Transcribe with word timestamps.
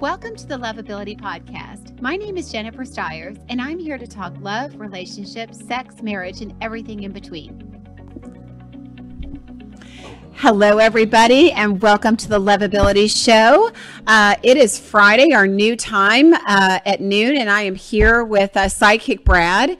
Welcome 0.00 0.36
to 0.36 0.46
the 0.46 0.56
Loveability 0.56 1.20
Podcast. 1.20 2.00
My 2.00 2.14
name 2.14 2.36
is 2.36 2.52
Jennifer 2.52 2.84
Stiers, 2.84 3.36
and 3.48 3.60
I'm 3.60 3.80
here 3.80 3.98
to 3.98 4.06
talk 4.06 4.32
love, 4.38 4.78
relationships, 4.78 5.66
sex, 5.66 6.02
marriage, 6.02 6.40
and 6.40 6.54
everything 6.60 7.02
in 7.02 7.10
between. 7.10 7.64
Hello, 10.36 10.78
everybody, 10.78 11.50
and 11.50 11.82
welcome 11.82 12.16
to 12.16 12.28
the 12.28 12.38
Loveability 12.38 13.10
Show. 13.10 13.72
Uh, 14.06 14.36
it 14.44 14.56
is 14.56 14.78
Friday, 14.78 15.32
our 15.32 15.48
new 15.48 15.74
time 15.74 16.32
uh, 16.32 16.78
at 16.86 17.00
noon, 17.00 17.36
and 17.36 17.50
I 17.50 17.62
am 17.62 17.74
here 17.74 18.22
with 18.22 18.56
uh, 18.56 18.66
Sidekick 18.66 19.24
Brad 19.24 19.76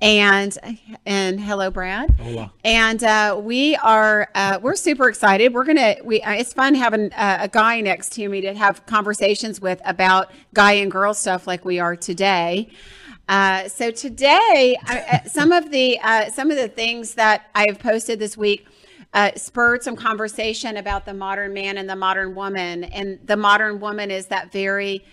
and 0.00 0.58
and 1.06 1.40
hello 1.40 1.70
brad. 1.70 2.10
Hola. 2.20 2.52
and 2.64 3.02
uh, 3.02 3.40
we 3.42 3.76
are 3.76 4.28
uh, 4.34 4.58
we're 4.60 4.76
super 4.76 5.08
excited. 5.08 5.54
We're 5.54 5.64
gonna 5.64 5.96
we 6.04 6.20
uh, 6.22 6.32
it's 6.32 6.52
fun 6.52 6.74
having 6.74 7.12
uh, 7.12 7.38
a 7.40 7.48
guy 7.48 7.80
next 7.80 8.12
to 8.14 8.28
me 8.28 8.40
to 8.42 8.54
have 8.54 8.84
conversations 8.86 9.60
with 9.60 9.80
about 9.84 10.30
guy 10.52 10.72
and 10.72 10.90
girl 10.90 11.14
stuff 11.14 11.46
like 11.46 11.64
we 11.64 11.78
are 11.78 11.96
today. 11.96 12.68
Uh, 13.28 13.68
so 13.68 13.90
today 13.90 14.76
uh, 14.88 15.20
some 15.26 15.52
of 15.52 15.70
the 15.70 15.98
some 16.32 16.50
of 16.50 16.58
the 16.58 16.68
things 16.68 17.14
that 17.14 17.48
i've 17.54 17.78
posted 17.78 18.18
this 18.18 18.36
week 18.36 18.66
spurred 19.36 19.82
some 19.82 19.96
conversation 19.96 20.76
about 20.76 21.06
the 21.06 21.14
modern 21.14 21.54
man 21.54 21.78
and 21.78 21.88
the 21.88 21.96
modern 21.96 22.34
woman. 22.34 22.84
And 22.84 23.18
the 23.24 23.36
modern 23.36 23.78
woman 23.78 24.10
is 24.10 24.26
that 24.26 24.50
very 24.50 25.04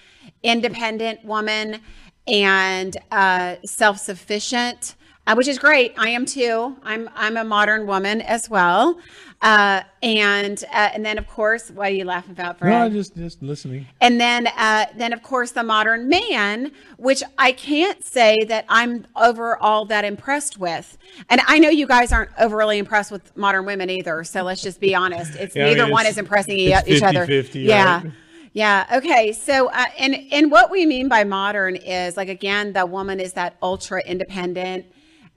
independent 0.44 1.24
woman 1.24 1.80
and 2.28 2.98
uh, 3.12 3.56
self-sufficient, 3.66 4.96
uh, 5.28 5.36
which 5.36 5.48
is 5.48 5.60
great. 5.60 5.94
I 5.98 6.10
am 6.10 6.26
too. 6.26 6.78
I'm 6.84 7.10
I'm 7.16 7.38
a 7.38 7.44
modern 7.44 7.88
woman 7.88 8.22
as 8.22 8.50
well. 8.50 9.00
Uh, 9.42 9.82
and 10.04 10.64
uh, 10.72 10.90
and 10.94 11.04
then 11.04 11.18
of 11.18 11.28
course, 11.28 11.72
what 11.72 11.88
are 11.88 11.94
you 11.94 12.06
laughing 12.06 12.32
about, 12.32 12.60
Fred? 12.60 12.70
No, 12.70 12.90
just 12.90 13.16
just 13.16 13.42
listening. 13.42 13.88
And 14.00 14.22
then 14.22 14.48
uh, 14.56 14.86
then 14.96 15.14
of 15.14 15.24
course 15.24 15.52
the 15.52 15.64
modern 15.64 16.10
man, 16.10 16.72
which 16.98 17.24
I 17.40 17.52
can't 17.52 18.04
say 18.06 18.38
that 18.48 18.66
I'm 18.70 19.08
overall 19.16 19.86
that 19.86 20.06
impressed 20.06 20.60
with. 20.60 20.96
And 21.30 21.42
I 21.48 21.58
know 21.58 21.70
you 21.70 21.88
guys 21.88 22.12
aren't 22.12 22.30
overly 22.40 22.78
impressed 22.78 23.12
with 23.12 23.36
modern 23.36 23.66
women 23.66 23.90
either. 23.90 24.24
So 24.24 24.44
let's 24.44 24.62
just 24.62 24.80
be 24.80 24.94
honest. 24.94 25.34
It's 25.36 25.56
yeah, 25.56 25.66
neither 25.66 25.82
I 25.82 25.86
mean, 25.86 25.94
one 25.94 26.06
is 26.06 26.20
impressing 26.20 26.60
each 26.60 26.76
50, 26.76 27.04
other. 27.04 27.26
50, 27.26 27.60
yeah. 27.62 28.04
Right? 28.04 28.14
Yeah. 28.54 28.86
Okay. 28.98 29.32
So, 29.32 29.70
uh, 29.70 29.86
and 29.98 30.16
and 30.32 30.52
what 30.52 30.70
we 30.70 30.86
mean 30.86 31.08
by 31.08 31.24
modern 31.24 31.76
is 31.78 32.18
like 32.18 32.30
again, 32.30 32.74
the 32.74 32.86
woman 32.86 33.20
is 33.20 33.34
that 33.34 33.56
ultra 33.62 34.02
independent. 34.06 34.86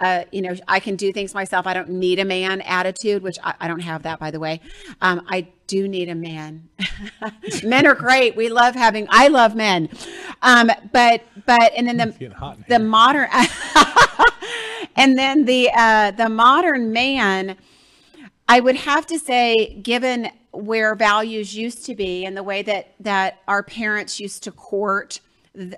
Uh, 0.01 0.25
you 0.33 0.43
know, 0.43 0.57
I 0.67 0.81
can 0.81 0.97
do 0.97 1.13
things 1.13 1.35
myself. 1.35 1.69
I 1.69 1.75
don't 1.75 1.89
need 1.89 2.19
a 2.19 2.25
man 2.25 2.61
attitude, 2.63 3.23
which 3.23 3.37
I, 3.45 3.55
I 3.61 3.69
don't 3.69 3.81
have 3.81 4.03
that, 4.03 4.19
by 4.19 4.33
the 4.33 4.41
way. 4.41 4.61
Um, 5.01 5.25
I 5.29 5.47
do 5.69 5.87
need 5.87 6.09
a 6.09 6.17
man. 6.17 6.69
men 7.65 7.87
are 7.87 7.95
great. 7.95 8.35
We 8.35 8.49
love 8.49 8.75
having. 8.75 9.07
I 9.09 9.29
love 9.29 9.55
men. 9.55 9.89
Um, 10.43 10.71
but 10.93 11.23
but 11.47 11.73
and 11.77 11.87
then 11.87 11.97
the 11.97 12.65
the 12.69 12.79
modern 12.81 13.29
and 14.97 15.17
then 15.17 15.45
the 15.45 15.71
uh, 15.75 16.11
the 16.11 16.29
modern 16.29 16.93
man. 16.93 17.57
I 18.47 18.61
would 18.61 18.77
have 18.77 19.07
to 19.07 19.19
say, 19.19 19.81
given 19.83 20.31
where 20.55 20.95
values 20.95 21.57
used 21.57 21.85
to 21.87 21.95
be 21.95 22.25
and 22.25 22.37
the 22.37 22.43
way 22.43 22.63
that 22.63 22.95
that 23.01 23.41
our 23.49 23.63
parents 23.63 24.21
used 24.21 24.43
to 24.43 24.53
court 24.53 25.21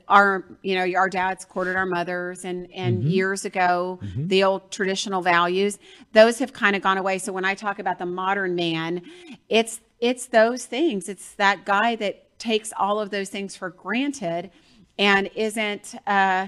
our 0.08 0.44
you 0.62 0.74
know 0.74 0.98
our 0.98 1.08
dads 1.08 1.44
courted 1.44 1.76
our 1.76 1.86
mothers 1.86 2.44
and 2.44 2.70
and 2.72 2.98
mm-hmm. 2.98 3.08
years 3.08 3.44
ago 3.44 3.98
mm-hmm. 4.02 4.26
the 4.28 4.42
old 4.42 4.70
traditional 4.70 5.20
values 5.20 5.78
those 6.12 6.38
have 6.38 6.52
kind 6.52 6.74
of 6.74 6.82
gone 6.82 6.98
away 6.98 7.18
so 7.18 7.32
when 7.32 7.44
i 7.44 7.54
talk 7.54 7.78
about 7.78 7.98
the 7.98 8.06
modern 8.06 8.54
man 8.54 9.02
it's 9.48 9.80
it's 10.00 10.26
those 10.26 10.64
things 10.64 11.08
it's 11.08 11.34
that 11.34 11.64
guy 11.66 11.94
that 11.94 12.38
takes 12.38 12.72
all 12.78 12.98
of 12.98 13.10
those 13.10 13.28
things 13.28 13.54
for 13.54 13.70
granted 13.70 14.50
and 14.98 15.30
isn't 15.34 15.94
uh 16.06 16.46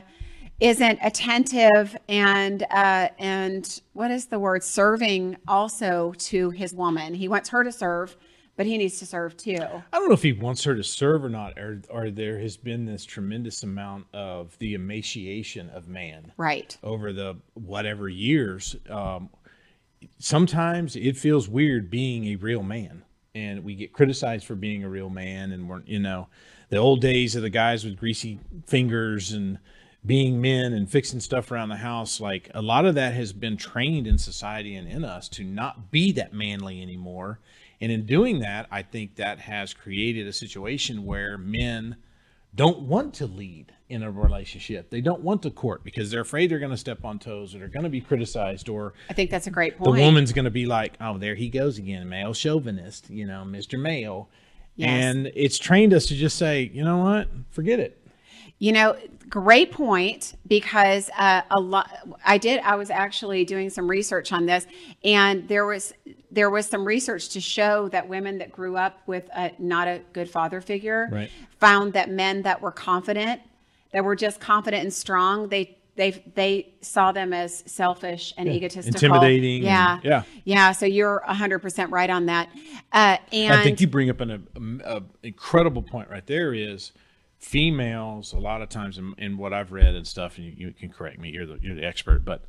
isn't 0.61 0.99
attentive 1.03 1.97
and 2.09 2.65
uh, 2.71 3.09
and 3.19 3.81
what 3.93 4.11
is 4.11 4.27
the 4.27 4.39
word 4.39 4.63
serving 4.63 5.37
also 5.47 6.13
to 6.19 6.51
his 6.51 6.75
woman. 6.75 7.15
He 7.15 7.29
wants 7.29 7.49
her 7.51 7.63
to 7.63 7.71
serve, 7.71 8.17
but 8.59 8.67
he 8.67 8.77
needs 8.77 8.99
to 8.99 9.07
serve 9.07 9.37
too. 9.37 9.57
I 9.57 9.99
don't 9.99 10.09
know 10.09 10.15
if 10.15 10.23
he 10.23 10.33
wants 10.33 10.65
her 10.65 10.75
to 10.75 10.83
serve 10.83 11.25
or 11.25 11.29
not, 11.29 11.57
or, 11.57 11.81
or 11.89 12.11
there 12.11 12.41
has 12.41 12.57
been 12.57 12.85
this 12.85 13.05
tremendous 13.05 13.63
amount 13.63 14.07
of 14.13 14.59
the 14.59 14.75
emaciation 14.75 15.71
of 15.71 15.87
man, 15.87 16.33
right, 16.37 16.77
over 16.83 17.13
the 17.13 17.37
whatever 17.55 18.09
years. 18.09 18.75
Um, 18.91 19.31
sometimes 20.19 20.97
it 20.97 21.17
feels 21.17 21.49
weird 21.49 21.89
being 21.89 22.27
a 22.27 22.35
real 22.35 22.65
man, 22.65 23.05
and 23.33 23.63
we 23.63 23.77
get 23.77 23.93
criticized 23.93 24.45
for 24.45 24.57
being 24.57 24.83
a 24.83 24.89
real 24.89 25.09
man, 25.09 25.53
and 25.53 25.69
we're 25.69 25.83
you 25.87 26.01
know 26.01 26.27
the 26.69 26.79
old 26.79 27.01
days 27.01 27.37
of 27.37 27.43
the 27.43 27.51
guys 27.51 27.85
with 27.85 27.97
greasy 27.97 28.41
fingers 28.67 29.31
and 29.31 29.61
being 30.05 30.41
men 30.41 30.73
and 30.73 30.91
fixing 30.91 31.21
stuff 31.21 31.53
around 31.53 31.69
the 31.69 31.77
house, 31.77 32.21
like 32.21 32.51
a 32.55 32.63
lot 32.63 32.87
of 32.87 32.97
that 32.97 33.15
has 33.15 33.33
been 33.33 33.57
trained 33.57 34.09
in 34.09 34.19
society 34.19 34.75
and 34.75 34.89
in 34.89 35.05
us 35.05 35.29
to 35.29 35.45
not 35.45 35.93
be 35.93 36.11
that 36.11 36.33
manly 36.33 36.83
anymore. 36.83 37.39
And 37.81 37.93
in 37.93 38.07
doing 38.07 38.41
that, 38.41 38.67
I 38.71 38.83
think 38.83 39.17
that 39.17 39.39
has 39.41 39.73
created 39.73 40.27
a 40.27 40.33
situation 40.33 41.05
where 41.05 41.39
men 41.39 41.97
don't 42.55 42.81
want 42.81 43.15
to 43.15 43.27
lead 43.27 43.73
in 43.89 44.03
a 44.03 44.11
relationship. 44.11 44.91
They 44.91 45.01
don't 45.01 45.21
want 45.21 45.43
to 45.43 45.51
court 45.51 45.85
because 45.85 46.11
they're 46.11 46.21
afraid 46.21 46.51
they're 46.51 46.59
going 46.59 46.73
to 46.73 46.77
step 46.77 47.05
on 47.05 47.19
toes 47.19 47.55
or 47.55 47.59
they're 47.59 47.69
going 47.69 47.85
to 47.85 47.91
be 47.91 48.01
criticized 48.01 48.69
or 48.69 48.95
I 49.09 49.13
think 49.13 49.31
that's 49.31 49.47
a 49.47 49.51
great 49.51 49.79
point. 49.79 49.97
The 49.97 50.03
woman's 50.03 50.33
going 50.33 50.45
to 50.45 50.51
be 50.51 50.67
like, 50.67 50.95
"Oh, 51.01 51.19
there 51.19 51.35
he 51.35 51.49
goes 51.49 51.79
again, 51.79 52.09
male 52.09 52.35
chauvinist, 52.35 53.11
you 53.11 53.27
know, 53.27 53.45
Mr. 53.47 53.81
Male." 53.81 54.29
Yes. 54.77 54.89
And 54.91 55.33
it's 55.35 55.59
trained 55.59 55.93
us 55.93 56.07
to 56.07 56.15
just 56.15 56.37
say, 56.37 56.71
"You 56.73 56.85
know 56.85 56.99
what? 56.99 57.29
Forget 57.51 57.81
it." 57.81 57.98
You 58.59 58.73
know, 58.73 58.97
great 59.29 59.71
point 59.71 60.35
because 60.47 61.11
uh, 61.17 61.43
a 61.51 61.61
lot 61.61 61.91
I 62.25 62.39
did 62.39 62.61
I 62.61 62.77
was 62.77 62.91
actually 62.91 63.45
doing 63.45 63.71
some 63.71 63.89
research 63.89 64.33
on 64.33 64.47
this 64.47 64.67
and 65.05 65.47
there 65.49 65.67
was 65.67 65.93
there 66.31 66.51
was 66.51 66.67
some 66.67 66.85
research 66.85 67.29
to 67.31 67.41
show 67.41 67.89
that 67.89 68.09
women 68.09 68.39
that 68.39 68.51
grew 68.51 68.77
up 68.77 69.01
with 69.07 69.29
a, 69.35 69.53
not 69.59 69.89
a 69.89 70.01
good 70.13 70.31
father 70.31 70.61
figure 70.61 71.09
right. 71.13 71.31
found 71.59 71.93
that 71.93 72.11
men 72.11 72.43
that 72.43 72.61
were 72.61 72.73
confident 72.73 73.41
that 73.93 74.05
were 74.05 74.17
just 74.17 74.41
confident 74.41 74.83
and 74.83 74.93
strong 74.93 75.49
they 75.49 75.77
they 75.97 76.23
they 76.35 76.73
saw 76.81 77.13
them 77.13 77.33
as 77.33 77.65
selfish 77.67 78.33
and 78.39 78.49
yeah. 78.49 78.55
egotistical 78.55 78.95
intimidating 78.95 79.63
yeah 79.63 79.99
yeah 80.03 80.23
yeah 80.45 80.73
so 80.73 80.87
you're 80.87 81.23
100% 81.29 81.91
right 81.91 82.11
on 82.11 82.27
that 82.27 82.49
uh, 82.93 83.19
and 83.33 83.53
I 83.53 83.63
think 83.63 83.81
you 83.81 83.89
bring 83.89 84.09
up 84.09 84.21
an 84.21 84.47
a, 84.85 84.97
a 84.97 85.03
incredible 85.23 85.83
point 85.83 86.09
right 86.09 86.27
there 86.27 86.55
is 86.55 86.93
females 87.39 88.33
a 88.33 88.39
lot 88.39 88.63
of 88.63 88.69
times 88.69 88.99
in, 88.99 89.15
in 89.19 89.39
what 89.39 89.53
I've 89.53 89.73
read 89.73 89.95
and 89.95 90.07
stuff, 90.07 90.37
and 90.37 90.47
you, 90.47 90.55
you, 90.57 90.73
can 90.73 90.91
correct 90.91 91.19
me, 91.19 91.31
you're 91.31 91.47
the 91.47 91.59
you're 91.63 91.75
the 91.75 91.85
expert, 91.85 92.25
but 92.25 92.45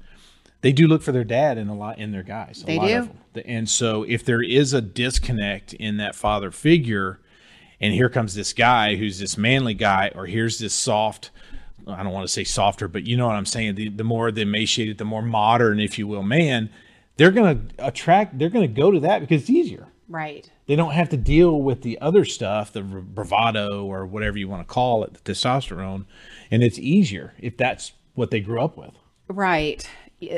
they 0.61 0.71
do 0.71 0.87
look 0.87 1.01
for 1.01 1.11
their 1.11 1.23
dad 1.23 1.57
in 1.57 1.69
a 1.69 1.75
lot 1.75 1.99
in 1.99 2.11
their 2.11 2.23
guys. 2.23 2.63
they 2.65 2.77
do, 2.79 3.09
and 3.45 3.69
so 3.69 4.03
if 4.03 4.25
there 4.25 4.41
is 4.41 4.73
a 4.73 4.81
disconnect 4.81 5.73
in 5.73 5.97
that 5.97 6.15
father 6.15 6.51
figure, 6.51 7.19
and 7.79 7.93
here 7.93 8.09
comes 8.09 8.35
this 8.35 8.53
guy 8.53 8.95
who's 8.95 9.19
this 9.19 9.37
manly 9.37 9.73
guy, 9.73 10.11
or 10.15 10.25
here's 10.25 10.59
this 10.59 10.73
soft. 10.73 11.31
I 11.87 12.03
don't 12.03 12.11
want 12.11 12.27
to 12.27 12.31
say 12.31 12.43
softer, 12.43 12.87
but 12.87 13.07
you 13.07 13.17
know 13.17 13.25
what 13.25 13.35
I'm 13.35 13.45
saying. 13.45 13.75
The, 13.75 13.89
the 13.89 14.03
more 14.03 14.31
the 14.31 14.41
emaciated, 14.41 14.97
the 14.97 15.05
more 15.05 15.21
modern, 15.21 15.79
if 15.79 15.97
you 15.97 16.07
will, 16.07 16.21
man, 16.21 16.69
they're 17.17 17.31
going 17.31 17.69
to 17.69 17.87
attract. 17.87 18.37
They're 18.37 18.49
going 18.49 18.67
to 18.67 18.81
go 18.81 18.91
to 18.91 18.99
that 18.99 19.21
because 19.21 19.41
it's 19.41 19.49
easier. 19.49 19.87
Right. 20.07 20.49
They 20.69 20.75
don't 20.75 20.91
have 20.91 21.09
to 21.09 21.17
deal 21.17 21.59
with 21.59 21.81
the 21.81 21.99
other 21.99 22.23
stuff, 22.23 22.73
the 22.73 22.83
bravado 22.83 23.87
or 23.87 24.05
whatever 24.05 24.37
you 24.37 24.47
want 24.47 24.61
to 24.67 24.71
call 24.71 25.03
it, 25.03 25.15
the 25.15 25.33
testosterone, 25.33 26.05
and 26.51 26.61
it's 26.61 26.77
easier 26.77 27.33
if 27.39 27.57
that's 27.57 27.93
what 28.13 28.29
they 28.29 28.39
grew 28.39 28.61
up 28.61 28.77
with. 28.77 28.91
Right. 29.29 29.89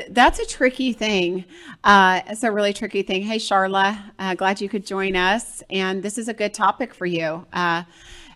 That's 0.08 0.38
a 0.38 0.46
tricky 0.46 0.94
thing. 0.94 1.44
Uh, 1.84 2.22
it's 2.28 2.44
a 2.44 2.50
really 2.50 2.72
tricky 2.72 3.02
thing. 3.02 3.24
Hey, 3.24 3.36
Charla, 3.36 4.00
uh, 4.18 4.34
glad 4.34 4.58
you 4.58 4.70
could 4.70 4.86
join 4.86 5.16
us, 5.16 5.62
and 5.68 6.02
this 6.02 6.16
is 6.16 6.28
a 6.28 6.34
good 6.34 6.54
topic 6.54 6.94
for 6.94 7.04
you. 7.04 7.46
Uh, 7.52 7.82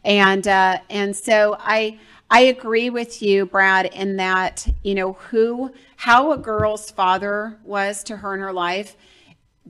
and 0.04 0.46
uh, 0.46 0.80
and 0.90 1.16
so 1.16 1.56
I 1.58 1.98
I 2.28 2.40
agree 2.40 2.90
with 2.90 3.22
you, 3.22 3.46
Brad, 3.46 3.86
in 3.86 4.16
that 4.16 4.68
you 4.82 4.94
know 4.94 5.14
who 5.14 5.72
how 5.96 6.32
a 6.32 6.36
girl's 6.36 6.90
father 6.90 7.58
was 7.64 8.04
to 8.04 8.18
her 8.18 8.34
in 8.34 8.40
her 8.40 8.52
life 8.52 8.98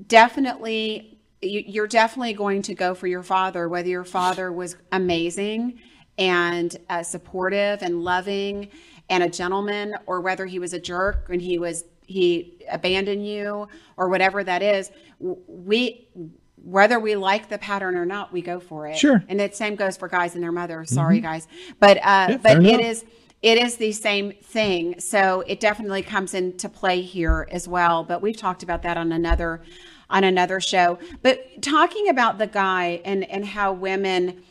definitely 0.08 1.15
you're 1.42 1.86
definitely 1.86 2.32
going 2.32 2.62
to 2.62 2.74
go 2.74 2.94
for 2.94 3.06
your 3.06 3.22
father, 3.22 3.68
whether 3.68 3.88
your 3.88 4.04
father 4.04 4.52
was 4.52 4.76
amazing 4.92 5.78
and 6.18 6.76
uh, 6.88 7.02
supportive 7.02 7.82
and 7.82 8.02
loving 8.02 8.68
and 9.08 9.22
a 9.22 9.28
gentleman, 9.28 9.94
or 10.06 10.20
whether 10.20 10.46
he 10.46 10.58
was 10.58 10.72
a 10.72 10.80
jerk 10.80 11.28
and 11.30 11.40
he 11.40 11.58
was 11.58 11.84
he 12.06 12.64
abandoned 12.70 13.26
you 13.26 13.68
or 13.96 14.08
whatever 14.08 14.42
that 14.42 14.62
is. 14.62 14.90
We 15.18 16.08
whether 16.56 16.98
we 16.98 17.14
like 17.14 17.48
the 17.48 17.58
pattern 17.58 17.96
or 17.96 18.04
not, 18.04 18.32
we 18.32 18.42
go 18.42 18.58
for 18.58 18.88
it. 18.88 18.96
Sure. 18.96 19.22
And 19.28 19.38
the 19.38 19.50
same 19.52 19.76
goes 19.76 19.96
for 19.96 20.08
guys 20.08 20.34
and 20.34 20.42
their 20.42 20.52
mothers. 20.52 20.90
Sorry, 20.90 21.18
mm-hmm. 21.18 21.26
guys, 21.26 21.48
but 21.78 21.98
uh, 21.98 22.26
yeah, 22.30 22.36
but 22.38 22.64
it 22.64 22.80
is 22.80 23.04
it 23.42 23.58
is 23.58 23.76
the 23.76 23.92
same 23.92 24.32
thing. 24.32 24.98
So 24.98 25.42
it 25.46 25.60
definitely 25.60 26.02
comes 26.02 26.34
into 26.34 26.68
play 26.68 27.02
here 27.02 27.46
as 27.52 27.68
well. 27.68 28.02
But 28.02 28.22
we've 28.22 28.36
talked 28.36 28.62
about 28.62 28.82
that 28.82 28.96
on 28.96 29.12
another 29.12 29.62
on 30.10 30.24
another 30.24 30.60
show. 30.60 30.98
But 31.22 31.62
talking 31.62 32.08
about 32.08 32.38
the 32.38 32.46
guy 32.46 33.00
and 33.04 33.24
and 33.24 33.44
how 33.44 33.72
women 33.72 34.42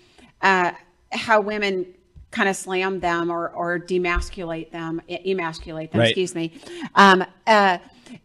uh, 0.42 0.72
how 1.12 1.42
women 1.42 1.94
kind 2.32 2.50
of 2.50 2.56
slam 2.56 3.00
them 3.00 3.32
or 3.32 3.50
or 3.50 3.80
demasculate 3.80 4.72
them, 4.72 5.02
emasculate 5.08 5.92
them. 5.92 6.02
Right. 6.02 6.10
Excuse 6.10 6.36
me. 6.36 6.60
Um, 6.96 7.26
uh, 7.48 7.78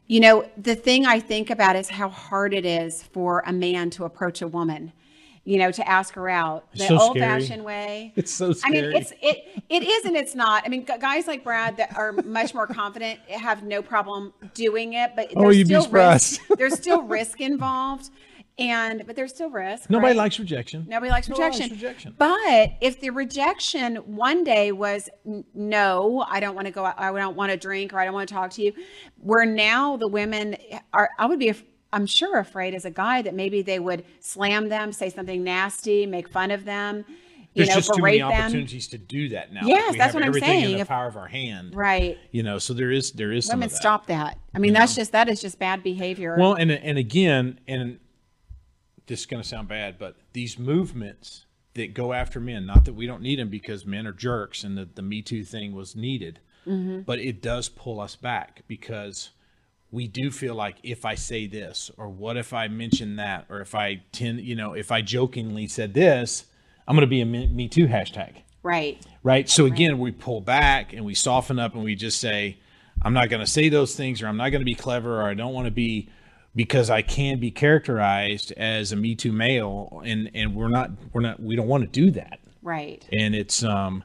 you 0.06 0.20
know, 0.20 0.48
the 0.56 0.74
thing 0.74 1.06
I 1.06 1.20
think 1.20 1.50
about 1.50 1.76
is 1.76 1.88
how 1.88 2.08
hard 2.08 2.52
it 2.52 2.66
is 2.66 3.02
for 3.02 3.42
a 3.46 3.52
man 3.52 3.90
to 3.90 4.04
approach 4.04 4.42
a 4.42 4.48
woman. 4.48 4.92
You 5.50 5.58
know, 5.58 5.72
to 5.72 5.88
ask 5.88 6.14
her 6.14 6.28
out 6.28 6.70
the 6.72 6.78
so 6.78 6.84
scary. 6.86 7.00
old-fashioned 7.00 7.64
way. 7.64 8.12
It's 8.14 8.30
so 8.32 8.52
scary. 8.52 8.78
I 8.78 8.82
mean, 8.82 8.96
it's 8.96 9.12
it 9.20 9.62
it 9.68 9.82
is 9.82 10.04
and 10.04 10.16
it's 10.16 10.36
not. 10.36 10.62
I 10.64 10.68
mean, 10.68 10.84
guys 10.84 11.26
like 11.26 11.42
Brad 11.42 11.76
that 11.78 11.96
are 11.96 12.12
much 12.12 12.54
more 12.54 12.68
confident 12.68 13.18
have 13.28 13.64
no 13.64 13.82
problem 13.82 14.32
doing 14.54 14.92
it, 14.92 15.10
but 15.16 15.32
Oh, 15.34 15.40
there's 15.42 15.58
you'd 15.58 15.68
be 15.68 15.80
surprised. 15.80 16.38
risk. 16.48 16.48
there's 16.58 16.74
still 16.74 17.02
risk 17.02 17.40
involved, 17.40 18.10
and 18.60 19.02
but 19.08 19.16
there's 19.16 19.30
still 19.34 19.50
risk. 19.50 19.90
Nobody 19.90 20.10
right? 20.10 20.16
likes 20.18 20.38
rejection. 20.38 20.86
Nobody 20.88 21.10
likes 21.10 21.28
Nobody 21.28 21.46
rejection. 21.46 21.70
likes 21.70 21.82
rejection. 21.82 22.14
But 22.16 22.74
if 22.80 23.00
the 23.00 23.10
rejection 23.10 23.96
one 23.96 24.44
day 24.44 24.70
was 24.70 25.08
no, 25.52 26.24
I 26.28 26.38
don't 26.38 26.54
want 26.54 26.66
to 26.66 26.72
go 26.72 26.84
out, 26.86 26.94
I 26.96 27.10
don't 27.10 27.36
want 27.36 27.50
to 27.50 27.56
drink 27.56 27.92
or 27.92 27.98
I 27.98 28.04
don't 28.04 28.14
want 28.14 28.28
to 28.28 28.34
talk 28.34 28.50
to 28.52 28.62
you, 28.62 28.72
where 29.18 29.44
now 29.44 29.96
the 29.96 30.06
women 30.06 30.56
are, 30.92 31.10
I 31.18 31.26
would 31.26 31.40
be, 31.40 31.52
I'm 31.92 32.06
sure, 32.06 32.38
afraid 32.38 32.74
as 32.74 32.84
a 32.84 32.90
guy 32.90 33.22
that 33.22 33.34
maybe 33.34 33.62
they 33.62 33.78
would 33.78 34.04
slam 34.20 34.68
them, 34.68 34.92
say 34.92 35.10
something 35.10 35.42
nasty, 35.42 36.06
make 36.06 36.28
fun 36.28 36.50
of 36.50 36.64
them, 36.64 37.04
you 37.08 37.64
There's 37.64 37.68
know, 37.70 37.74
just 37.76 37.94
too 37.94 38.02
many 38.02 38.18
them. 38.18 38.30
opportunities 38.30 38.86
to 38.88 38.98
do 38.98 39.30
that 39.30 39.52
now. 39.52 39.62
Yes, 39.64 39.92
we 39.92 39.98
that's 39.98 40.14
what 40.14 40.22
I'm 40.22 40.28
everything 40.28 40.60
in 40.60 40.64
saying. 40.66 40.78
the 40.78 40.86
power 40.86 41.08
of 41.08 41.16
our 41.16 41.26
hand. 41.26 41.74
Right. 41.74 42.16
You 42.30 42.44
know, 42.44 42.58
so 42.58 42.74
there 42.74 42.92
is 42.92 43.10
there 43.12 43.32
is 43.32 43.46
some 43.46 43.58
Women 43.58 43.70
that. 43.70 43.76
stop 43.76 44.06
that. 44.06 44.38
I 44.54 44.60
mean, 44.60 44.72
that's 44.72 44.94
just, 44.94 45.10
that 45.12 45.28
is 45.28 45.40
just 45.40 45.58
bad 45.58 45.82
behavior. 45.82 46.36
Well, 46.38 46.54
and 46.54 46.70
and 46.70 46.96
again, 46.96 47.58
and 47.66 47.98
this 49.06 49.20
is 49.20 49.26
going 49.26 49.42
to 49.42 49.48
sound 49.48 49.66
bad, 49.66 49.98
but 49.98 50.14
these 50.32 50.58
movements 50.60 51.46
that 51.74 51.92
go 51.94 52.12
after 52.12 52.38
men, 52.38 52.66
not 52.66 52.84
that 52.84 52.92
we 52.94 53.06
don't 53.08 53.22
need 53.22 53.40
them 53.40 53.48
because 53.48 53.84
men 53.84 54.06
are 54.06 54.12
jerks 54.12 54.62
and 54.62 54.78
the, 54.78 54.88
the 54.94 55.02
Me 55.02 55.20
Too 55.22 55.42
thing 55.44 55.72
was 55.74 55.96
needed, 55.96 56.38
Mm-hmm. 56.66 57.00
but 57.00 57.18
it 57.18 57.40
does 57.42 57.68
pull 57.70 58.00
us 58.00 58.14
back 58.16 58.62
because 58.68 59.30
we 59.92 60.06
do 60.06 60.30
feel 60.30 60.54
like 60.54 60.76
if 60.82 61.04
I 61.04 61.14
say 61.16 61.46
this, 61.46 61.90
or 61.96 62.08
what 62.08 62.36
if 62.36 62.52
I 62.52 62.68
mention 62.68 63.16
that, 63.16 63.46
or 63.48 63.60
if 63.60 63.74
I 63.74 64.02
tend, 64.12 64.40
you 64.40 64.54
know, 64.54 64.72
if 64.74 64.92
I 64.92 65.02
jokingly 65.02 65.66
said 65.66 65.94
this, 65.94 66.46
I'm 66.86 66.94
going 66.96 67.06
to 67.06 67.10
be 67.10 67.20
a 67.20 67.26
Me 67.26 67.68
Too 67.68 67.86
hashtag 67.86 68.36
right. 68.62 69.04
right? 69.22 69.48
So 69.48 69.64
again, 69.66 69.98
we 69.98 70.10
pull 70.12 70.40
back 70.40 70.92
and 70.92 71.04
we 71.04 71.14
soften 71.14 71.58
up 71.58 71.74
and 71.74 71.82
we 71.82 71.94
just 71.94 72.20
say, 72.20 72.58
I'm 73.02 73.12
not 73.14 73.30
going 73.30 73.40
to 73.40 73.50
say 73.50 73.68
those 73.68 73.96
things, 73.96 74.22
or 74.22 74.28
I'm 74.28 74.36
not 74.36 74.50
going 74.50 74.60
to 74.60 74.64
be 74.66 74.74
clever, 74.74 75.20
or 75.20 75.24
I 75.28 75.34
don't 75.34 75.52
want 75.54 75.64
to 75.66 75.70
be 75.70 76.08
because 76.54 76.90
I 76.90 77.02
can 77.02 77.38
be 77.38 77.50
characterized 77.50 78.52
as 78.56 78.92
a 78.92 78.96
Me 78.96 79.14
Too 79.14 79.32
male, 79.32 80.02
and 80.04 80.30
and 80.34 80.54
we're 80.54 80.68
not 80.68 80.90
we're 81.12 81.22
not 81.22 81.40
we 81.40 81.56
don't 81.56 81.68
want 81.68 81.82
to 81.84 81.88
do 81.88 82.10
that, 82.12 82.40
Right. 82.62 83.04
and 83.12 83.34
it's 83.34 83.62
um. 83.64 84.04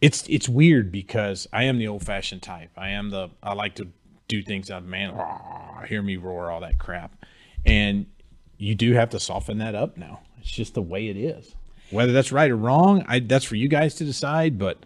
It's 0.00 0.24
it's 0.28 0.48
weird 0.48 0.90
because 0.90 1.46
I 1.52 1.62
am 1.64 1.78
the 1.78 1.86
old 1.86 2.04
fashioned 2.04 2.42
type. 2.42 2.70
I 2.76 2.88
am 2.90 3.10
the 3.10 3.28
I 3.40 3.54
like 3.54 3.76
to 3.76 3.86
do 4.32 4.42
things 4.42 4.70
out 4.70 4.82
of 4.82 4.88
man. 4.88 5.14
Hear 5.86 6.00
me 6.00 6.16
roar, 6.16 6.50
all 6.50 6.60
that 6.60 6.78
crap, 6.78 7.12
and 7.66 8.06
you 8.56 8.74
do 8.74 8.94
have 8.94 9.10
to 9.10 9.20
soften 9.20 9.58
that 9.58 9.74
up 9.74 9.96
now. 9.96 10.20
It's 10.40 10.50
just 10.50 10.74
the 10.74 10.82
way 10.82 11.08
it 11.08 11.16
is. 11.16 11.54
Whether 11.90 12.12
that's 12.12 12.32
right 12.32 12.50
or 12.50 12.56
wrong, 12.56 13.04
I, 13.06 13.18
that's 13.18 13.44
for 13.44 13.56
you 13.56 13.68
guys 13.68 13.94
to 13.96 14.04
decide. 14.04 14.58
But 14.58 14.78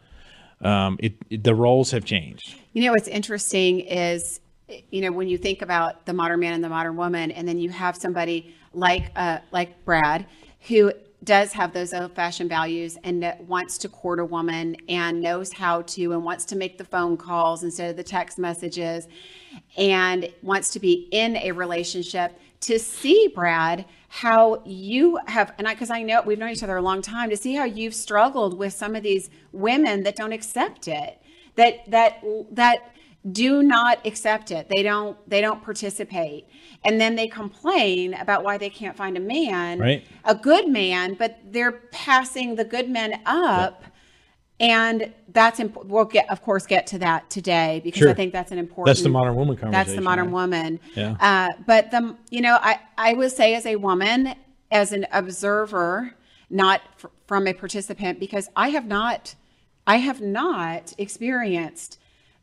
um, 0.61 0.97
it, 1.01 1.15
it 1.31 1.45
the 1.45 1.55
roles 1.55 1.93
have 1.93 2.05
changed. 2.05 2.57
You 2.73 2.85
know 2.85 2.91
what's 2.91 3.09
interesting 3.09 3.81
is, 3.81 4.41
you 4.91 5.01
know, 5.01 5.13
when 5.13 5.29
you 5.29 5.39
think 5.39 5.63
about 5.63 6.07
the 6.07 6.13
modern 6.13 6.41
man 6.41 6.55
and 6.55 6.65
the 6.65 6.69
modern 6.69 6.97
woman, 6.97 7.31
and 7.31 7.47
then 7.47 7.59
you 7.59 7.71
have 7.71 7.97
somebody 7.97 8.53
like 8.73 9.13
uh, 9.15 9.39
like 9.53 9.85
Brad, 9.85 10.27
who 10.69 10.93
does 11.25 11.53
have 11.53 11.73
those 11.73 11.93
old-fashioned 11.95 12.49
values 12.49 12.99
and 13.03 13.23
that 13.23 13.43
wants 13.45 13.79
to 13.79 13.89
court 13.89 14.21
a 14.21 14.25
woman 14.25 14.77
and 14.89 15.21
knows 15.21 15.53
how 15.53 15.83
to 15.83 16.13
and 16.13 16.25
wants 16.25 16.45
to 16.45 16.57
make 16.57 16.79
the 16.79 16.85
phone 16.85 17.17
calls 17.17 17.65
instead 17.65 17.91
of 17.91 17.97
the 17.97 18.03
text 18.03 18.39
messages 18.39 19.09
and 19.77 20.33
wants 20.43 20.69
to 20.71 20.81
be 20.81 21.09
in 21.11 21.37
a 21.37 21.53
relationship 21.53 22.39
to 22.61 22.79
see 22.79 23.29
brad 23.29 23.85
how 24.09 24.63
you 24.65 25.19
have 25.27 25.53
and 25.59 25.67
i 25.67 25.75
because 25.75 25.91
i 25.91 26.03
know 26.03 26.23
we've 26.23 26.39
known 26.39 26.51
each 26.51 26.63
other 26.63 26.77
a 26.77 26.83
long 26.83 27.03
time 27.03 27.31
to 27.31 27.37
see 27.37 27.55
how 27.55 27.65
you've 27.65 27.95
struggled 27.95 28.57
with 28.57 28.73
some 28.73 28.95
of 28.95 29.03
these 29.03 29.31
women 29.53 30.03
that 30.03 30.17
don't 30.17 30.33
accept 30.33 30.89
it 30.89 31.21
that 31.57 31.91
that 31.91 32.23
that 32.51 32.93
do 33.33 33.63
not 33.63 33.99
accept 34.07 34.51
it 34.51 34.69
they 34.75 34.83
don't 34.83 35.17
they 35.29 35.41
don't 35.41 35.63
participate 35.63 36.47
and 36.85 37.01
then 37.01 37.17
they 37.17 37.27
complain 37.27 38.15
about 38.15 38.45
why 38.45 38.57
they 38.57 38.71
can't 38.71 38.97
find 38.97 39.17
a 39.17 39.21
man 39.21 39.79
Right. 39.81 40.05
a 40.25 40.35
good 40.35 40.69
man 40.69 41.15
but 41.15 41.39
they're 41.51 41.73
passing 41.73 42.55
the 42.55 42.65
good 42.65 42.89
men 42.89 43.21
up 43.27 43.85
and 44.61 45.13
that's 45.33 45.61
imp- 45.61 45.85
we'll 45.85 46.05
get 46.05 46.31
of 46.31 46.41
course 46.43 46.67
get 46.67 46.87
to 46.89 46.99
that 47.01 47.29
today 47.31 47.81
because 47.85 48.07
i 48.07 48.15
think 48.15 48.33
that's 48.33 48.53
an 48.53 48.59
important 48.59 48.87
That's 48.87 49.03
the 49.03 49.09
modern 49.09 49.35
woman 49.35 49.57
conversation. 49.57 49.73
that's 49.73 49.95
the 49.95 50.01
modern 50.03 50.27
right? 50.27 50.33
woman 50.33 50.81
Yeah. 50.95 51.17
uh, 51.21 51.49
but 51.67 51.91
the 51.91 52.17
you 52.31 52.41
know 52.41 52.59
i 52.61 52.79
i 52.97 53.13
would 53.13 53.33
say 53.33 53.55
as 53.55 53.67
a 53.67 53.77
woman 53.77 54.35
as 54.71 54.93
an 54.93 55.07
observer 55.13 56.15
not 56.49 56.81
fr- 56.97 57.09
from 57.27 57.47
a 57.49 57.53
participant 57.55 58.21
because 58.21 58.49
i 58.57 58.69
have 58.71 58.87
not 58.87 59.35
i 59.87 59.97
have 59.97 60.21
not 60.21 60.93
experienced 60.97 61.99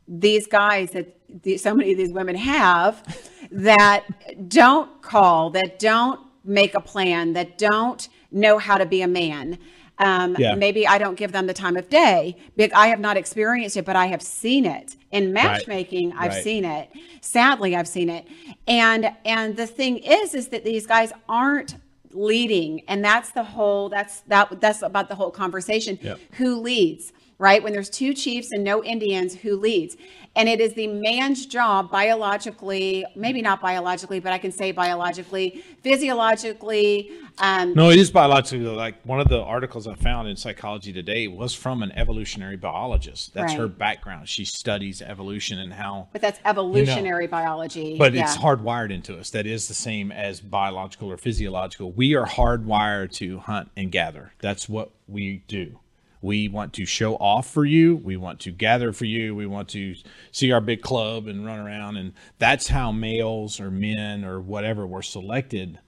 these 0.08 0.46
guys 0.46 0.90
that 0.92 1.16
the, 1.42 1.56
so 1.56 1.74
many 1.74 1.92
of 1.92 1.98
these 1.98 2.12
women 2.12 2.36
have 2.36 3.02
that 3.50 4.04
don't 4.48 5.02
call 5.02 5.50
that 5.50 5.78
don't 5.78 6.20
make 6.44 6.74
a 6.74 6.80
plan 6.80 7.32
that 7.32 7.56
don't 7.58 8.08
know 8.30 8.58
how 8.58 8.76
to 8.76 8.86
be 8.86 9.02
a 9.02 9.08
man. 9.08 9.58
Um, 9.98 10.34
Yeah. 10.38 10.54
maybe 10.56 10.86
i 10.88 10.98
don't 10.98 11.14
give 11.16 11.30
them 11.32 11.46
the 11.46 11.54
time 11.54 11.76
of 11.76 11.88
day. 11.88 12.36
I 12.74 12.88
have 12.88 12.98
not 13.00 13.16
experienced 13.16 13.76
it 13.76 13.84
but 13.84 13.96
i 13.96 14.06
have 14.06 14.22
seen 14.22 14.64
it. 14.66 14.96
In 15.12 15.32
matchmaking 15.32 16.12
i've 16.18 16.32
Right. 16.32 16.42
seen 16.44 16.64
it. 16.64 16.90
Sadly 17.20 17.74
i've 17.76 17.88
seen 17.88 18.10
it. 18.10 18.26
And 18.66 19.12
and 19.24 19.56
the 19.56 19.66
thing 19.66 19.98
is 19.98 20.34
is 20.34 20.48
that 20.48 20.64
these 20.64 20.86
guys 20.86 21.12
aren't 21.28 21.76
leading. 22.12 22.82
And 22.88 23.04
that's 23.04 23.30
the 23.30 23.44
whole 23.44 23.88
that's 23.88 24.20
that 24.22 24.60
that's 24.60 24.82
about 24.82 25.08
the 25.08 25.14
whole 25.14 25.30
conversation. 25.30 25.98
Yep. 26.02 26.18
who 26.32 26.60
leads 26.60 27.12
right 27.38 27.62
when 27.62 27.72
there's 27.72 27.90
two 27.90 28.14
chiefs 28.14 28.52
and 28.52 28.62
no 28.64 28.82
indians 28.84 29.34
who 29.34 29.56
leads 29.56 29.96
and 30.36 30.48
it 30.48 30.60
is 30.60 30.74
the 30.74 30.86
man's 30.86 31.46
job 31.46 31.90
biologically 31.90 33.04
maybe 33.14 33.42
not 33.42 33.60
biologically 33.60 34.20
but 34.20 34.32
i 34.32 34.38
can 34.38 34.52
say 34.52 34.72
biologically 34.72 35.64
physiologically 35.82 37.10
um, 37.38 37.74
No, 37.74 37.90
it 37.90 37.98
is 37.98 38.10
biologically. 38.10 38.64
Like 38.66 39.02
one 39.04 39.20
of 39.20 39.28
the 39.28 39.40
articles 39.40 39.86
I 39.86 39.94
found 39.94 40.28
in 40.28 40.36
Psychology 40.36 40.92
Today 40.92 41.26
was 41.26 41.54
from 41.54 41.82
an 41.82 41.92
evolutionary 41.92 42.56
biologist. 42.56 43.34
That's 43.34 43.52
her 43.54 43.66
background. 43.66 44.28
She 44.28 44.44
studies 44.44 45.02
evolution 45.02 45.58
and 45.58 45.72
how 45.72 46.08
but 46.12 46.20
that's 46.20 46.38
evolutionary 46.44 47.26
biology 47.26 47.98
but 47.98 48.12
yeah. 48.12 48.22
it's 48.22 48.36
hardwired 48.36 48.92
into 48.92 49.18
us. 49.18 49.30
That 49.30 49.46
is 49.46 49.68
the 49.68 49.74
same 49.74 50.12
as 50.12 50.40
biological 50.40 51.10
or 51.10 51.16
physiological. 51.16 51.92
We 51.92 52.14
are 52.14 52.26
hardwired 52.26 53.12
to 53.14 53.38
hunt 53.38 53.70
and 53.76 53.90
gather. 53.90 54.32
That's 54.40 54.68
what 54.68 54.90
we 55.08 55.42
do. 55.48 55.78
We 56.24 56.48
want 56.48 56.72
to 56.74 56.86
show 56.86 57.16
off 57.16 57.50
for 57.50 57.66
you. 57.66 57.96
We 57.96 58.16
want 58.16 58.40
to 58.40 58.50
gather 58.50 58.94
for 58.94 59.04
you. 59.04 59.34
We 59.34 59.44
want 59.44 59.68
to 59.70 59.94
see 60.32 60.52
our 60.52 60.60
big 60.62 60.80
club 60.80 61.26
and 61.26 61.44
run 61.44 61.58
around. 61.58 61.98
And 61.98 62.14
that's 62.38 62.68
how 62.68 62.92
males 62.92 63.60
or 63.60 63.70
men 63.70 64.24
or 64.24 64.40
whatever 64.40 64.86
were 64.86 65.02
selected 65.02 65.80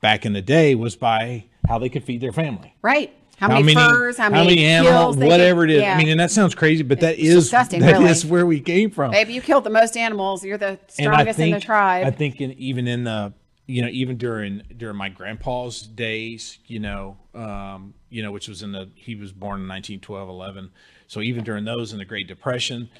back 0.00 0.24
in 0.24 0.32
the 0.32 0.42
day 0.42 0.76
was 0.76 0.94
by 0.94 1.46
how 1.68 1.78
they 1.78 1.88
could 1.88 2.04
feed 2.04 2.20
their 2.20 2.30
family. 2.32 2.72
right 2.82 3.12
how, 3.36 3.48
many, 3.48 3.74
furs 3.74 4.18
how, 4.18 4.28
many, 4.28 4.64
animals, 4.66 5.16
kills 5.16 5.16
whatever 5.16 5.62
could- 5.62 5.70
it 5.70 5.76
is. 5.76 5.82
yeah. 5.82 5.94
I 5.94 5.98
mean, 5.98 6.08
and 6.08 6.20
that 6.20 6.30
sounds 6.30 6.54
crazy, 6.54 6.82
but 6.82 7.00
that 7.00 7.18
is 7.18 7.34
disgusting, 7.34 7.80
that 7.80 7.92
really. 7.92 8.10
is 8.10 8.24
where 8.24 8.44
we 8.44 8.60
came 8.60 8.90
from. 8.90 9.12
Maybe 9.12 9.32
you 9.32 9.40
killed 9.40 9.64
the 9.64 9.70
most 9.70 9.96
animals. 9.96 10.44
You're 10.44 10.58
the 10.58 10.78
strongest 10.88 11.38
think, 11.38 11.54
in 11.54 11.58
the 11.58 11.64
tribe. 11.64 12.06
I 12.06 12.10
think 12.10 12.40
in, 12.42 12.52
even 12.52 12.86
in 12.86 13.04
the 13.04 13.32
you 13.70 13.82
know 13.82 13.88
even 13.88 14.16
during 14.16 14.62
during 14.76 14.96
my 14.96 15.08
grandpa's 15.08 15.82
days, 15.82 16.58
you 16.66 16.80
know, 16.80 17.16
um, 17.34 17.94
you 18.08 18.22
know, 18.22 18.32
which 18.32 18.48
was 18.48 18.62
in 18.62 18.72
the 18.72 18.88
he 18.94 19.14
was 19.14 19.32
born 19.32 19.60
in 19.60 19.68
1912, 19.68 20.28
11. 20.28 20.70
So 21.06 21.20
even 21.20 21.44
during 21.44 21.64
those 21.64 21.92
in 21.92 21.98
the 21.98 22.04
Great 22.04 22.26
Depression, 22.26 22.90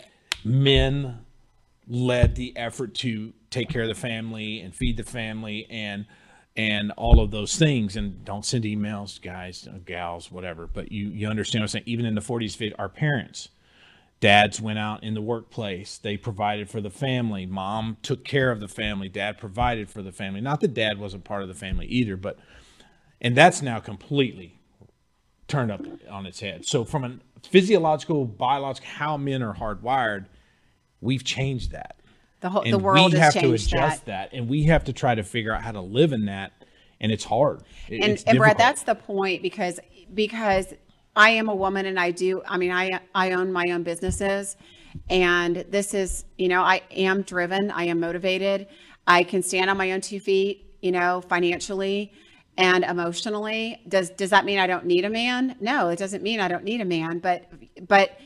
men 0.45 1.25
led 1.89 2.37
the 2.37 2.57
effort 2.57 2.95
to 2.95 3.33
take 3.51 3.69
care 3.69 3.83
of 3.83 3.89
the 3.89 3.95
family 3.95 4.61
and 4.61 4.75
feed 4.75 4.97
the 4.97 5.03
family 5.03 5.67
and 5.69 6.07
and 6.57 6.93
all 6.93 7.21
of 7.21 7.31
those 7.31 7.57
things 7.57 7.97
and 7.97 8.25
don't 8.25 8.45
send 8.45 8.65
emails 8.65 9.21
guys 9.21 9.69
gals 9.87 10.31
whatever 10.31 10.69
but 10.69 10.93
you 10.93 11.09
you 11.09 11.27
understand 11.27 11.63
what 11.63 11.65
i'm 11.65 11.69
saying 11.69 11.85
even 11.87 12.05
in 12.05 12.15
the 12.15 12.21
40s 12.21 12.57
50s, 12.57 12.75
our 12.79 12.89
parents 12.89 13.49
dads 14.21 14.61
went 14.61 14.79
out 14.79 15.03
in 15.03 15.15
the 15.15 15.23
workplace. 15.23 15.99
They 15.99 16.17
provided 16.17 16.69
for 16.71 16.81
the 16.81 16.91
family. 16.91 17.47
Mom 17.47 17.97
took 18.03 18.25
care 18.25 18.51
of 18.51 18.61
the 18.61 18.69
family. 18.69 19.09
Dad 19.09 19.39
provided 19.39 19.91
for 19.91 20.03
the 20.03 20.13
family. 20.13 20.41
Not 20.41 20.61
that 20.61 20.75
dad 20.75 20.99
wasn't 20.99 21.25
part 21.25 21.43
of 21.43 21.49
the 21.49 21.55
family 21.55 21.87
either 21.87 22.17
but 22.17 22.39
and 23.23 23.37
that's 23.37 23.61
now 23.61 23.81
completely 23.81 24.59
turned 25.49 25.71
up 25.71 25.83
on 26.11 26.27
its 26.27 26.41
head. 26.41 26.65
So 26.67 26.85
from 26.85 27.05
a 27.05 27.19
physiological 27.47 28.25
biological 28.27 28.91
how 28.91 29.17
men 29.17 29.43
are 29.43 29.55
hardwired 29.55 30.27
we've 31.01 31.25
changed 31.25 31.73
that. 31.73 31.97
The 32.41 32.51
whole 32.51 32.63
and 32.63 32.73
the 32.73 32.79
world 32.79 33.13
we 33.13 33.19
has 33.19 33.35
have 33.35 33.43
to 33.43 33.49
changed 33.49 33.69
adjust 33.75 34.07
that. 34.07 34.31
that. 34.31 34.37
and 34.37 34.49
we 34.49 34.65
have 34.65 34.85
to 34.85 34.93
try 34.93 35.15
to 35.15 35.23
figure 35.23 35.53
out 35.53 35.63
how 35.63 35.73
to 35.73 35.81
live 35.81 36.13
in 36.13 36.27
that 36.27 36.53
and 37.01 37.11
it's 37.11 37.25
hard. 37.25 37.63
It- 37.89 38.03
And, 38.03 38.13
it's 38.13 38.25
and 38.25 38.39
Brad, 38.39 38.59
that's 38.59 38.83
the 38.83 38.95
point 38.95 39.43
because 39.43 39.81
because 40.13 40.75
I 41.17 41.31
am 41.31 41.49
a 41.49 41.55
woman 41.55 41.87
and 41.87 41.99
I 41.99 42.11
do, 42.11 42.43
I 42.47 42.57
mean, 42.57 42.71
I, 42.71 43.01
I 43.15 43.33
own 43.33 43.53
my 43.53 43.71
own 43.71 43.83
businesses 43.83 44.57
and 45.09 45.65
this 45.69 45.95
is, 45.95 46.25
you 46.39 46.49
know, 46.49 46.63
I 46.63 46.83
am 46.91 47.23
driven, 47.23 47.71
I 47.71 47.85
am 47.85 48.01
motivated. 48.01 48.69
I 49.07 49.25
can 49.25 49.43
stand 49.43 49.71
on 49.71 49.77
my 49.77 49.93
own 49.93 50.01
two 50.01 50.21
feet, 50.21 50.75
you 50.81 50.93
know, 50.93 51.21
financially 51.23 52.13
and 52.57 52.85
emotionally. 52.85 53.81
Does 53.89 54.11
does 54.11 54.31
that 54.31 54.45
mean 54.45 54.59
I 54.59 54.67
don't 54.67 54.87
need 54.87 55.05
a 55.05 55.11
man? 55.11 55.57
No, 55.61 55.89
it 55.89 55.99
doesn't 55.99 56.23
mean 56.23 56.41
I 56.41 56.49
don't 56.49 56.65
need 56.65 56.81
a 56.81 56.85
man, 56.85 57.19
but 57.19 57.51
but 57.89 58.19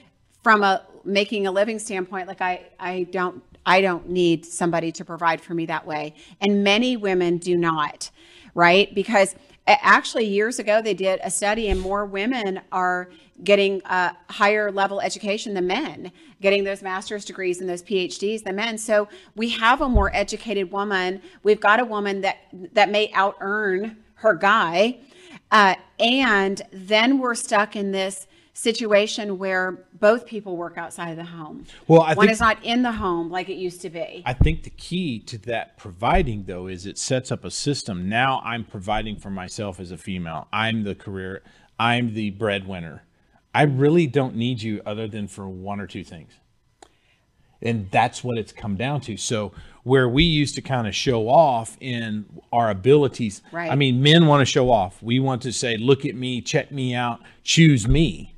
from 0.43 0.63
a 0.63 0.85
making 1.05 1.47
a 1.47 1.53
living 1.53 1.79
standpoint, 1.79 2.29
like 2.29 2.41
I 2.41 2.67
I 2.79 3.05
don't 3.05 3.43
I 3.67 3.81
don't 3.81 4.09
need 4.09 4.45
somebody 4.45 4.93
to 4.93 5.05
provide 5.05 5.41
for 5.41 5.55
me 5.55 5.67
that 5.67 5.87
way. 5.87 6.15
And 6.41 6.63
many 6.63 6.97
women 6.97 7.39
do 7.39 7.57
not, 7.57 8.11
right? 8.55 8.95
Because 8.95 9.35
actually 9.67 10.27
years 10.27 10.59
ago 10.59 10.83
they 10.83 10.95
did 10.95 11.21
a 11.23 11.31
study 11.31 11.69
and 11.69 11.81
more 11.81 12.05
women 12.05 12.61
are 12.71 13.09
getting 13.43 13.81
a 13.87 14.15
higher 14.31 14.71
level 14.71 15.01
education 15.01 15.55
than 15.55 15.67
men 15.67 16.13
getting 16.41 16.63
those 16.65 16.83
master's 16.83 17.25
degrees 17.25 17.61
and 17.61 17.69
those 17.69 17.83
phds 17.83 18.43
than 18.45 18.57
men. 18.57 18.77
So 18.77 19.09
we 19.35 19.49
have 19.51 19.81
a 19.81 19.89
more 19.89 20.15
educated 20.15 20.71
woman. 20.71 21.23
We've 21.43 21.61
got 21.61 21.81
a 21.81 21.85
woman 21.85 22.21
that 22.21 22.39
that 22.73 22.91
may 22.91 23.11
out 23.13 23.37
earn 23.41 23.97
her 24.17 24.35
guy 24.35 24.99
uh, 25.51 25.75
and 25.99 26.63
then 26.73 27.19
we're 27.19 27.35
stuck 27.35 27.77
in 27.77 27.93
this 27.93 28.27
situation 28.55 29.37
where 29.37 29.85
both 29.99 30.27
people 30.27 30.57
work 30.57 30.79
outside 30.79 31.11
of 31.11 31.17
the 31.17 31.25
home. 31.25 31.67
Well, 31.89 32.03
I 32.03 32.15
one 32.15 32.27
think, 32.27 32.33
is 32.33 32.41
not 32.41 32.65
in 32.65 32.83
the 32.83 32.93
home 32.93 33.31
like 33.31 33.49
it 33.49 33.57
used 33.57 33.83
to 33.83 33.91
be. 33.91 34.23
I 34.25 34.33
think 34.33 34.63
the 34.63 34.71
key 34.71 35.19
to 35.21 35.39
that 35.39 35.77
providing 35.77 36.45
though 36.45 36.69
is 36.69 36.87
it 36.87 36.97
sets 36.97 37.33
up 37.33 37.45
a 37.45 37.51
system. 37.51 38.09
Now 38.09 38.41
I'm 38.45 38.65
providing 38.65 39.17
for 39.17 39.31
myself 39.31 39.81
as 39.81 39.91
a 39.91 39.99
female. 39.99 40.47
I'm 40.53 40.85
the 40.85 40.95
career. 40.95 41.43
I'm 41.79 42.15
the 42.15 42.31
breadwinner. 42.31 43.03
I 43.53 43.63
really 43.63 44.07
don't 44.07 44.37
need 44.37 44.63
you 44.63 44.81
other 44.87 45.09
than 45.09 45.27
for 45.27 45.49
one 45.49 45.81
or 45.81 45.87
two 45.87 46.05
things. 46.05 46.33
And 47.61 47.91
that's 47.91 48.23
what 48.23 48.39
it's 48.39 48.53
come 48.53 48.77
down 48.77 49.01
to. 49.03 49.17
So 49.17 49.53
where 49.85 50.09
we 50.09 50.23
used 50.23 50.55
to 50.57 50.63
kind 50.63 50.87
of 50.87 50.95
show 50.95 51.29
off 51.29 51.77
in 51.81 52.27
our 52.53 52.71
abilities. 52.71 53.43
Right. 53.53 53.71
I 53.71 53.75
mean, 53.75 54.03
men 54.03 54.27
want 54.27 54.43
to 54.43 54.45
show 54.45 54.71
off. 54.71 55.03
We 55.03 55.19
want 55.19 55.43
to 55.43 55.53
say, 55.53 55.77
look 55.77 56.05
at 56.05 56.15
me, 56.15 56.41
check 56.41 56.71
me 56.71 56.95
out, 56.95 57.21
choose 57.43 57.89
me. 57.89 58.34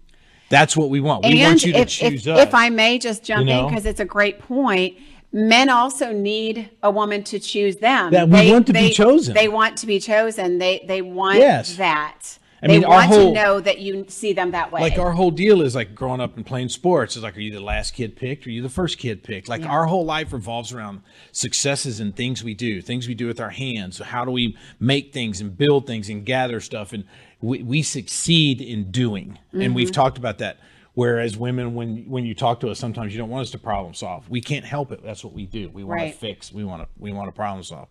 That's 0.48 0.76
what 0.76 0.90
we 0.90 1.00
want. 1.00 1.24
We 1.24 1.40
and 1.40 1.50
want 1.50 1.64
you 1.64 1.72
to 1.72 1.84
choose 1.84 2.26
if, 2.26 2.32
us. 2.34 2.40
if 2.48 2.54
I 2.54 2.70
may 2.70 2.98
just 2.98 3.24
jump 3.24 3.48
You 3.48 3.54
in 3.54 3.68
because 3.68 3.86
it's 3.86 4.00
a 4.00 4.04
great 4.04 4.38
point. 4.38 4.96
Men 5.32 5.68
also 5.68 6.12
need 6.12 6.70
a 6.82 6.90
woman 6.90 7.22
to 7.24 7.38
choose 7.38 7.76
them. 7.76 8.12
That 8.12 8.28
we 8.28 8.50
want 8.50 8.66
to 8.68 8.72
be 8.72 8.90
chosen. 8.92 9.34
They 9.34 9.48
want 9.48 9.76
to 9.78 9.86
be 9.86 9.98
chosen. 9.98 10.58
They 10.58 10.84
they 10.86 11.02
want 11.02 11.38
Yes. 11.38 11.76
that. 11.76 12.38
I 12.62 12.68
mean, 12.68 12.84
our 12.84 12.90
want 12.90 13.06
whole- 13.08 13.34
to 13.34 13.40
know 13.40 13.60
that 13.60 13.80
you 13.80 14.06
see 14.08 14.32
them 14.32 14.52
that 14.52 14.72
way. 14.72 14.80
like 14.80 14.98
our 14.98 15.12
whole 15.12 15.30
deal 15.30 15.60
is 15.60 15.74
like 15.74 15.94
growing 15.94 16.20
up 16.22 16.36
and 16.36 16.46
playing 16.46 16.70
sports. 16.70 17.14
It's 17.14 17.22
like, 17.22 17.36
are 17.36 17.40
you 17.40 17.52
the 17.52 17.60
last 17.60 17.92
kid 17.92 18.16
picked 18.16 18.46
or 18.46 18.50
are 18.50 18.52
you 18.52 18.62
the 18.62 18.70
first 18.70 18.96
kid 18.96 19.22
picked? 19.22 19.46
Like 19.48 19.60
Yeah. 19.60 19.68
our 19.68 19.84
whole 19.86 20.06
life 20.06 20.32
revolves 20.32 20.72
around 20.72 21.02
successes 21.32 22.00
and 22.00 22.16
things 22.16 22.42
we 22.42 22.54
do, 22.54 22.80
things 22.80 23.06
we 23.06 23.14
do 23.14 23.26
with 23.26 23.40
our 23.40 23.50
hands. 23.50 23.96
So 23.98 24.04
how 24.04 24.24
do 24.24 24.30
we 24.30 24.56
make 24.80 25.12
things 25.12 25.40
and 25.40 25.56
build 25.56 25.86
things 25.86 26.08
and 26.08 26.24
gather 26.24 26.60
stuff? 26.60 26.94
And 26.94 27.04
we, 27.46 27.62
we 27.62 27.82
succeed 27.82 28.60
in 28.60 28.90
doing. 28.90 29.38
And 29.52 29.62
Mm-hmm. 29.62 29.74
we've 29.74 29.92
talked 29.92 30.18
about 30.18 30.38
that. 30.38 30.58
Whereas 30.94 31.36
women, 31.36 31.74
when 31.74 32.04
when 32.08 32.24
you 32.24 32.34
talk 32.34 32.60
to 32.60 32.70
us, 32.70 32.78
sometimes 32.78 33.12
you 33.12 33.18
don't 33.18 33.28
want 33.28 33.42
us 33.42 33.50
to 33.50 33.58
problem 33.58 33.92
solve. 33.92 34.30
We 34.30 34.40
can't 34.40 34.64
help 34.64 34.92
it. 34.92 35.02
That's 35.04 35.22
what 35.22 35.34
we 35.34 35.44
do. 35.44 35.68
We 35.68 35.84
want 35.84 36.00
Right. 36.00 36.12
to 36.12 36.18
fix. 36.18 36.50
We 36.52 36.64
want 36.64 36.82
to 36.82 36.88
we 36.98 37.12
want 37.12 37.28
to 37.28 37.32
problem 37.32 37.62
solve. 37.62 37.88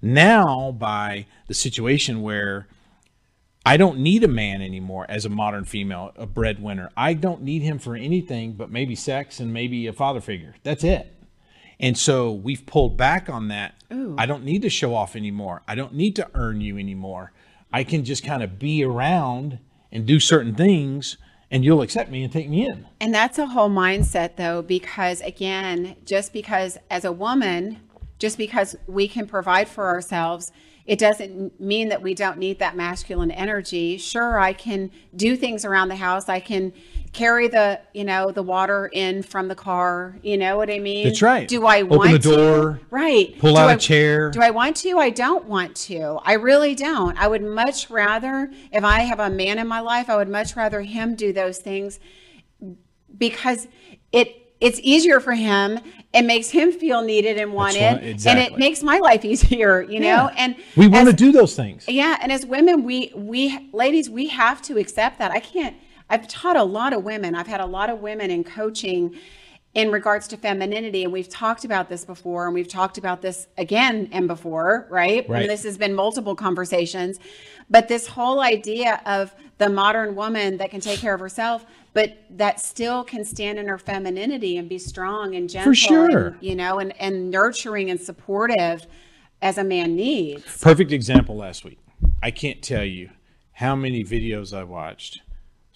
Now, 0.00 0.72
by 0.72 1.26
the 1.48 1.54
situation 1.54 2.22
where 2.22 2.66
I 3.64 3.76
don't 3.76 3.98
need 3.98 4.22
a 4.24 4.28
man 4.28 4.62
anymore 4.62 5.04
as 5.08 5.24
a 5.24 5.28
modern 5.28 5.64
female, 5.64 6.12
a 6.16 6.24
breadwinner. 6.24 6.90
I 6.96 7.14
don't 7.14 7.42
need 7.42 7.62
him 7.62 7.78
for 7.78 7.94
anything 7.96 8.52
but 8.52 8.70
maybe 8.70 8.94
sex 8.94 9.40
and 9.40 9.52
maybe 9.52 9.86
a 9.86 9.92
father 9.92 10.20
figure. 10.20 10.54
That's 10.62 10.84
it. 10.84 11.12
And 11.80 11.98
so 11.98 12.32
we've 12.32 12.64
pulled 12.64 12.96
back 12.96 13.28
on 13.28 13.48
that. 13.48 13.74
I 14.16 14.24
don't 14.24 14.44
need 14.44 14.62
to 14.62 14.70
show 14.70 14.94
off 14.94 15.14
anymore. 15.14 15.62
I 15.68 15.74
don't 15.74 15.92
need 15.94 16.16
to 16.16 16.28
earn 16.34 16.60
you 16.62 16.78
anymore. 16.78 17.32
I 17.76 17.84
can 17.84 18.06
just 18.06 18.24
kind 18.24 18.42
of 18.42 18.58
be 18.58 18.82
around 18.82 19.58
and 19.92 20.06
do 20.06 20.18
certain 20.18 20.54
things 20.54 21.18
and 21.50 21.62
you'll 21.62 21.82
accept 21.82 22.10
me 22.10 22.24
and 22.24 22.32
take 22.32 22.48
me 22.48 22.66
in. 22.66 22.86
And 23.02 23.14
that's 23.14 23.38
a 23.38 23.44
whole 23.44 23.68
mindset, 23.68 24.36
though, 24.36 24.62
because 24.62 25.20
again, 25.20 25.94
just 26.02 26.32
because 26.32 26.78
as 26.90 27.04
a 27.04 27.12
woman, 27.12 27.80
just 28.18 28.38
because 28.38 28.76
we 28.86 29.08
can 29.08 29.26
provide 29.26 29.68
for 29.68 29.88
ourselves, 29.88 30.52
it 30.86 30.98
doesn't 30.98 31.60
mean 31.60 31.90
that 31.90 32.00
we 32.00 32.14
don't 32.14 32.38
need 32.38 32.60
that 32.60 32.76
masculine 32.76 33.30
energy. 33.30 33.98
Sure, 33.98 34.38
I 34.38 34.54
can 34.54 34.90
do 35.14 35.36
things 35.36 35.62
around 35.66 35.88
the 35.88 35.96
house. 35.96 36.30
I 36.30 36.40
can 36.40 36.72
carry 37.12 37.48
the, 37.48 37.80
you 37.94 38.04
know, 38.04 38.30
the 38.30 38.42
water 38.42 38.90
in 38.92 39.22
from 39.22 39.48
the 39.48 39.54
car. 39.54 40.16
You 40.22 40.36
know 40.36 40.56
what 40.56 40.70
I 40.70 40.78
mean? 40.78 41.06
That's 41.06 41.22
right. 41.22 41.48
Do 41.48 41.66
I 41.66 41.80
Open 41.82 41.96
want 41.98 42.10
the 42.12 42.18
to? 42.18 42.36
door, 42.36 42.80
Right. 42.90 43.38
pull 43.38 43.54
Do 43.54 43.60
out 43.60 43.70
a 43.70 43.72
I- 43.72 43.76
chair. 43.76 44.30
Do 44.30 44.40
I 44.42 44.50
want 44.50 44.76
to? 44.76 44.98
I 44.98 45.10
don't 45.10 45.46
want 45.46 45.74
to. 45.76 46.18
I 46.24 46.34
really 46.34 46.74
don't. 46.74 47.16
I 47.18 47.28
would 47.28 47.42
much 47.42 47.88
rather, 47.90 48.50
if 48.72 48.84
I 48.84 49.00
have 49.00 49.20
a 49.20 49.30
man 49.30 49.58
in 49.58 49.66
my 49.66 49.80
life, 49.80 50.10
I 50.10 50.16
would 50.16 50.28
much 50.28 50.56
rather 50.56 50.82
him 50.82 51.14
do 51.14 51.32
those 51.32 51.58
things 51.58 51.98
because 53.16 53.66
it 54.12 54.42
it's 54.60 54.80
easier 54.82 55.20
for 55.20 55.32
him. 55.34 55.78
It 56.14 56.22
makes 56.22 56.48
him 56.48 56.72
feel 56.72 57.02
needed 57.02 57.36
and 57.36 57.52
wanted, 57.52 57.80
right, 58.02 58.26
and 58.26 58.38
it 58.38 58.56
makes 58.56 58.82
my 58.82 58.98
life 58.98 59.22
easier. 59.32 59.82
You 59.82 60.00
know, 60.00 60.06
Yeah. 60.06 60.34
and 60.38 60.56
we 60.76 60.86
want 60.88 61.08
to 61.08 61.12
do 61.14 61.30
those 61.30 61.54
things. 61.54 61.84
yeah, 61.88 62.16
and 62.22 62.32
as 62.32 62.46
women, 62.46 62.82
we 62.84 63.12
we 63.14 63.68
ladies, 63.72 64.08
we 64.08 64.28
have 64.28 64.62
to 64.62 64.78
accept 64.78 65.18
that. 65.18 65.30
I 65.30 65.40
can't. 65.40 65.76
I've 66.08 66.28
taught 66.28 66.56
a 66.56 66.64
lot 66.64 66.92
of 66.92 67.04
women. 67.04 67.34
I've 67.34 67.46
had 67.46 67.60
a 67.60 67.66
lot 67.66 67.90
of 67.90 68.00
women 68.00 68.30
in 68.30 68.44
coaching 68.44 69.16
in 69.74 69.90
regards 69.90 70.26
to 70.28 70.38
femininity, 70.38 71.04
and 71.04 71.12
we've 71.12 71.28
talked 71.28 71.66
about 71.66 71.90
this 71.90 72.02
before, 72.02 72.46
and 72.46 72.54
we've 72.54 72.68
talked 72.68 72.96
about 72.96 73.20
this 73.20 73.46
again 73.58 74.08
and 74.10 74.26
before, 74.26 74.86
right? 74.88 75.28
Right. 75.28 75.42
And 75.42 75.50
this 75.50 75.64
has 75.64 75.76
been 75.76 75.94
multiple 75.94 76.34
conversations, 76.34 77.20
but 77.68 77.86
this 77.86 78.06
whole 78.06 78.40
idea 78.40 79.02
of 79.04 79.34
the 79.58 79.68
modern 79.68 80.14
woman 80.14 80.56
that 80.56 80.70
can 80.70 80.80
take 80.80 80.98
care 80.98 81.12
of 81.12 81.20
herself, 81.20 81.66
but 81.92 82.16
that 82.30 82.58
still 82.58 83.04
can 83.04 83.22
stand 83.22 83.58
in 83.58 83.68
her 83.68 83.76
femininity 83.76 84.56
and 84.56 84.66
be 84.66 84.78
strong 84.78 85.34
and 85.34 85.50
gentle, 85.50 85.74
sure. 85.74 86.28
and, 86.28 86.36
you 86.40 86.54
know, 86.54 86.78
and 86.78 86.98
and 86.98 87.30
nurturing 87.30 87.90
and 87.90 88.00
supportive 88.00 88.86
as 89.42 89.58
a 89.58 89.64
man 89.64 89.94
needs. 89.94 90.42
Perfect 90.62 90.90
example 90.90 91.36
last 91.36 91.64
week. 91.64 91.78
I 92.22 92.30
can't 92.30 92.62
tell 92.62 92.84
you 92.84 93.10
how 93.52 93.76
many 93.76 94.04
videos 94.04 94.56
I 94.56 94.64
watched, 94.64 95.20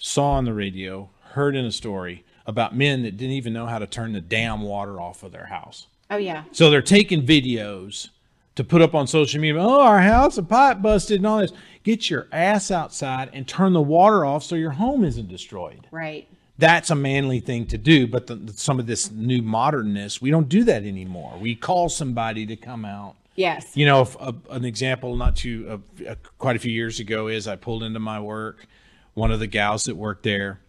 saw 0.01 0.33
on 0.33 0.47
the 0.47 0.55
radio, 0.55 1.11
heard 1.33 1.55
in 1.55 1.65
a 1.65 1.71
story 1.71 2.25
about 2.47 2.75
men 2.75 3.03
that 3.03 3.17
didn't 3.17 3.35
even 3.35 3.53
know 3.53 3.67
how 3.67 3.79
to 3.79 3.87
turn 3.87 4.13
the 4.15 4.21
damn 4.21 4.63
water 4.63 5.01
off 5.01 5.23
of 5.23 5.31
their 5.31 5.47
house. 5.47 5.87
Oh 6.11 6.17
yeah. 6.17 6.45
So 6.51 6.71
they're 6.71 6.83
taking 6.83 7.25
videos 7.25 8.09
to 8.57 8.65
put 8.65 8.83
up 8.83 8.95
on 8.95 9.07
social 9.07 9.41
media. 9.41 9.63
Oh, 9.63 9.81
our 9.81 10.01
house, 10.01 10.39
a 10.39 10.43
pipe 10.43 10.83
busted 10.83 11.19
and 11.19 11.27
all 11.27 11.39
this. 11.39 11.53
Get 11.85 12.11
your 12.11 12.27
ass 12.33 12.71
outside 12.71 13.31
and 13.33 13.47
turn 13.47 13.75
the 13.75 13.81
water 13.81 14.25
off 14.25 14.43
so 14.43 14.57
your 14.57 14.73
home 14.73 15.05
isn't 15.05 15.29
destroyed. 15.29 15.87
Right. 15.91 16.27
That's 16.59 16.91
a 16.91 16.95
manly 16.95 17.41
thing 17.41 17.67
to 17.67 17.79
do. 17.79 18.07
But 18.07 18.27
the, 18.27 18.53
some 18.55 18.81
of 18.81 18.87
this 18.87 19.11
new 19.11 19.43
modernness, 19.43 20.21
we 20.21 20.31
don't 20.31 20.49
do 20.49 20.65
that 20.65 20.85
anymore. 20.85 21.39
We 21.41 21.55
call 21.55 21.89
somebody 21.89 22.47
to 22.47 22.57
come 22.57 22.85
out. 22.85 23.17
Yes. 23.37 23.77
You 23.77 23.87
know, 23.87 24.03
if, 24.03 24.17
uh, 24.21 24.33
an 24.51 24.65
example 24.65 25.17
not 25.17 25.37
too 25.37 25.83
uh, 26.05 26.11
uh, 26.11 26.15
quite 26.39 26.57
a 26.57 26.59
few 26.59 26.73
years 26.73 27.01
ago 27.01 27.29
is 27.29 27.47
I 27.47 27.57
pulled 27.57 27.83
into 27.83 28.01
my 28.01 28.19
work. 28.19 28.67
One 29.21 29.31
of 29.33 29.39
the 29.39 29.47
gals 29.47 29.85
that 29.85 29.97
worked 29.97 30.23
there, 30.23 30.61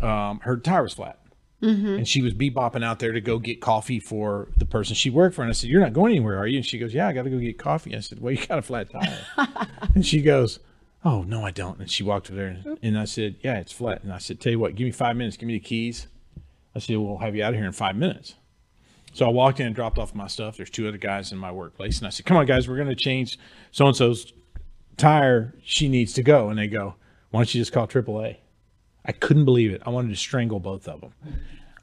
um, 0.00 0.40
her 0.40 0.56
tire 0.56 0.82
was 0.82 0.94
flat, 0.94 1.18
and 1.60 2.08
she 2.08 2.22
was 2.22 2.32
bebopping 2.32 2.82
out 2.82 3.00
there 3.00 3.12
to 3.12 3.20
go 3.20 3.38
get 3.38 3.60
coffee 3.60 4.00
for 4.00 4.48
the 4.56 4.64
person 4.64 4.94
she 4.94 5.10
worked 5.10 5.36
for. 5.36 5.42
And 5.42 5.50
I 5.50 5.52
said, 5.52 5.68
"You're 5.68 5.82
not 5.82 5.92
going 5.92 6.12
anywhere, 6.12 6.38
are 6.38 6.46
you?" 6.46 6.56
And 6.56 6.64
she 6.64 6.78
goes, 6.78 6.94
"Yeah, 6.94 7.06
I 7.06 7.12
got 7.12 7.24
to 7.24 7.30
go 7.30 7.38
get 7.38 7.58
coffee." 7.58 7.94
I 7.94 8.00
said, 8.00 8.22
"Well, 8.22 8.32
you 8.32 8.46
got 8.46 8.58
a 8.58 8.62
flat 8.62 8.88
tire," 8.90 9.18
and 9.94 10.06
she 10.06 10.22
goes. 10.22 10.58
Oh 11.04 11.22
no, 11.22 11.44
I 11.44 11.50
don't. 11.50 11.78
And 11.78 11.90
she 11.90 12.02
walked 12.02 12.30
over 12.30 12.40
there, 12.40 12.48
and, 12.48 12.78
and 12.82 12.98
I 12.98 13.04
said, 13.04 13.36
"Yeah, 13.42 13.58
it's 13.58 13.72
flat." 13.72 14.02
And 14.02 14.12
I 14.12 14.18
said, 14.18 14.40
"Tell 14.40 14.52
you 14.52 14.58
what, 14.58 14.74
give 14.74 14.86
me 14.86 14.90
five 14.90 15.14
minutes. 15.14 15.36
Give 15.36 15.46
me 15.46 15.52
the 15.52 15.60
keys." 15.60 16.06
I 16.74 16.78
said, 16.78 16.96
"We'll 16.96 17.18
have 17.18 17.36
you 17.36 17.44
out 17.44 17.52
of 17.52 17.56
here 17.56 17.66
in 17.66 17.72
five 17.72 17.94
minutes." 17.94 18.34
So 19.12 19.26
I 19.26 19.28
walked 19.30 19.60
in 19.60 19.66
and 19.66 19.76
dropped 19.76 19.98
off 19.98 20.14
my 20.14 20.28
stuff. 20.28 20.56
There's 20.56 20.70
two 20.70 20.88
other 20.88 20.98
guys 20.98 21.30
in 21.30 21.38
my 21.38 21.52
workplace, 21.52 21.98
and 21.98 22.06
I 22.06 22.10
said, 22.10 22.24
"Come 22.24 22.38
on, 22.38 22.46
guys, 22.46 22.68
we're 22.68 22.76
going 22.76 22.88
to 22.88 22.96
change 22.96 23.38
so 23.70 23.86
and 23.86 23.94
so's 23.94 24.32
tire. 24.96 25.54
She 25.62 25.88
needs 25.88 26.14
to 26.14 26.22
go." 26.22 26.48
And 26.48 26.58
they 26.58 26.68
go, 26.68 26.94
"Why 27.30 27.40
don't 27.40 27.54
you 27.54 27.60
just 27.60 27.72
call 27.72 27.86
AAA?" 27.86 28.36
I 29.04 29.12
couldn't 29.12 29.44
believe 29.44 29.72
it. 29.72 29.82
I 29.86 29.90
wanted 29.90 30.10
to 30.10 30.16
strangle 30.16 30.60
both 30.60 30.86
of 30.86 31.00
them. 31.00 31.12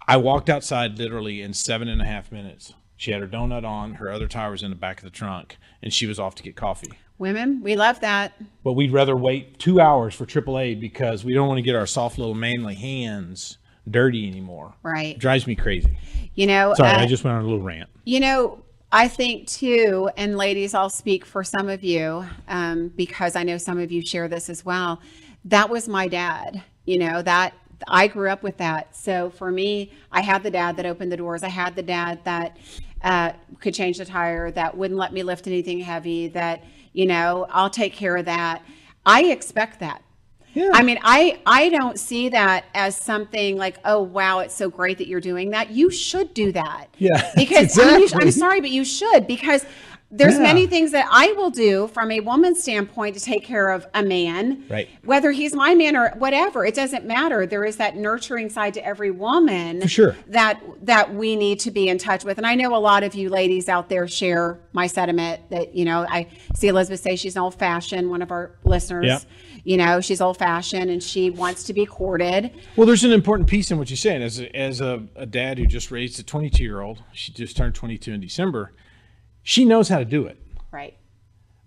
I 0.08 0.18
walked 0.18 0.50
outside 0.50 1.00
literally 1.00 1.42
in 1.42 1.54
seven 1.54 1.88
and 1.88 2.02
a 2.02 2.06
half 2.06 2.32
minutes. 2.32 2.74
She 2.98 3.12
had 3.12 3.22
her 3.22 3.28
donut 3.28 3.66
on, 3.66 3.96
her 3.96 4.12
other 4.12 4.28
tire 4.28 4.52
was 4.52 4.64
in 4.64 4.70
the 4.70 4.76
back 4.76 5.00
of 5.00 5.04
the 5.04 5.10
trunk, 5.10 5.58
and 5.82 5.92
she 5.92 6.06
was 6.06 6.20
off 6.20 6.36
to 6.36 6.44
get 6.44 6.56
coffee. 6.56 6.92
Women, 7.18 7.62
we 7.62 7.76
love 7.76 8.00
that. 8.02 8.34
But 8.64 8.74
we'd 8.74 8.92
rather 8.92 9.16
wait 9.16 9.58
two 9.58 9.82
hours 9.82 10.14
for 10.14 10.26
AAA 10.26 10.80
because 10.80 11.26
we 11.26 11.34
don't 11.34 11.48
want 11.48 11.58
to 11.58 11.62
get 11.64 11.76
our 11.76 11.88
soft 11.88 12.18
little 12.18 12.36
manly 12.36 12.76
hands 12.76 13.58
dirty 13.90 14.28
anymore. 14.28 14.74
Right. 14.84 15.18
drives 15.18 15.48
me 15.48 15.56
crazy. 15.56 15.98
You 16.36 16.48
know, 16.48 16.74
Sorry, 16.76 16.90
uh, 16.90 17.00
I 17.00 17.06
just 17.06 17.24
went 17.24 17.38
on 17.38 17.44
a 17.44 17.46
little 17.46 17.62
rant. 17.62 17.90
you 18.04 18.20
know, 18.20 18.62
I 18.92 19.08
think 19.08 19.48
too, 19.48 20.10
and 20.16 20.38
ladies, 20.38 20.74
I'll 20.74 20.90
speak 20.90 21.26
for 21.26 21.44
some 21.44 21.70
of 21.70 21.84
you 21.84 22.26
um, 22.48 22.90
because 22.96 23.36
I 23.36 23.44
know 23.44 23.58
some 23.58 23.80
of 23.80 23.92
you 23.92 24.02
share 24.06 24.28
this 24.28 24.50
as 24.50 24.64
well. 24.64 25.02
That 25.46 25.70
was 25.70 25.88
my 25.88 26.08
dad. 26.08 26.64
You 26.86 27.00
know, 27.00 27.22
that 27.22 27.54
I 27.88 28.08
grew 28.08 28.30
up 28.30 28.44
with 28.44 28.58
that. 28.58 28.96
So 28.96 29.30
for 29.32 29.52
me, 29.52 29.92
I 30.12 30.22
had 30.22 30.44
the 30.44 30.52
dad 30.52 30.78
that 30.78 30.86
opened 30.86 31.12
the 31.12 31.18
doors. 31.18 31.44
I 31.44 31.50
had 31.50 31.76
the 31.76 31.84
dad 31.84 32.24
that 32.24 32.58
uh, 33.04 33.34
could 33.60 33.74
change 33.74 33.98
the 33.98 34.06
tire, 34.06 34.52
that 34.52 34.76
wouldn't 34.76 35.00
let 35.00 35.14
me 35.14 35.24
lift 35.24 35.48
anything 35.48 35.80
heavy, 35.80 36.28
that, 36.30 36.64
you 36.94 37.06
know, 37.06 37.46
I'll 37.50 37.70
take 37.70 37.94
care 37.94 38.18
of 38.18 38.26
that. 38.26 38.64
I 39.06 39.26
expect 39.26 39.80
that. 39.80 40.02
Yeah. 40.54 40.72
I 40.74 40.84
mean, 40.84 40.98
I 41.04 41.40
I 41.46 41.68
don't 41.68 42.00
see 42.00 42.30
that 42.30 42.64
as 42.74 42.96
something 42.96 43.58
like, 43.58 43.78
oh 43.84 44.02
wow, 44.02 44.40
it's 44.40 44.56
so 44.56 44.70
great 44.70 44.98
that 45.00 45.08
you're 45.08 45.20
doing 45.20 45.50
that. 45.50 45.70
You 45.70 45.92
should 45.92 46.34
do 46.34 46.54
that. 46.54 46.88
Yeah. 46.98 47.32
Because 47.36 47.66
exactly. 47.66 47.94
I 47.94 47.98
mean, 48.00 48.10
I'm 48.14 48.32
sorry, 48.32 48.62
but 48.62 48.70
you 48.70 48.86
should 48.86 49.28
because 49.28 49.66
there's 50.18 50.36
yeah. 50.36 50.44
many 50.44 50.66
things 50.66 50.92
that 50.92 51.08
I 51.12 51.34
will 51.34 51.50
do 51.50 51.88
from 51.88 52.10
a 52.10 52.22
woman's 52.22 52.62
standpoint 52.62 53.16
to 53.16 53.22
take 53.22 53.44
care 53.44 53.70
of 53.70 53.86
a 53.94 54.02
man, 54.02 54.64
right? 54.70 54.88
Whether 55.04 55.32
he's 55.32 55.54
my 55.54 55.76
man 55.76 55.96
or 55.96 56.12
whatever, 56.18 56.66
it 56.66 56.74
doesn't 56.74 57.06
matter. 57.06 57.46
There 57.46 57.66
is 57.66 57.78
that 57.78 57.98
nurturing 57.98 58.50
side 58.50 58.74
to 58.76 58.86
every 58.86 59.12
woman, 59.12 59.82
For 59.82 59.88
sure. 59.88 60.16
that 60.28 60.62
that 60.84 61.14
we 61.14 61.36
need 61.36 61.60
to 61.62 61.72
be 61.72 61.90
in 61.90 61.98
touch 61.98 62.24
with. 62.24 62.38
And 62.38 62.48
I 62.48 62.56
know 62.56 62.76
a 62.76 62.80
lot 62.80 63.04
of 63.04 63.14
you 63.14 63.30
ladies 63.30 63.68
out 63.68 63.90
there 63.90 64.08
share 64.08 64.60
my 64.72 64.88
sentiment 64.88 65.50
that 65.50 65.76
you 65.76 65.84
know 65.84 66.06
I 66.10 66.28
see 66.56 66.70
Elizabeth 66.70 67.02
say 67.02 67.16
she's 67.18 67.36
old 67.36 67.56
fashioned. 67.56 68.10
One 68.10 68.22
of 68.22 68.32
our 68.32 68.52
listeners. 68.64 69.06
Yeah. 69.06 69.20
You 69.66 69.78
know, 69.78 70.00
she's 70.00 70.22
old 70.22 70.38
fashioned 70.38 70.92
and 70.92 71.02
she 71.02 71.32
wants 71.32 71.64
to 71.64 71.74
be 71.74 71.88
courted. 71.88 72.52
Well, 72.76 72.86
there's 72.86 73.04
an 73.04 73.12
important 73.12 73.50
piece 73.50 73.72
in 73.72 73.80
what 73.80 73.90
you're 73.90 73.98
saying. 73.98 74.22
As 74.22 74.40
a, 74.40 74.56
as 74.56 74.80
a, 74.80 75.04
a 75.16 75.26
dad 75.26 75.58
who 75.58 75.66
just 75.66 75.90
raised 75.90 76.20
a 76.20 76.24
22 76.24 76.64
year 76.64 76.82
old, 76.82 77.02
she 77.14 77.32
just 77.32 77.58
turned 77.58 77.74
22 77.74 78.14
in 78.14 78.22
December 78.22 78.74
she 79.46 79.64
knows 79.64 79.88
how 79.88 80.00
to 80.00 80.06
do 80.06 80.26
it. 80.26 80.38
Right. 80.72 80.98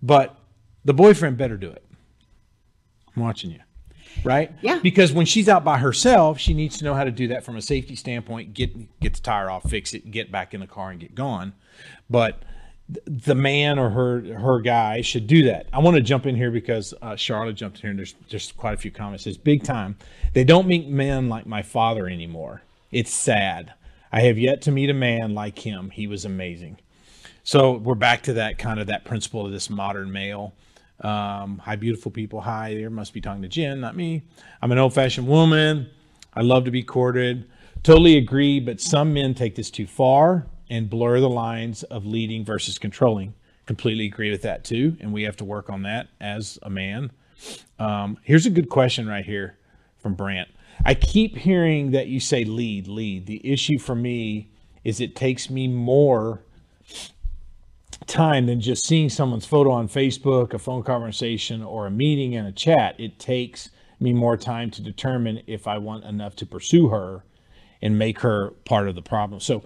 But 0.03 0.37
the 0.85 0.93
boyfriend 0.93 1.37
better 1.37 1.57
do 1.57 1.71
it. 1.71 1.83
I'm 3.15 3.23
watching 3.23 3.51
you. 3.51 3.61
Right? 4.23 4.51
Yeah. 4.61 4.79
Because 4.83 5.13
when 5.13 5.25
she's 5.25 5.47
out 5.47 5.63
by 5.63 5.77
herself, 5.77 6.39
she 6.39 6.53
needs 6.53 6.77
to 6.79 6.83
know 6.83 6.93
how 6.93 7.05
to 7.05 7.11
do 7.11 7.29
that 7.29 7.43
from 7.45 7.55
a 7.55 7.61
safety 7.61 7.95
standpoint, 7.95 8.53
get 8.53 8.99
get 8.99 9.13
the 9.13 9.21
tire 9.21 9.49
off, 9.49 9.69
fix 9.69 9.93
it, 9.93 10.11
get 10.11 10.29
back 10.31 10.53
in 10.53 10.59
the 10.59 10.67
car 10.67 10.91
and 10.91 10.99
get 10.99 11.15
gone. 11.15 11.53
But 12.09 12.43
the 13.05 13.35
man 13.35 13.79
or 13.79 13.91
her 13.91 14.33
her 14.39 14.59
guy 14.59 14.99
should 15.01 15.27
do 15.27 15.43
that. 15.43 15.67
I 15.71 15.79
want 15.79 15.95
to 15.95 16.01
jump 16.01 16.25
in 16.25 16.35
here 16.35 16.51
because 16.51 16.93
uh, 17.01 17.15
Charlotte 17.15 17.53
jumped 17.53 17.77
in 17.77 17.81
here 17.81 17.89
and 17.91 17.99
there's 17.99 18.13
just 18.27 18.57
quite 18.57 18.73
a 18.73 18.77
few 18.77 18.91
comments. 18.91 19.25
It's 19.25 19.37
big 19.37 19.63
time. 19.63 19.97
They 20.33 20.43
don't 20.43 20.67
meet 20.67 20.89
men 20.89 21.29
like 21.29 21.45
my 21.45 21.61
father 21.61 22.07
anymore. 22.07 22.63
It's 22.91 23.13
sad. 23.13 23.73
I 24.11 24.21
have 24.21 24.37
yet 24.37 24.63
to 24.63 24.71
meet 24.71 24.89
a 24.89 24.93
man 24.93 25.33
like 25.33 25.59
him. 25.59 25.91
He 25.91 26.07
was 26.07 26.25
amazing. 26.25 26.79
So 27.49 27.77
we're 27.77 27.95
back 27.95 28.21
to 28.25 28.33
that 28.33 28.59
kind 28.59 28.79
of 28.79 28.85
that 28.85 29.05
principle 29.05 29.43
of 29.43 29.51
this 29.51 29.71
modern 29.71 30.11
male. 30.11 30.53
Um, 31.01 31.57
hi, 31.57 31.77
beautiful 31.77 32.11
people. 32.11 32.41
Hi, 32.41 32.75
there 32.75 32.91
must 32.91 33.11
be 33.11 33.21
talking 33.21 33.41
to 33.41 33.47
Jen, 33.47 33.81
not 33.81 33.95
me. 33.95 34.21
I'm 34.61 34.71
an 34.71 34.77
old 34.77 34.93
fashioned 34.93 35.27
woman. 35.27 35.89
I 36.31 36.41
love 36.41 36.65
to 36.65 36.69
be 36.69 36.83
courted. 36.83 37.49
Totally 37.81 38.17
agree, 38.17 38.59
but 38.59 38.79
some 38.79 39.15
men 39.15 39.33
take 39.33 39.55
this 39.55 39.71
too 39.71 39.87
far 39.87 40.45
and 40.69 40.91
blur 40.91 41.19
the 41.19 41.27
lines 41.27 41.81
of 41.81 42.05
leading 42.05 42.45
versus 42.45 42.77
controlling. 42.77 43.33
Completely 43.65 44.05
agree 44.05 44.29
with 44.29 44.43
that 44.43 44.63
too. 44.63 44.95
And 44.99 45.11
we 45.11 45.23
have 45.23 45.37
to 45.37 45.43
work 45.43 45.71
on 45.71 45.81
that 45.81 46.09
as 46.21 46.59
a 46.61 46.69
man. 46.69 47.09
Um, 47.79 48.19
here's 48.21 48.45
a 48.45 48.51
good 48.51 48.69
question 48.69 49.07
right 49.07 49.25
here 49.25 49.57
from 49.97 50.13
Brant. 50.13 50.49
I 50.85 50.93
keep 50.93 51.35
hearing 51.35 51.89
that 51.93 52.05
you 52.05 52.19
say 52.19 52.43
lead, 52.43 52.87
lead. 52.87 53.25
The 53.25 53.41
issue 53.43 53.79
for 53.79 53.95
me 53.95 54.51
is 54.83 55.01
it 55.01 55.15
takes 55.15 55.49
me 55.49 55.67
more 55.67 56.43
time 58.07 58.45
than 58.45 58.61
just 58.61 58.85
seeing 58.85 59.09
someone's 59.09 59.45
photo 59.45 59.71
on 59.71 59.87
Facebook, 59.87 60.53
a 60.53 60.59
phone 60.59 60.83
conversation, 60.83 61.63
or 61.63 61.85
a 61.87 61.91
meeting 61.91 62.35
and 62.35 62.47
a 62.47 62.51
chat. 62.51 62.95
It 62.99 63.19
takes 63.19 63.69
me 63.99 64.13
more 64.13 64.37
time 64.37 64.71
to 64.71 64.81
determine 64.81 65.41
if 65.47 65.67
I 65.67 65.77
want 65.77 66.05
enough 66.05 66.35
to 66.37 66.45
pursue 66.45 66.89
her 66.89 67.23
and 67.81 67.97
make 67.97 68.19
her 68.21 68.51
part 68.65 68.87
of 68.87 68.95
the 68.95 69.01
problem. 69.01 69.39
So 69.39 69.63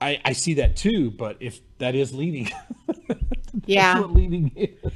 I, 0.00 0.20
I 0.24 0.32
see 0.32 0.54
that 0.54 0.76
too, 0.76 1.10
but 1.10 1.36
if 1.40 1.60
that 1.78 1.94
is 1.94 2.14
leading, 2.14 2.50
yeah, 3.66 4.00
what 4.00 4.12
leading 4.12 4.52
is. 4.54 4.92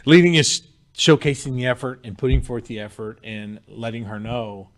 leading 0.06 0.34
is 0.34 0.62
showcasing 0.94 1.56
the 1.56 1.66
effort 1.66 2.00
and 2.04 2.16
putting 2.16 2.40
forth 2.40 2.66
the 2.66 2.80
effort 2.80 3.18
and 3.22 3.60
letting 3.68 4.04
her 4.04 4.18
know, 4.18 4.70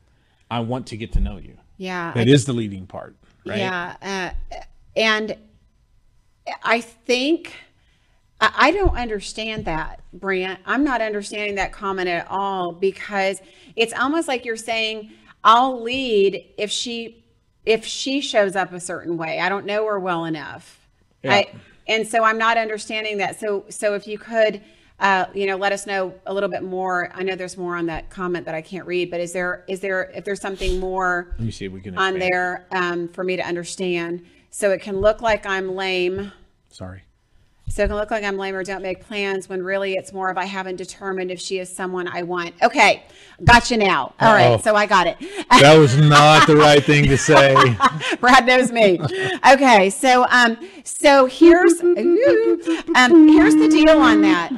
I 0.51 0.61
want 0.61 0.88
to 0.88 0.96
get 0.96 1.12
to 1.12 1.20
know 1.20 1.38
you. 1.38 1.57
Yeah, 1.77 2.12
that 2.12 2.29
I, 2.29 2.31
is 2.31 2.46
the 2.46 2.53
leading 2.53 2.87
part, 2.87 3.16
right? 3.44 3.59
Yeah, 3.59 4.33
uh, 4.53 4.61
and 4.96 5.37
I 6.63 6.81
think 6.81 7.55
I 8.41 8.71
don't 8.71 8.97
understand 8.97 9.65
that, 9.65 10.01
Brant. 10.13 10.61
I'm 10.67 10.85
not 10.85 11.01
understanding 11.01 11.55
that 11.55 11.73
comment 11.73 12.09
at 12.09 12.27
all 12.29 12.73
because 12.73 13.41
it's 13.77 13.95
almost 13.95 14.29
like 14.29 14.45
you're 14.45 14.57
saying 14.57 15.11
I'll 15.43 15.83
lead 15.83 16.45
if 16.59 16.71
she 16.71 17.25
if 17.65 17.85
she 17.85 18.21
shows 18.21 18.55
up 18.55 18.73
a 18.73 18.81
certain 18.81 19.17
way. 19.17 19.41
I 19.41 19.49
don't 19.49 19.65
know 19.65 19.87
her 19.87 19.99
well 19.99 20.25
enough. 20.25 20.87
Yeah. 21.23 21.35
I, 21.35 21.53
and 21.89 22.07
so 22.07 22.25
I'm 22.25 22.39
not 22.39 22.59
understanding 22.59 23.19
that. 23.19 23.41
So 23.41 23.65
so 23.69 23.95
if 23.95 24.07
you 24.07 24.19
could 24.19 24.63
uh, 24.99 25.27
you 25.35 25.47
know, 25.47 25.57
let 25.57 25.73
us 25.73 25.87
know 25.87 26.15
a 26.25 26.33
little 26.33 26.49
bit 26.49 26.63
more. 26.63 27.11
I 27.15 27.23
know 27.23 27.37
there's 27.37 27.59
more 27.59 27.77
on 27.77 27.87
that 27.87 28.09
comment 28.09 28.47
that 28.47 28.55
I 28.55 28.63
can't 28.63 28.87
read, 28.87 29.11
but 29.11 29.21
is 29.21 29.33
there 29.33 29.65
is 29.69 29.81
there 29.81 30.11
if 30.15 30.25
there's 30.25 30.41
something 30.41 30.81
more 30.81 31.29
Let 31.33 31.41
me 31.41 31.51
see 31.51 31.67
if 31.67 31.73
we 31.73 31.81
can 31.81 31.99
on 31.99 32.19
there 32.19 32.67
um, 32.71 33.09
for 33.09 33.23
me 33.23 33.37
to 33.37 33.47
understand? 33.47 34.25
So 34.59 34.71
it 34.71 34.81
can 34.81 35.03
look 35.03 35.21
like 35.21 35.45
I'm 35.45 35.77
lame. 35.77 36.33
Sorry. 36.71 37.03
So 37.69 37.85
it 37.85 37.88
can 37.88 37.97
look 37.97 38.11
like 38.11 38.25
I'm 38.25 38.38
lame 38.38 38.55
or 38.55 38.64
don't 38.64 38.81
make 38.81 39.05
plans 39.07 39.51
when 39.51 39.62
really 39.62 39.92
it's 39.97 40.14
more 40.14 40.31
of 40.31 40.38
I 40.38 40.47
haven't 40.47 40.77
determined 40.77 41.31
if 41.31 41.38
she 41.38 41.59
is 41.59 41.69
someone 41.69 42.09
I 42.09 42.23
want. 42.23 42.55
Okay, 42.62 43.03
gotcha 43.45 43.77
now. 43.77 44.14
All 44.19 44.31
Uh-oh. 44.31 44.53
right, 44.55 44.64
so 44.64 44.75
I 44.75 44.87
got 44.87 45.09
it. 45.09 45.19
that 45.51 45.77
was 45.77 45.99
not 46.01 46.47
the 46.47 46.57
right 46.57 46.83
thing 46.83 47.05
to 47.05 47.19
say. 47.19 47.55
Brad 48.21 48.47
knows 48.47 48.73
me. 48.73 48.99
Okay, 49.47 49.90
so 49.90 50.25
um, 50.31 50.57
so 50.85 51.27
here's 51.27 51.79
um, 51.83 53.29
here's 53.29 53.57
the 53.57 53.69
deal 53.71 53.99
on 53.99 54.23
that 54.23 54.53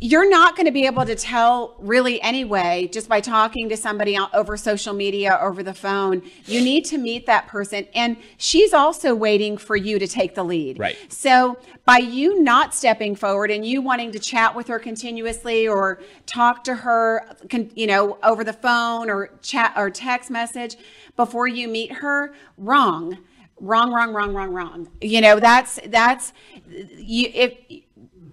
you're 0.00 0.28
not 0.28 0.56
going 0.56 0.66
to 0.66 0.72
be 0.72 0.84
able 0.84 1.06
to 1.06 1.14
tell 1.14 1.74
really 1.78 2.20
anyway 2.20 2.88
just 2.92 3.08
by 3.08 3.20
talking 3.20 3.68
to 3.70 3.76
somebody 3.76 4.18
over 4.34 4.56
social 4.56 4.92
media 4.92 5.38
over 5.40 5.62
the 5.62 5.72
phone. 5.72 6.22
You 6.44 6.60
need 6.60 6.84
to 6.86 6.98
meet 6.98 7.26
that 7.26 7.46
person 7.48 7.86
and 7.94 8.16
she's 8.36 8.74
also 8.74 9.14
waiting 9.14 9.56
for 9.56 9.74
you 9.74 9.98
to 9.98 10.06
take 10.06 10.34
the 10.34 10.44
lead. 10.44 10.78
Right. 10.78 10.96
So 11.10 11.58
by 11.86 11.98
you 11.98 12.42
not 12.42 12.74
stepping 12.74 13.14
forward 13.14 13.50
and 13.50 13.64
you 13.64 13.80
wanting 13.80 14.12
to 14.12 14.18
chat 14.18 14.54
with 14.54 14.68
her 14.68 14.78
continuously 14.78 15.66
or 15.66 16.00
talk 16.26 16.64
to 16.64 16.74
her 16.74 17.26
you 17.74 17.86
know 17.86 18.18
over 18.22 18.44
the 18.44 18.52
phone 18.52 19.08
or 19.08 19.30
chat 19.40 19.72
or 19.76 19.88
text 19.88 20.30
message 20.30 20.76
before 21.16 21.48
you 21.48 21.68
meet 21.68 21.92
her 21.92 22.34
wrong. 22.58 23.18
Wrong 23.58 23.90
wrong 23.90 24.12
wrong 24.12 24.34
wrong 24.34 24.52
wrong. 24.52 24.88
You 25.00 25.22
know 25.22 25.40
that's 25.40 25.80
that's 25.86 26.34
you 26.68 27.30
if 27.32 27.54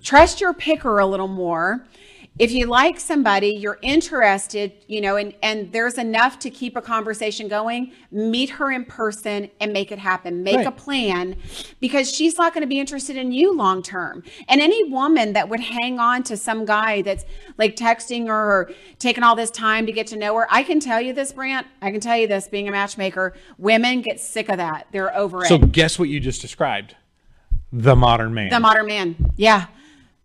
trust 0.04 0.42
your 0.42 0.54
picker 0.54 1.00
a 1.00 1.06
little 1.06 1.28
more. 1.28 1.86
If 2.40 2.52
you 2.52 2.66
like 2.66 3.00
somebody, 3.00 3.50
you're 3.50 3.78
interested, 3.84 4.74
you 4.88 5.02
know, 5.02 5.18
and, 5.18 5.36
and 5.44 5.72
there's 5.72 6.00
enough 6.00 6.40
to 6.40 6.50
keep 6.50 6.76
a 6.76 6.82
conversation 6.82 7.48
going, 7.48 7.92
meet 8.12 8.50
her 8.50 8.72
in 8.72 8.86
person 8.86 9.52
and 9.60 9.72
make 9.72 9.92
it 9.92 10.00
happen. 10.00 10.42
Make 10.42 10.58
right. 10.58 10.66
a 10.66 10.72
plan 10.72 11.36
because 11.80 12.12
she's 12.12 12.36
not 12.36 12.52
going 12.52 12.64
to 12.64 12.68
be 12.68 12.80
interested 12.80 13.18
in 13.18 13.32
you 13.32 13.56
long 13.56 13.84
term. 13.84 14.24
And 14.48 14.62
any 14.62 14.90
woman 14.90 15.34
that 15.34 15.48
would 15.48 15.60
hang 15.60 16.00
on 16.00 16.24
to 16.24 16.36
some 16.36 16.66
guy 16.66 17.04
that's 17.04 17.24
like 17.60 17.76
texting 17.76 18.26
her 18.26 18.52
or 18.52 18.72
taking 18.98 19.24
all 19.24 19.36
this 19.36 19.52
time 19.52 19.86
to 19.86 19.92
get 19.92 20.08
to 20.08 20.16
know 20.16 20.36
her, 20.36 20.48
I 20.50 20.64
can 20.64 20.80
tell 20.80 21.00
you 21.00 21.14
this, 21.14 21.32
Brant. 21.34 21.68
I 21.84 21.92
can 21.92 22.00
tell 22.00 22.18
you 22.18 22.28
this 22.28 22.48
being 22.48 22.68
a 22.68 22.72
matchmaker, 22.72 23.36
women 23.60 24.02
get 24.02 24.20
sick 24.20 24.50
of 24.50 24.58
that. 24.58 24.88
They're 24.92 25.16
over 25.16 25.46
so 25.46 25.56
it. 25.58 25.62
So, 25.62 25.68
guess 25.68 26.00
what 26.00 26.10
you 26.10 26.20
just 26.20 26.42
described? 26.42 26.96
The 27.72 27.96
modern 27.96 28.34
man. 28.34 28.50
The 28.50 28.60
modern 28.60 28.88
man. 28.88 29.32
Yeah. 29.36 29.68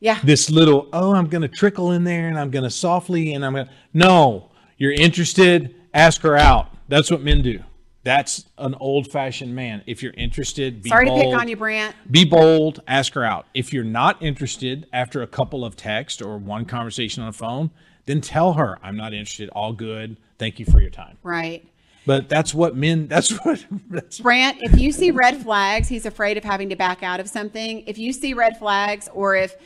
Yeah. 0.01 0.19
This 0.23 0.51
little, 0.51 0.89
oh, 0.93 1.15
I'm 1.15 1.27
going 1.27 1.43
to 1.43 1.49
trickle 1.49 1.93
in 1.93 2.05
there 2.05 2.29
and 2.29 2.39
I'm 2.39 2.51
going 2.51 2.65
to 2.65 2.71
softly 2.71 3.35
and 3.35 3.45
I'm 3.45 3.53
going 3.55 3.67
to. 3.67 3.73
No, 3.93 4.51
you're 4.77 4.93
interested, 4.93 5.75
ask 5.93 6.21
her 6.23 6.37
out. 6.37 6.69
That's 6.89 7.11
what 7.11 7.23
men 7.23 7.43
do. 7.43 7.63
That's 8.05 8.47
an 8.57 8.75
old 8.77 9.11
fashioned 9.11 9.55
man. 9.55 9.83
If 9.87 10.03
you're 10.03 10.15
interested, 10.17 10.83
be 10.83 10.89
Sorry 10.89 11.07
bold. 11.07 11.21
to 11.21 11.27
pick 11.27 11.39
on 11.39 11.49
you, 11.49 11.57
Brant. 11.57 11.95
Be 12.11 12.25
bold, 12.25 12.81
ask 12.87 13.13
her 13.15 13.25
out. 13.25 13.47
If 13.55 13.73
you're 13.73 13.85
not 13.85 14.23
interested 14.23 14.87
after 14.93 15.21
a 15.21 15.27
couple 15.27 15.65
of 15.65 15.77
texts 15.77 16.23
or 16.23 16.39
one 16.39 16.65
conversation 16.65 17.23
on 17.23 17.31
the 17.31 17.37
phone, 17.37 17.71
then 18.07 18.21
tell 18.21 18.55
her, 18.55 18.79
I'm 18.83 18.97
not 18.97 19.13
interested. 19.13 19.51
All 19.51 19.73
good. 19.73 20.17
Thank 20.39 20.59
you 20.59 20.65
for 20.65 20.81
your 20.81 20.91
time. 20.91 21.19
Right. 21.23 21.69
But 22.07 22.31
that's 22.31 22.55
what 22.55 22.75
men, 22.75 23.09
that's 23.09 23.31
what. 23.45 23.67
That's 23.91 24.21
Brant, 24.21 24.63
if 24.63 24.81
you 24.81 24.93
see 24.93 25.11
red 25.11 25.43
flags, 25.43 25.89
he's 25.89 26.07
afraid 26.07 26.39
of 26.39 26.45
having 26.45 26.71
to 26.71 26.77
back 26.77 27.03
out 27.03 27.21
of 27.21 27.29
something. 27.29 27.85
If 27.87 27.99
you 27.99 28.15
see 28.15 28.33
red 28.33 28.57
flags 28.57 29.11
or 29.13 29.37
if 29.37 29.57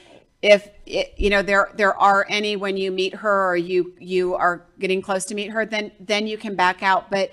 if 0.42 0.68
it, 0.86 1.14
you 1.16 1.30
know 1.30 1.42
there 1.42 1.70
there 1.76 1.96
are 1.96 2.26
any 2.28 2.56
when 2.56 2.76
you 2.76 2.90
meet 2.90 3.14
her 3.14 3.50
or 3.50 3.56
you 3.56 3.94
you 3.98 4.34
are 4.34 4.66
getting 4.78 5.00
close 5.00 5.24
to 5.24 5.34
meet 5.34 5.50
her 5.50 5.64
then 5.64 5.92
then 6.00 6.26
you 6.26 6.36
can 6.36 6.54
back 6.54 6.82
out 6.82 7.10
but 7.10 7.32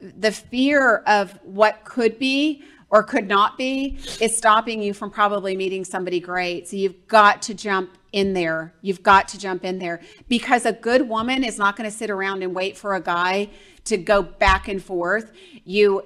the 0.00 0.32
fear 0.32 0.98
of 1.06 1.38
what 1.44 1.84
could 1.84 2.18
be 2.18 2.62
or 2.88 3.02
could 3.02 3.28
not 3.28 3.58
be 3.58 3.98
is 4.20 4.36
stopping 4.36 4.82
you 4.82 4.94
from 4.94 5.10
probably 5.10 5.56
meeting 5.56 5.84
somebody 5.84 6.18
great 6.18 6.66
so 6.66 6.76
you've 6.76 7.06
got 7.06 7.42
to 7.42 7.54
jump 7.54 7.90
in 8.16 8.32
there. 8.32 8.72
You've 8.80 9.02
got 9.02 9.28
to 9.28 9.38
jump 9.38 9.62
in 9.62 9.78
there 9.78 10.00
because 10.26 10.64
a 10.64 10.72
good 10.72 11.06
woman 11.06 11.44
is 11.44 11.58
not 11.58 11.76
going 11.76 11.88
to 11.88 11.94
sit 11.94 12.08
around 12.08 12.42
and 12.42 12.54
wait 12.54 12.74
for 12.74 12.94
a 12.94 13.00
guy 13.00 13.50
to 13.84 13.98
go 13.98 14.22
back 14.22 14.68
and 14.68 14.82
forth. 14.82 15.32
You 15.66 16.02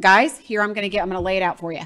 guys, 0.00 0.38
here 0.38 0.62
I'm 0.62 0.72
going 0.72 0.84
to 0.84 0.88
get 0.88 1.02
I'm 1.02 1.08
going 1.08 1.18
to 1.18 1.24
lay 1.24 1.36
it 1.36 1.42
out 1.42 1.58
for 1.58 1.72
you. 1.72 1.82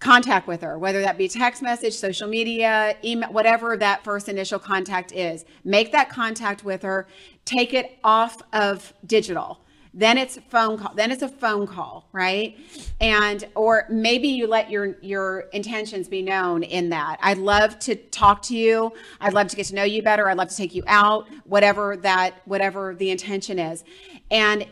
Contact 0.00 0.46
with 0.46 0.62
her, 0.62 0.78
whether 0.78 1.00
that 1.00 1.18
be 1.18 1.26
text 1.26 1.60
message, 1.60 1.94
social 1.94 2.28
media, 2.28 2.96
email, 3.04 3.32
whatever 3.32 3.76
that 3.76 4.04
first 4.04 4.28
initial 4.28 4.58
contact 4.58 5.10
is. 5.12 5.44
Make 5.64 5.90
that 5.92 6.08
contact 6.08 6.62
with 6.64 6.82
her. 6.82 7.08
Take 7.44 7.74
it 7.74 7.98
off 8.04 8.40
of 8.52 8.92
digital. 9.06 9.60
Then 9.94 10.18
it's 10.18 10.38
phone 10.48 10.78
call 10.78 10.94
then 10.94 11.10
it's 11.10 11.22
a 11.22 11.28
phone 11.28 11.66
call 11.66 12.08
right? 12.12 12.56
And 13.00 13.44
or 13.56 13.86
maybe 13.90 14.28
you 14.28 14.46
let 14.46 14.70
your 14.70 14.96
your 15.00 15.40
intentions 15.52 16.08
be 16.08 16.22
known 16.22 16.62
in 16.62 16.90
that. 16.90 17.18
I'd 17.20 17.38
love 17.38 17.78
to 17.80 17.96
talk 17.96 18.42
to 18.42 18.56
you. 18.56 18.92
I'd 19.20 19.32
love 19.32 19.48
to 19.48 19.56
get 19.56 19.66
to 19.66 19.74
know 19.74 19.84
you 19.84 20.02
better. 20.02 20.28
I'd 20.28 20.36
love 20.36 20.50
to 20.50 20.56
take 20.56 20.74
you 20.74 20.84
out 20.86 21.26
whatever 21.44 21.96
that 21.98 22.34
whatever 22.44 22.94
the 22.94 23.10
intention 23.10 23.58
is. 23.58 23.82
And 24.30 24.66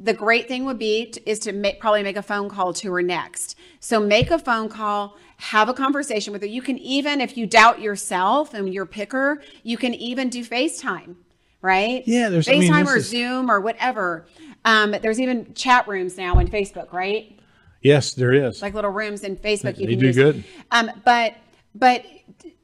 the 0.00 0.12
great 0.14 0.46
thing 0.46 0.64
would 0.64 0.78
be 0.78 1.06
to, 1.10 1.28
is 1.30 1.38
to 1.40 1.52
make, 1.52 1.80
probably 1.80 2.02
make 2.02 2.16
a 2.16 2.22
phone 2.22 2.48
call 2.48 2.72
to 2.72 2.92
her 2.92 3.02
next 3.02 3.56
so 3.80 3.98
make 4.00 4.30
a 4.30 4.38
phone 4.38 4.68
call 4.68 5.16
have 5.38 5.68
a 5.68 5.74
conversation 5.74 6.32
with 6.32 6.42
her 6.42 6.48
you 6.48 6.62
can 6.62 6.78
even 6.78 7.20
if 7.20 7.36
you 7.36 7.46
doubt 7.46 7.80
yourself 7.80 8.54
and 8.54 8.72
your 8.72 8.86
picker 8.86 9.42
you 9.62 9.76
can 9.76 9.94
even 9.94 10.28
do 10.28 10.44
facetime 10.44 11.16
right 11.62 12.02
Yeah, 12.06 12.28
there's- 12.28 12.46
I 12.48 12.52
facetime 12.54 12.60
mean, 12.70 12.88
or 12.88 12.96
is- 12.98 13.08
zoom 13.08 13.50
or 13.50 13.60
whatever 13.60 14.26
um, 14.64 14.94
there's 15.02 15.20
even 15.20 15.54
chat 15.54 15.86
rooms 15.88 16.18
now 16.18 16.38
in 16.40 16.48
Facebook, 16.48 16.92
right? 16.92 17.38
Yes, 17.80 18.12
there 18.14 18.34
is. 18.34 18.60
Like 18.60 18.74
little 18.74 18.90
rooms 18.90 19.22
in 19.22 19.36
Facebook 19.36 19.78
you 19.78 19.86
They 19.86 19.92
can 19.92 20.00
do 20.00 20.06
use. 20.08 20.16
good. 20.16 20.44
Um, 20.72 20.90
but 21.04 21.34
but 21.76 22.04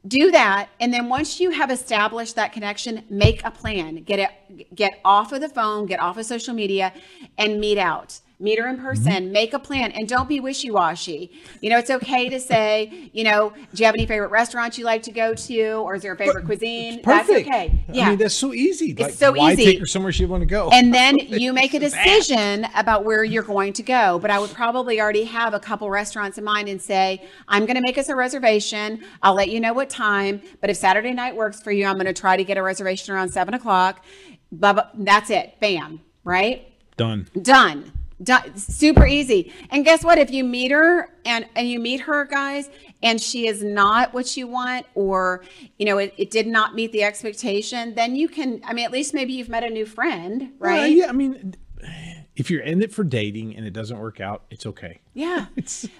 do 0.07 0.31
that, 0.31 0.69
and 0.79 0.93
then 0.93 1.09
once 1.09 1.39
you 1.39 1.51
have 1.51 1.71
established 1.71 2.35
that 2.35 2.53
connection, 2.53 3.03
make 3.09 3.43
a 3.43 3.51
plan. 3.51 3.95
Get 4.03 4.19
it, 4.19 4.75
get 4.75 4.99
off 5.03 5.31
of 5.31 5.41
the 5.41 5.49
phone, 5.49 5.85
get 5.85 5.99
off 5.99 6.17
of 6.17 6.25
social 6.25 6.53
media, 6.53 6.93
and 7.37 7.59
meet 7.59 7.77
out. 7.77 8.19
Meet 8.37 8.59
her 8.59 8.67
in 8.67 8.77
person, 8.77 9.05
Mm-hmm. 9.05 9.31
make 9.31 9.53
a 9.53 9.59
plan, 9.59 9.91
and 9.91 10.09
don't 10.09 10.27
be 10.27 10.41
wishy 10.41 10.69
washy. 10.69 11.31
You 11.61 11.69
know, 11.69 11.77
it's 11.77 11.89
okay 11.89 12.27
to 12.27 12.39
say, 12.39 13.09
you 13.13 13.23
know, 13.23 13.51
do 13.73 13.79
you 13.81 13.85
have 13.85 13.95
any 13.95 14.05
favorite 14.05 14.29
restaurants 14.29 14.77
you 14.77 14.83
like 14.83 15.03
to 15.03 15.11
go 15.11 15.33
to, 15.33 15.63
or 15.75 15.95
is 15.95 16.01
there 16.01 16.11
a 16.13 16.17
favorite 16.17 16.45
cuisine? 16.45 17.01
That's 17.01 17.29
okay. 17.29 17.79
Yeah. 17.91 18.07
I 18.07 18.09
mean, 18.09 18.17
that's 18.17 18.35
so 18.35 18.53
easy. 18.53 18.93
Like, 18.93 19.13
so 19.13 19.31
why 19.31 19.53
easy. 19.53 19.63
take 19.65 19.79
her 19.79 19.85
somewhere 19.85 20.11
she 20.11 20.25
want 20.25 20.41
to 20.41 20.45
go? 20.45 20.69
and 20.69 20.93
then 20.93 21.17
you 21.19 21.53
make 21.53 21.73
a 21.73 21.79
decision 21.79 22.67
about 22.75 23.05
where 23.05 23.23
you're 23.23 23.43
going 23.43 23.71
to 23.73 23.83
go. 23.83 24.19
But 24.19 24.31
I 24.31 24.39
would 24.39 24.51
probably 24.51 24.99
already 24.99 25.23
have 25.23 25.53
a 25.53 25.59
couple 25.59 25.89
restaurants 25.89 26.37
in 26.37 26.43
mind 26.43 26.67
and 26.67 26.81
say, 26.81 27.25
I'm 27.47 27.65
going 27.65 27.75
to 27.75 27.81
make 27.81 27.97
us 27.97 28.09
a 28.09 28.15
reservation. 28.15 29.01
I'll 29.23 29.35
let 29.35 29.49
you 29.49 29.59
know 29.61 29.71
what 29.73 29.89
time. 29.89 30.41
But 30.59 30.69
if 30.69 30.75
Saturday 30.77 31.13
night 31.13 31.35
works 31.35 31.61
for 31.61 31.71
you, 31.71 31.85
I'm 31.85 31.95
going 31.95 32.05
to 32.05 32.13
try 32.13 32.35
to 32.35 32.43
get 32.43 32.57
a 32.57 32.61
reservation 32.63 33.13
around 33.15 33.29
seven 33.29 33.53
o'clock. 33.53 34.03
Blah, 34.51 34.73
blah, 34.73 34.87
that's 34.93 35.29
it. 35.29 35.59
Bam. 35.61 36.01
Right? 36.25 36.71
Done. 36.97 37.27
Done. 37.41 37.91
Super 38.55 39.05
easy. 39.05 39.51
And 39.69 39.83
guess 39.83 40.03
what? 40.03 40.17
If 40.17 40.31
you 40.31 40.43
meet 40.43 40.71
her 40.71 41.09
and 41.25 41.45
and 41.55 41.69
you 41.69 41.79
meet 41.79 42.01
her, 42.01 42.25
guys, 42.25 42.69
and 43.03 43.19
she 43.19 43.47
is 43.47 43.63
not 43.63 44.13
what 44.13 44.37
you 44.37 44.47
want, 44.47 44.85
or 44.95 45.43
you 45.77 45.85
know, 45.85 45.97
it, 45.97 46.13
it 46.17 46.31
did 46.31 46.47
not 46.47 46.75
meet 46.75 46.91
the 46.91 47.03
expectation, 47.03 47.93
then 47.95 48.15
you 48.15 48.29
can. 48.29 48.61
I 48.63 48.73
mean, 48.73 48.85
at 48.85 48.91
least 48.91 49.13
maybe 49.13 49.33
you've 49.33 49.49
met 49.49 49.63
a 49.63 49.69
new 49.69 49.85
friend, 49.85 50.53
right? 50.59 50.95
Yeah, 50.95 51.07
I 51.07 51.11
mean, 51.11 51.55
if 52.35 52.49
you're 52.51 52.61
in 52.61 52.81
it 52.81 52.91
for 52.93 53.03
dating 53.03 53.55
and 53.55 53.65
it 53.65 53.71
doesn't 53.71 53.97
work 53.97 54.19
out, 54.19 54.43
it's 54.49 54.65
okay. 54.65 54.99
Yeah. 55.13 55.45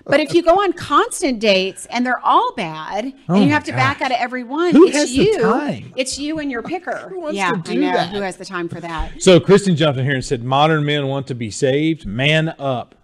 But 0.06 0.19
if 0.19 0.34
you 0.34 0.43
go 0.43 0.62
on 0.62 0.74
constant 0.74 1.39
dates 1.39 1.86
and 1.88 2.06
they're 2.06 2.19
all 2.24 2.54
bad 2.56 3.13
Oh 3.28 3.36
and 3.36 3.45
you 3.45 3.50
have 3.52 3.63
to 3.65 3.71
back 3.71 4.02
out 4.02 4.12
of 4.12 4.17
every 4.19 4.43
one, 4.43 4.71
Who 4.74 4.88
it's 4.88 4.98
has 4.98 5.10
the 5.10 5.15
you. 5.24 5.39
time? 5.39 5.93
It's 5.95 6.19
you 6.19 6.39
and 6.39 6.52
your 6.52 6.62
picker. 6.62 7.10
Who 7.10 7.21
wants 7.21 7.36
yeah, 7.38 7.52
to 7.52 7.71
I 7.71 7.76
know. 7.76 7.93
that? 7.93 8.10
Who 8.10 8.21
has 8.21 8.38
the 8.38 8.45
time 8.45 8.69
for 8.69 8.80
that? 8.82 9.21
So 9.21 9.39
Kristen 9.39 9.76
jumped 9.76 10.00
in 10.00 10.06
here 10.06 10.13
and 10.15 10.24
said, 10.24 10.43
"Modern 10.43 10.86
men 10.86 11.08
want 11.08 11.28
to 11.28 11.36
be 11.36 11.50
saved. 11.50 12.06
Man 12.06 12.54
up." 12.60 12.95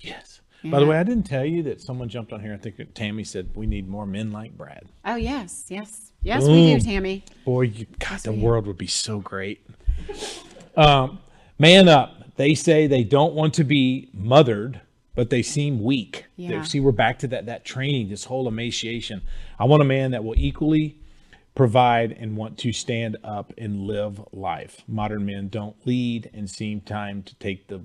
Yes. 0.00 0.40
By 0.64 0.80
the 0.80 0.86
way, 0.86 0.98
I 0.98 1.02
didn't 1.04 1.24
tell 1.24 1.44
you 1.44 1.62
that 1.64 1.80
someone 1.80 2.08
jumped 2.08 2.32
on 2.32 2.40
here. 2.40 2.52
I 2.52 2.56
think 2.56 2.94
Tammy 2.94 3.24
said 3.24 3.50
we 3.54 3.66
need 3.66 3.88
more 3.88 4.06
men 4.06 4.32
like 4.32 4.56
Brad. 4.56 4.84
Oh 5.04 5.16
yes, 5.16 5.66
yes. 5.68 6.12
Yes, 6.22 6.42
we 6.44 6.74
do, 6.74 6.80
Tammy. 6.80 7.24
Boy, 7.44 7.62
you, 7.62 7.86
God, 8.00 8.18
the 8.20 8.32
we 8.32 8.38
do. 8.38 8.44
world 8.44 8.66
would 8.66 8.78
be 8.78 8.86
so 8.88 9.18
great. 9.20 9.64
Um, 10.76 11.20
man 11.58 11.88
up. 11.88 12.15
They 12.36 12.54
say 12.54 12.86
they 12.86 13.04
don't 13.04 13.34
want 13.34 13.54
to 13.54 13.64
be 13.64 14.08
mothered, 14.12 14.80
but 15.14 15.30
they 15.30 15.42
seem 15.42 15.82
weak. 15.82 16.26
They- 16.36 16.64
See, 16.64 16.80
we're 16.80 16.92
back 16.92 17.18
to 17.20 17.28
that 17.28 17.46
that 17.46 17.64
training, 17.64 18.08
this 18.08 18.24
whole 18.24 18.46
emaciation. 18.48 19.22
I 19.58 19.64
want 19.64 19.82
a 19.82 19.86
man 19.86 20.10
that 20.10 20.22
will 20.24 20.34
equally 20.36 20.98
provide 21.54 22.12
and 22.12 22.36
want 22.36 22.58
to 22.58 22.72
stand 22.72 23.16
up 23.24 23.52
and 23.56 23.86
live 23.86 24.20
life. 24.32 24.82
Modern 24.86 25.24
men 25.24 25.48
don't 25.48 25.76
lead 25.86 26.30
and 26.34 26.50
seem 26.50 26.80
time 26.80 27.22
to 27.22 27.34
take 27.36 27.68
the 27.68 27.82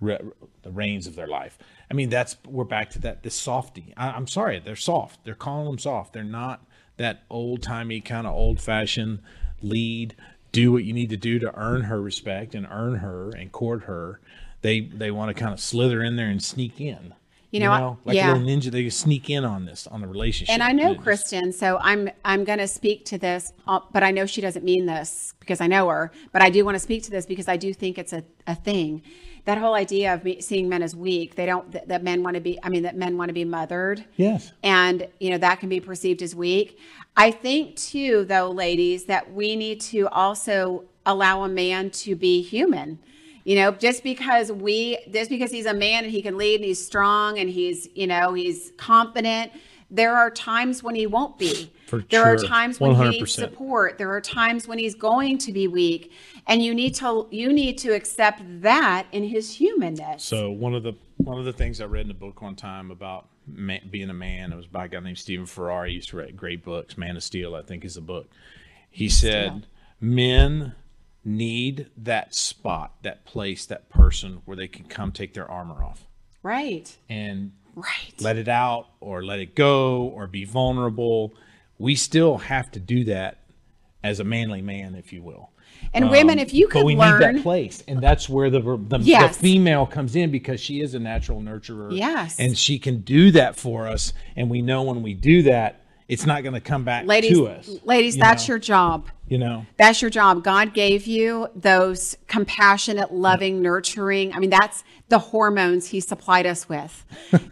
the 0.00 0.70
reins 0.70 1.06
of 1.06 1.16
their 1.16 1.26
life. 1.28 1.56
I 1.90 1.94
mean, 1.94 2.10
that's 2.10 2.36
we're 2.46 2.64
back 2.64 2.90
to 2.90 2.98
that 3.00 3.22
this 3.22 3.34
softy. 3.34 3.94
I, 3.96 4.10
I'm 4.10 4.26
sorry, 4.26 4.58
they're 4.60 4.76
soft. 4.76 5.24
They're 5.24 5.34
calling 5.34 5.64
them 5.66 5.78
soft. 5.78 6.12
They're 6.12 6.22
not 6.24 6.66
that 6.98 7.22
old 7.30 7.62
timey 7.62 8.00
kind 8.02 8.26
of 8.26 8.34
old 8.34 8.60
fashioned 8.60 9.20
lead. 9.62 10.14
Do 10.54 10.72
what 10.72 10.84
you 10.84 10.92
need 10.92 11.10
to 11.10 11.16
do 11.16 11.38
to 11.40 11.52
earn 11.58 11.82
her 11.82 12.00
respect 12.00 12.54
and 12.54 12.66
earn 12.70 12.96
her 12.96 13.30
and 13.30 13.50
court 13.50 13.82
her. 13.84 14.20
They 14.62 14.80
they 14.80 15.10
want 15.10 15.28
to 15.28 15.34
kind 15.34 15.52
of 15.52 15.60
slither 15.60 16.02
in 16.02 16.16
there 16.16 16.28
and 16.28 16.42
sneak 16.42 16.80
in. 16.80 17.14
You 17.50 17.60
know, 17.60 17.70
I- 17.70 17.96
like 18.04 18.16
yeah. 18.16 18.32
a 18.32 18.34
little 18.34 18.48
ninja. 18.48 18.70
They 18.70 18.88
sneak 18.90 19.30
in 19.30 19.44
on 19.44 19.64
this 19.64 19.86
on 19.86 20.00
the 20.00 20.08
relationship. 20.08 20.52
And 20.52 20.62
I 20.62 20.72
know 20.72 20.94
just- 20.94 21.04
Kristen, 21.04 21.52
so 21.52 21.78
I'm 21.80 22.08
I'm 22.24 22.44
going 22.44 22.58
to 22.58 22.66
speak 22.68 23.04
to 23.06 23.18
this, 23.18 23.52
uh, 23.66 23.80
but 23.92 24.02
I 24.02 24.10
know 24.10 24.26
she 24.26 24.40
doesn't 24.40 24.64
mean 24.64 24.86
this 24.86 25.34
because 25.40 25.60
I 25.60 25.66
know 25.66 25.88
her. 25.88 26.10
But 26.32 26.42
I 26.42 26.50
do 26.50 26.64
want 26.64 26.76
to 26.76 26.80
speak 26.80 27.02
to 27.04 27.10
this 27.10 27.26
because 27.26 27.48
I 27.48 27.56
do 27.56 27.74
think 27.74 27.98
it's 27.98 28.12
a, 28.12 28.24
a 28.46 28.54
thing. 28.54 29.02
That 29.44 29.58
whole 29.58 29.74
idea 29.74 30.14
of 30.14 30.24
me, 30.24 30.40
seeing 30.40 30.68
men 30.70 30.82
as 30.82 30.96
weak, 30.96 31.34
they 31.34 31.44
don't 31.44 31.70
that, 31.72 31.88
that 31.88 32.02
men 32.02 32.22
want 32.22 32.34
to 32.34 32.40
be. 32.40 32.58
I 32.62 32.68
mean, 32.70 32.82
that 32.84 32.96
men 32.96 33.18
want 33.18 33.28
to 33.28 33.34
be 33.34 33.44
mothered. 33.44 34.04
Yes. 34.16 34.52
and 34.62 35.06
you 35.20 35.30
know 35.30 35.38
that 35.38 35.60
can 35.60 35.68
be 35.68 35.80
perceived 35.80 36.22
as 36.22 36.34
weak 36.34 36.78
i 37.16 37.30
think 37.30 37.76
too 37.76 38.24
though 38.24 38.50
ladies 38.50 39.04
that 39.04 39.32
we 39.32 39.54
need 39.56 39.80
to 39.80 40.08
also 40.08 40.84
allow 41.06 41.42
a 41.44 41.48
man 41.48 41.90
to 41.90 42.16
be 42.16 42.42
human 42.42 42.98
you 43.44 43.54
know 43.56 43.70
just 43.72 44.02
because 44.02 44.50
we 44.50 44.98
just 45.12 45.30
because 45.30 45.50
he's 45.50 45.66
a 45.66 45.74
man 45.74 46.04
and 46.04 46.12
he 46.12 46.22
can 46.22 46.36
lead 46.36 46.56
and 46.56 46.64
he's 46.64 46.84
strong 46.84 47.38
and 47.38 47.50
he's 47.50 47.88
you 47.94 48.06
know 48.06 48.32
he's 48.34 48.72
confident 48.76 49.52
there 49.90 50.16
are 50.16 50.30
times 50.30 50.82
when 50.82 50.94
he 50.94 51.06
won't 51.06 51.38
be. 51.38 51.72
For 51.86 52.04
there 52.10 52.24
are 52.24 52.36
times 52.36 52.80
when 52.80 52.94
he 52.94 53.08
needs 53.10 53.32
support. 53.32 53.98
There 53.98 54.10
are 54.10 54.20
times 54.20 54.66
when 54.66 54.78
he's 54.78 54.94
going 54.94 55.38
to 55.38 55.52
be 55.52 55.68
weak. 55.68 56.12
And 56.46 56.62
you 56.62 56.74
need 56.74 56.94
to 56.96 57.26
you 57.30 57.52
need 57.52 57.78
to 57.78 57.94
accept 57.94 58.42
that 58.62 59.06
in 59.12 59.24
his 59.24 59.54
humanness. 59.54 60.24
So 60.24 60.50
one 60.50 60.74
of 60.74 60.82
the 60.82 60.94
one 61.18 61.38
of 61.38 61.44
the 61.44 61.52
things 61.52 61.80
I 61.80 61.84
read 61.84 62.06
in 62.06 62.10
a 62.10 62.14
book 62.14 62.42
one 62.42 62.56
time 62.56 62.90
about 62.90 63.28
man, 63.46 63.80
being 63.90 64.10
a 64.10 64.14
man, 64.14 64.52
it 64.52 64.56
was 64.56 64.66
by 64.66 64.86
a 64.86 64.88
guy 64.88 65.00
named 65.00 65.18
Stephen 65.18 65.46
Ferrari. 65.46 65.90
He 65.90 65.96
used 65.96 66.10
to 66.10 66.16
write 66.16 66.36
great 66.36 66.64
books. 66.64 66.98
Man 66.98 67.16
of 67.16 67.22
Steel, 67.22 67.54
I 67.54 67.62
think, 67.62 67.84
is 67.84 67.96
a 67.96 68.02
book. 68.02 68.30
He 68.90 69.08
said 69.08 69.66
men 70.00 70.74
need 71.24 71.90
that 71.96 72.34
spot, 72.34 72.92
that 73.02 73.24
place, 73.24 73.66
that 73.66 73.88
person 73.88 74.42
where 74.44 74.56
they 74.56 74.68
can 74.68 74.84
come 74.84 75.10
take 75.12 75.34
their 75.34 75.50
armor 75.50 75.82
off. 75.82 76.06
Right. 76.42 76.94
And 77.08 77.52
right 77.74 78.14
let 78.20 78.36
it 78.36 78.48
out 78.48 78.86
or 79.00 79.24
let 79.24 79.38
it 79.40 79.54
go 79.54 80.02
or 80.14 80.26
be 80.26 80.44
vulnerable. 80.44 81.34
We 81.78 81.94
still 81.96 82.38
have 82.38 82.70
to 82.72 82.80
do 82.80 83.04
that 83.04 83.38
as 84.02 84.20
a 84.20 84.24
manly 84.24 84.62
man, 84.62 84.94
if 84.94 85.12
you 85.12 85.22
will. 85.22 85.50
and 85.92 86.10
women 86.10 86.38
if 86.38 86.54
you 86.54 86.66
could 86.68 86.78
Um, 86.78 86.82
But 86.82 86.86
we 86.86 86.96
learn 86.96 87.20
need 87.20 87.36
that 87.38 87.42
place, 87.42 87.82
and 87.88 88.00
that's 88.00 88.28
where 88.28 88.48
the 88.50 88.60
the, 88.60 88.98
Yes. 89.00 89.36
the 89.36 89.42
female 89.42 89.86
comes 89.86 90.14
in 90.16 90.30
because 90.30 90.60
she 90.60 90.80
is 90.80 90.94
a 90.94 90.98
natural 90.98 91.40
nurturer. 91.40 91.96
Yes. 91.96 92.38
and 92.38 92.56
she 92.56 92.78
can 92.78 93.00
do 93.00 93.30
that 93.32 93.56
for 93.56 93.86
us, 93.88 94.12
and 94.36 94.48
we 94.50 94.62
know 94.62 94.82
when 94.82 95.02
we 95.02 95.14
do 95.14 95.42
that, 95.42 95.80
it's 96.08 96.26
not 96.26 96.42
going 96.42 96.52
to 96.54 96.60
come 96.60 96.84
back 96.84 97.06
ladies 97.06 97.32
to 97.32 97.48
us. 97.48 97.70
ladies 97.84 98.16
you 98.16 98.22
that's 98.22 98.46
know? 98.48 98.52
your 98.52 98.58
job 98.58 99.08
you 99.26 99.38
know. 99.38 99.66
that's 99.76 100.02
your 100.02 100.10
job. 100.10 100.44
God 100.44 100.74
gave 100.74 101.06
you 101.06 101.48
those 101.54 102.16
compassionate 102.26 103.12
loving 103.12 103.62
nurturing. 103.62 104.32
I 104.32 104.38
mean 104.38 104.50
that's 104.50 104.84
the 105.08 105.18
hormones 105.18 105.86
he 105.88 106.00
supplied 106.00 106.46
us 106.46 106.68
with. 106.68 107.04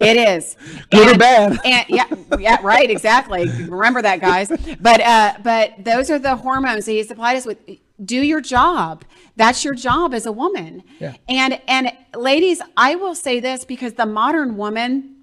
It 0.00 0.16
is. 0.16 0.56
Good 0.90 1.16
or 1.16 1.18
bad. 1.18 1.58
and 1.64 1.84
yeah 1.90 2.06
yeah 2.38 2.58
right 2.62 2.90
exactly. 2.90 3.48
Remember 3.68 4.00
that 4.00 4.20
guys. 4.20 4.48
But 4.80 5.00
uh 5.02 5.34
but 5.42 5.84
those 5.84 6.10
are 6.10 6.18
the 6.18 6.36
hormones 6.36 6.86
that 6.86 6.92
he 6.92 7.02
supplied 7.02 7.36
us 7.36 7.44
with. 7.44 7.58
Do 8.02 8.16
your 8.16 8.40
job. 8.40 9.04
That's 9.36 9.62
your 9.62 9.74
job 9.74 10.14
as 10.14 10.24
a 10.24 10.32
woman. 10.32 10.84
Yeah. 10.98 11.16
and 11.28 11.60
and 11.68 11.92
ladies 12.16 12.62
i 12.76 12.94
will 12.94 13.14
say 13.14 13.40
this 13.40 13.64
because 13.64 13.94
the 13.94 14.06
modern 14.06 14.56
woman 14.56 15.16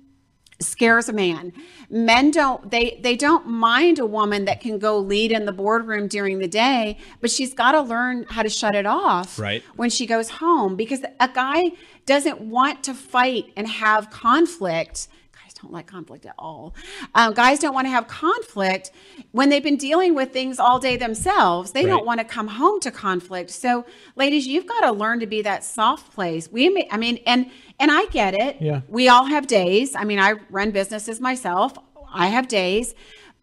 scares 0.59 1.07
a 1.07 1.13
man. 1.13 1.53
Men 1.89 2.31
don't 2.31 2.71
they 2.71 2.99
they 3.03 3.15
don't 3.15 3.45
mind 3.47 3.99
a 3.99 4.05
woman 4.05 4.45
that 4.45 4.59
can 4.59 4.79
go 4.79 4.97
lead 4.97 5.31
in 5.31 5.45
the 5.45 5.51
boardroom 5.51 6.07
during 6.07 6.39
the 6.39 6.47
day, 6.47 6.97
but 7.21 7.29
she's 7.29 7.53
got 7.53 7.73
to 7.73 7.81
learn 7.81 8.25
how 8.29 8.41
to 8.43 8.49
shut 8.49 8.75
it 8.75 8.85
off 8.85 9.37
Right. 9.37 9.63
when 9.75 9.89
she 9.89 10.05
goes 10.05 10.29
home 10.29 10.75
because 10.75 11.01
a 11.19 11.27
guy 11.27 11.71
doesn't 12.05 12.41
want 12.41 12.83
to 12.85 12.93
fight 12.93 13.51
and 13.55 13.67
have 13.67 14.09
conflict. 14.09 15.07
Guys 15.33 15.53
don't 15.61 15.71
like 15.71 15.87
conflict 15.87 16.25
at 16.25 16.33
all. 16.39 16.73
Um, 17.15 17.33
guys 17.33 17.59
don't 17.59 17.73
want 17.73 17.85
to 17.85 17.91
have 17.91 18.07
conflict 18.07 18.91
when 19.31 19.49
they've 19.49 19.63
been 19.63 19.77
dealing 19.77 20.15
with 20.15 20.31
things 20.33 20.59
all 20.59 20.79
day 20.79 20.97
themselves. 20.97 21.71
They 21.71 21.85
Right. 21.85 21.89
don't 21.91 22.05
want 22.05 22.19
to 22.19 22.25
come 22.25 22.47
home 22.47 22.79
to 22.81 22.91
conflict. 22.91 23.49
So, 23.51 23.85
ladies, 24.15 24.47
you've 24.47 24.65
got 24.67 24.81
to 24.81 24.91
learn 24.91 25.19
to 25.19 25.27
be 25.27 25.41
that 25.43 25.63
soft 25.63 26.13
place. 26.13 26.49
We, 26.51 26.69
may, 26.69 26.87
I 26.91 26.97
mean, 26.97 27.19
and 27.25 27.49
and 27.79 27.91
I 27.91 28.05
get 28.07 28.33
it. 28.33 28.57
Yeah. 28.61 28.81
We 28.87 29.07
all 29.07 29.25
have 29.25 29.47
days. 29.47 29.95
I 29.95 30.03
mean, 30.03 30.19
I 30.19 30.35
run 30.49 30.71
businesses 30.71 31.19
myself. 31.19 31.77
I 32.11 32.27
have 32.27 32.47
days. 32.47 32.95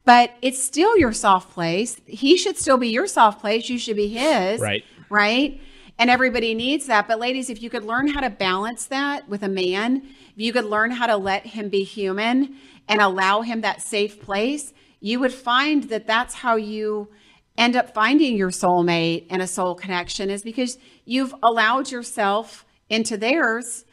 But 0.05 0.33
it's 0.43 0.63
still 0.63 0.99
your 0.99 1.13
soft 1.13 1.53
place. 1.53 2.01
He 2.07 2.37
should 2.37 2.59
still 2.59 2.77
be 2.77 2.89
your 2.89 3.07
soft 3.07 3.41
place. 3.41 3.71
You 3.71 3.79
should 3.79 3.97
be 3.97 4.09
his. 4.09 4.61
Right. 4.61 4.85
Right. 5.09 5.61
And 5.99 6.11
everybody 6.11 6.55
needs 6.55 6.87
that. 6.87 7.07
But 7.09 7.21
ladies, 7.21 7.49
if 7.49 7.63
you 7.63 7.71
could 7.71 7.85
learn 7.85 8.09
how 8.09 8.21
to 8.21 8.31
balance 8.31 8.87
that 8.87 9.29
with 9.29 9.43
a 9.43 9.49
man, 9.49 10.03
if 10.05 10.35
you 10.37 10.53
could 10.53 10.65
learn 10.65 10.91
how 10.91 11.07
to 11.07 11.17
let 11.17 11.47
him 11.47 11.69
be 11.69 11.85
human 11.85 12.57
and 12.89 13.01
allow 13.01 13.43
him 13.43 13.61
that 13.63 13.81
safe 13.81 14.21
place, 14.21 14.75
you 15.01 15.21
would 15.21 15.33
find 15.33 15.85
that 15.85 16.07
that's 16.07 16.35
how 16.35 16.57
you 16.57 17.09
end 17.57 17.77
up 17.77 17.95
finding 17.95 18.37
your 18.37 18.51
soulmate 18.51 19.27
and 19.31 19.41
a 19.41 19.47
soul 19.47 19.75
connection 19.75 20.29
is 20.29 20.43
because 20.43 20.77
you've 21.05 21.35
allowed 21.43 21.91
yourself 21.91 22.67
into 22.89 23.17
theirs 23.17 23.84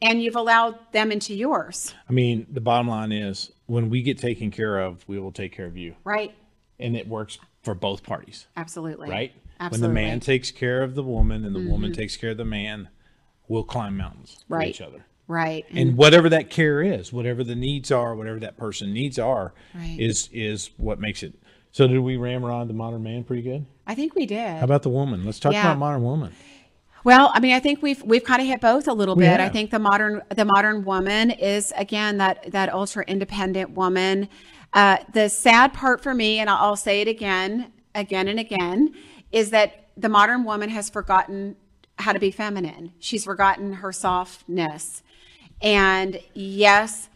and 0.00 0.22
you've 0.22 0.36
allowed 0.36 0.78
them 0.92 1.10
into 1.12 1.34
yours. 1.34 1.94
I 2.08 2.12
mean, 2.12 2.46
the 2.50 2.60
bottom 2.60 2.88
line 2.88 3.12
is 3.12 3.50
when 3.66 3.90
we 3.90 4.02
get 4.02 4.18
taken 4.18 4.50
care 4.50 4.78
of, 4.80 5.06
we 5.08 5.18
will 5.18 5.32
take 5.32 5.52
care 5.52 5.66
of 5.66 5.76
you. 5.76 5.94
Right. 6.04 6.34
And 6.78 6.96
it 6.96 7.08
works 7.08 7.38
for 7.62 7.74
both 7.74 8.02
parties, 8.02 8.46
Absolutely. 8.56 9.10
right? 9.10 9.32
Absolutely. 9.60 9.88
When 9.88 9.94
the 9.94 10.08
man 10.08 10.20
takes 10.20 10.50
care 10.50 10.82
of 10.82 10.94
the 10.94 11.02
woman 11.02 11.44
and 11.44 11.54
the 11.54 11.60
mm-hmm. 11.60 11.70
woman 11.70 11.92
takes 11.92 12.16
care 12.16 12.30
of 12.30 12.36
the 12.36 12.44
man, 12.44 12.88
we'll 13.48 13.64
climb 13.64 13.96
mountains 13.96 14.38
for 14.48 14.58
Right. 14.58 14.68
each 14.68 14.80
other. 14.80 15.04
right. 15.26 15.66
And 15.70 15.90
mm-hmm. 15.90 15.96
whatever 15.96 16.28
that 16.30 16.48
care 16.50 16.80
is, 16.80 17.12
whatever 17.12 17.42
the 17.44 17.56
needs 17.56 17.90
are, 17.90 18.14
whatever 18.14 18.38
that 18.40 18.56
person 18.56 18.92
needs 18.94 19.18
are, 19.18 19.52
Right. 19.74 19.96
is 19.98 20.28
is 20.32 20.70
what 20.76 21.00
makes 21.00 21.22
it. 21.22 21.34
So 21.72 21.86
did 21.86 21.98
we 21.98 22.16
ramrod 22.16 22.68
the 22.68 22.74
modern 22.74 23.02
man 23.02 23.24
pretty 23.24 23.42
good? 23.42 23.66
I 23.86 23.94
think 23.94 24.14
we 24.14 24.24
did. 24.26 24.58
How 24.58 24.64
about 24.64 24.82
the 24.82 24.88
woman? 24.88 25.24
Let's 25.26 25.38
talk 25.38 25.52
Yeah. 25.52 25.62
about 25.62 25.78
modern 25.78 26.02
woman. 26.02 26.32
Well, 27.04 27.30
I 27.34 27.40
mean, 27.40 27.52
I 27.52 27.60
think 27.60 27.82
we've 27.82 28.02
we've 28.02 28.24
kind 28.24 28.40
of 28.40 28.48
hit 28.48 28.60
both 28.60 28.88
a 28.88 28.92
little 28.92 29.14
We 29.14 29.24
bit. 29.24 29.40
I 29.40 29.48
think 29.48 29.70
the 29.70 29.78
modern 29.78 30.22
the 30.34 30.44
modern 30.44 30.84
woman 30.84 31.30
is 31.30 31.72
again 31.76 32.18
that 32.18 32.50
that 32.52 32.72
ultra 32.72 33.04
independent 33.06 33.70
woman. 33.70 34.28
Uh, 34.72 34.98
the 35.14 35.28
sad 35.28 35.72
part 35.72 36.02
for 36.02 36.12
me, 36.12 36.38
and 36.38 36.50
I'll 36.50 36.76
say 36.76 37.00
it 37.00 37.08
again, 37.08 37.72
again 37.94 38.28
and 38.28 38.38
again, 38.38 38.94
is 39.32 39.50
that 39.50 39.88
the 39.96 40.10
modern 40.10 40.44
woman 40.44 40.68
has 40.68 40.90
forgotten 40.90 41.56
how 41.98 42.12
to 42.12 42.18
be 42.18 42.30
feminine. 42.30 42.92
She's 42.98 43.24
forgotten 43.24 43.74
her 43.74 43.92
softness, 43.92 45.02
and 45.62 46.20
yes, 46.34 47.08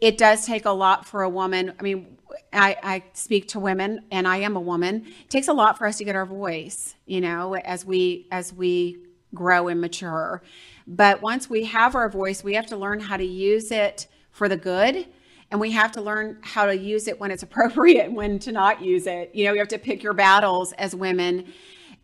it 0.00 0.18
does 0.18 0.44
take 0.44 0.64
a 0.64 0.70
lot 0.70 1.06
for 1.06 1.22
a 1.22 1.28
woman. 1.28 1.72
I 1.78 1.82
mean, 1.82 2.15
I, 2.52 2.76
I 2.82 3.02
speak 3.12 3.48
to 3.48 3.60
women, 3.60 4.04
and 4.10 4.26
I 4.26 4.38
am 4.38 4.56
a 4.56 4.60
woman. 4.60 5.06
It 5.06 5.30
takes 5.30 5.48
a 5.48 5.52
lot 5.52 5.78
for 5.78 5.86
us 5.86 5.98
to 5.98 6.04
get 6.04 6.16
our 6.16 6.26
voice, 6.26 6.94
you 7.06 7.20
know, 7.20 7.54
as 7.56 7.84
we 7.84 8.26
as 8.30 8.52
we 8.52 8.98
grow 9.34 9.68
and 9.68 9.80
mature. 9.80 10.42
But 10.86 11.20
once 11.22 11.50
we 11.50 11.64
have 11.64 11.94
our 11.94 12.08
voice, 12.08 12.44
we 12.44 12.54
have 12.54 12.66
to 12.66 12.76
learn 12.76 13.00
how 13.00 13.16
to 13.16 13.24
use 13.24 13.70
it 13.70 14.06
for 14.30 14.48
the 14.48 14.56
good, 14.56 15.06
and 15.50 15.60
we 15.60 15.70
have 15.72 15.92
to 15.92 16.00
learn 16.00 16.38
how 16.42 16.66
to 16.66 16.76
use 16.76 17.08
it 17.08 17.18
when 17.20 17.30
it's 17.30 17.42
appropriate 17.48 18.06
and 18.06 18.16
when 18.16 18.38
to 18.40 18.52
not 18.52 18.82
use 18.82 19.06
it. 19.06 19.34
You 19.34 19.46
know, 19.46 19.52
you 19.52 19.58
have 19.58 19.68
to 19.68 19.78
pick 19.78 20.02
your 20.02 20.14
battles 20.14 20.72
as 20.72 20.94
women 20.94 21.52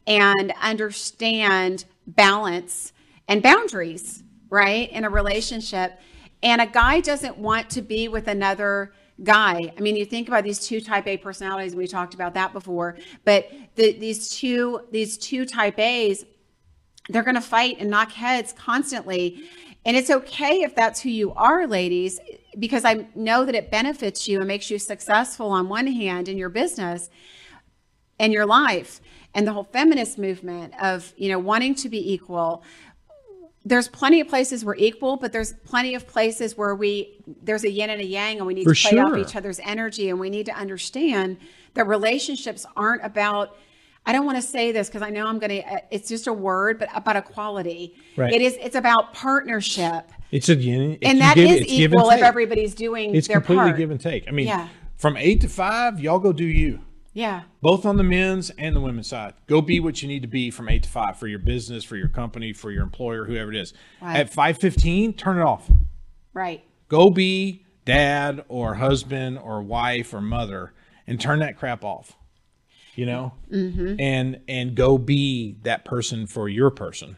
and 0.07 0.53
understand 0.61 1.85
balance 2.07 2.93
and 3.29 3.43
boundaries, 3.43 4.23
right, 4.51 4.91
in 4.91 5.05
a 5.05 5.11
relationship. 5.11 5.99
And 6.43 6.61
a 6.61 6.67
guy 6.67 7.01
doesn't 7.01 7.39
want 7.39 7.71
to 7.71 7.83
be 7.83 8.09
with 8.09 8.27
another 8.27 8.93
guy. 9.25 9.73
I 9.77 9.81
mean, 9.81 9.97
you 9.97 10.05
think 10.05 10.29
about 10.29 10.45
these 10.45 10.67
two 10.67 10.81
type 10.81 11.07
A 11.07 11.17
personalities, 11.17 11.75
we 11.75 11.87
talked 11.87 12.15
about 12.15 12.35
that 12.35 12.53
before, 12.53 12.97
but 13.25 13.51
the, 13.77 13.93
these 13.99 14.29
two 14.31 14.81
these 14.91 15.17
two 15.19 15.45
type 15.45 15.79
A's, 15.79 16.25
they're 17.09 17.23
going 17.23 17.35
to 17.35 17.41
fight 17.41 17.77
and 17.79 17.91
knock 17.91 18.13
heads 18.13 18.53
constantly. 18.53 19.45
And 19.85 19.97
it's 19.97 20.11
okay 20.11 20.63
if 20.63 20.77
that's 20.77 21.01
who 21.01 21.11
you 21.11 21.33
are, 21.33 21.67
ladies, 21.67 22.21
because 22.59 22.85
I 22.85 23.09
know 23.17 23.45
that 23.45 23.55
it 23.55 23.71
benefits 23.71 24.29
you 24.29 24.39
and 24.39 24.47
makes 24.47 24.71
you 24.71 24.79
successful 24.79 25.49
on 25.49 25.69
one 25.69 25.89
hand 25.89 26.29
in 26.29 26.39
your 26.39 26.51
business 26.51 27.11
and 28.21 28.33
your 28.33 28.47
life 28.47 29.01
and 29.35 29.47
the 29.47 29.53
whole 29.53 29.65
feminist 29.65 30.19
movement 30.19 30.75
of 30.81 31.13
you 31.17 31.29
know 31.29 31.39
wanting 31.39 31.75
to 31.75 31.89
be 31.89 32.13
equal 32.13 32.63
there's 33.65 33.87
plenty 33.89 34.21
of 34.21 34.27
places 34.29 34.65
we're 34.65 34.75
equal 34.77 35.17
but 35.17 35.33
there's 35.33 35.53
plenty 35.65 35.95
of 35.95 36.07
places 36.09 36.57
where 36.57 36.75
we 36.75 37.17
there's 37.43 37.65
a 37.65 37.71
yin 37.71 37.91
and 37.91 38.01
a 38.01 38.05
yang 38.05 38.39
and 38.39 38.47
we 38.47 38.55
need 38.55 38.65
For 38.65 38.75
to 38.75 38.89
play 38.89 38.99
off 38.99 39.17
each 39.17 39.37
other's 39.37 39.61
energy 39.61 40.11
and 40.11 40.19
we 40.19 40.31
need 40.31 40.47
to 40.47 40.53
understand 40.55 41.37
that 41.75 41.87
relationships 41.87 42.67
aren't 42.77 43.05
about 43.05 43.57
i 44.05 44.13
don't 44.13 44.27
want 44.27 44.37
to 44.37 44.43
say 44.43 44.73
this 44.73 44.89
because 44.89 45.03
i 45.03 45.11
know 45.11 45.27
i'm 45.27 45.39
going 45.39 45.51
to 45.51 45.61
uh, 45.75 45.79
it's 45.93 46.09
just 46.09 46.27
a 46.27 46.33
word 46.33 46.79
but 46.81 46.89
about 46.95 47.15
equality 47.17 47.95
Right. 48.17 48.33
it 48.33 48.43
is 48.43 48.57
it's 48.61 48.75
about 48.75 49.15
partnership 49.15 50.11
It's 50.33 50.49
a 50.49 50.57
yin, 50.57 50.93
it's 51.01 51.09
and 51.09 51.21
that 51.21 51.37
give- 51.37 51.51
is 51.51 51.61
it's 51.61 51.71
give 51.71 51.93
and 51.93 52.01
that 52.01 52.07
is 52.07 52.09
equal 52.09 52.11
if 52.11 52.23
everybody's 52.23 52.75
doing 52.75 53.15
It's 53.15 53.29
their 53.29 53.41
completely 53.41 53.65
part 53.71 53.77
give 53.77 53.91
and 53.93 54.01
take. 54.01 54.27
I 54.27 54.33
mean, 54.33 54.47
Yeah. 54.49 54.69
from 54.97 55.17
eight 55.17 55.41
to 55.43 55.49
five, 55.49 56.01
y'all 56.01 56.19
go 56.19 56.33
do 56.33 56.45
you. 56.45 56.81
Yeah 57.13 57.43
both 57.61 57.85
on 57.85 57.97
the 57.97 58.03
men's 58.03 58.51
and 58.51 58.75
the 58.75 58.81
women's 58.81 59.07
side. 59.09 59.35
Go 59.47 59.61
be 59.61 59.81
what 59.81 60.03
you 60.03 60.09
need 60.09 60.23
to 60.23 60.29
be 60.29 60.51
from 60.51 60.69
eight 60.69 60.83
to 60.85 60.89
five 60.89 61.19
for 61.19 61.27
your 61.27 61.39
business, 61.39 61.85
for 61.85 61.97
your 61.97 62.09
company, 62.09 62.53
for 62.53 62.71
your 62.71 62.83
employer, 62.83 63.25
whoever 63.25 63.53
it 63.53 63.57
is. 63.57 63.75
Right. 64.01 64.17
At 64.17 64.33
five 64.33 64.59
fifteen, 64.59 65.13
turn 65.13 65.39
it 65.39 65.43
off. 65.43 65.71
right 66.33 66.65
Go 66.89 67.11
be 67.11 67.65
dad 67.85 68.45
or 68.49 68.75
husband 68.75 69.39
or 69.39 69.63
wife 69.63 70.13
or 70.15 70.21
mother, 70.21 70.73
and 71.07 71.21
turn 71.21 71.39
that 71.41 71.57
crap 71.59 71.85
off. 71.85 72.17
You 72.95 73.07
know, 73.07 73.33
mm-hmm. 73.51 73.97
and 73.99 74.41
and 74.49 74.75
go 74.75 74.99
be 74.99 75.57
that 75.63 75.85
person 75.85 76.27
for 76.27 76.49
your 76.49 76.71
person. 76.71 77.17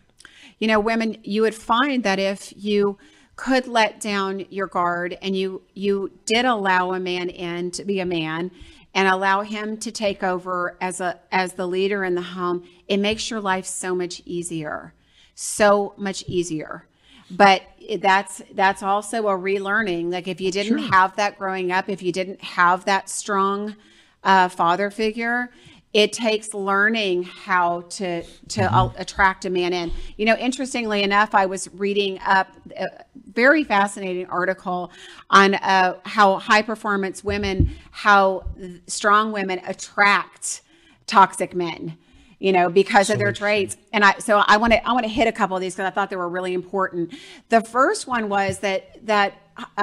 you 0.58 0.68
know 0.68 0.80
women 0.80 1.16
you 1.22 1.42
would 1.42 1.54
find 1.54 2.04
that 2.04 2.18
if 2.18 2.52
you 2.56 2.98
could 3.36 3.66
let 3.66 4.00
down 4.00 4.46
your 4.50 4.66
guard 4.66 5.18
and 5.20 5.36
you 5.36 5.62
you 5.74 6.10
did 6.26 6.44
allow 6.44 6.92
a 6.92 7.00
man 7.00 7.28
in 7.28 7.70
to 7.72 7.84
be 7.84 7.98
a 8.00 8.06
man 8.06 8.50
and 8.94 9.08
allow 9.08 9.42
him 9.42 9.76
to 9.78 9.90
take 9.90 10.22
over 10.22 10.76
as 10.80 11.00
a 11.00 11.18
as 11.32 11.54
the 11.54 11.66
leader 11.66 12.04
in 12.04 12.14
the 12.14 12.22
home 12.22 12.64
it 12.88 12.98
makes 12.98 13.30
your 13.30 13.40
life 13.40 13.66
so 13.66 13.94
much 13.94 14.22
easier 14.24 14.92
so 15.34 15.94
much 15.96 16.24
easier. 16.26 16.86
But 17.30 17.62
that's 18.00 18.42
that's 18.52 18.82
also 18.82 19.28
a 19.28 19.38
relearning. 19.38 20.12
Like 20.12 20.28
if 20.28 20.40
you 20.40 20.50
didn't 20.50 20.78
have 20.78 21.16
that 21.16 21.38
growing 21.38 21.72
up 21.72 21.88
if 21.88 22.02
you 22.02 22.12
didn't 22.12 22.42
have 22.42 22.84
that 22.84 23.08
strong 23.08 23.76
uh, 24.22 24.48
father 24.48 24.90
figure 24.90 25.50
it 25.94 26.12
takes 26.12 26.52
learning 26.52 27.22
how 27.22 27.82
to 27.82 28.22
to 28.48 28.62
uh, 28.62 28.92
attract 28.96 29.46
a 29.46 29.50
man 29.50 29.72
in. 29.72 29.92
You 30.18 30.26
know 30.26 30.36
interestingly 30.36 31.02
enough 31.02 31.34
i 31.34 31.46
was 31.46 31.68
reading 31.74 32.18
up 32.26 32.48
a 32.76 32.86
very 33.32 33.64
fascinating 33.64 34.26
article 34.26 34.92
on 35.30 35.54
uh, 35.54 35.98
how 36.04 36.38
high 36.38 36.62
performance 36.62 37.24
women 37.24 37.74
how 37.90 38.44
strong 38.86 39.32
women 39.32 39.60
attract 39.66 40.62
toxic 41.06 41.54
men 41.54 41.96
you 42.38 42.52
know 42.52 42.68
because 42.68 43.08
of 43.08 43.18
their 43.18 43.32
traits. 43.32 43.76
And 43.92 44.04
i 44.04 44.18
so 44.18 44.42
i 44.46 44.58
want 44.58 44.74
to 44.74 44.86
i 44.86 44.92
want 44.92 45.04
to 45.04 45.10
hit 45.10 45.26
a 45.26 45.32
couple 45.32 45.56
of 45.56 45.62
these 45.62 45.74
because 45.74 45.88
i 45.88 45.94
thought 45.94 46.10
they 46.10 46.16
were 46.16 46.28
really 46.28 46.52
important. 46.52 47.14
The 47.48 47.62
first 47.62 48.06
one 48.06 48.28
was 48.28 48.58
that 48.58 49.04
that 49.06 49.34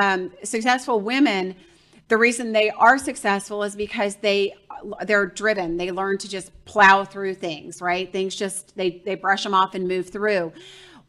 um, 0.02 0.32
successful 0.44 1.00
women 1.00 1.56
the 2.12 2.18
reason 2.18 2.52
they 2.52 2.70
are 2.72 2.98
successful 2.98 3.64
is 3.64 3.74
because 3.74 4.18
they 4.18 4.54
they're 5.06 5.28
driven. 5.28 5.78
They 5.78 5.92
learn 5.92 6.18
to 6.18 6.28
just 6.28 6.52
plow 6.66 7.06
through 7.06 7.36
things 7.36 7.82
right? 7.82 8.12
Things 8.12 8.36
just 8.36 8.76
they 8.76 9.02
they 9.06 9.16
brush 9.16 9.46
them 9.46 9.54
off 9.54 9.76
and 9.76 9.88
move 9.88 10.10
through 10.10 10.52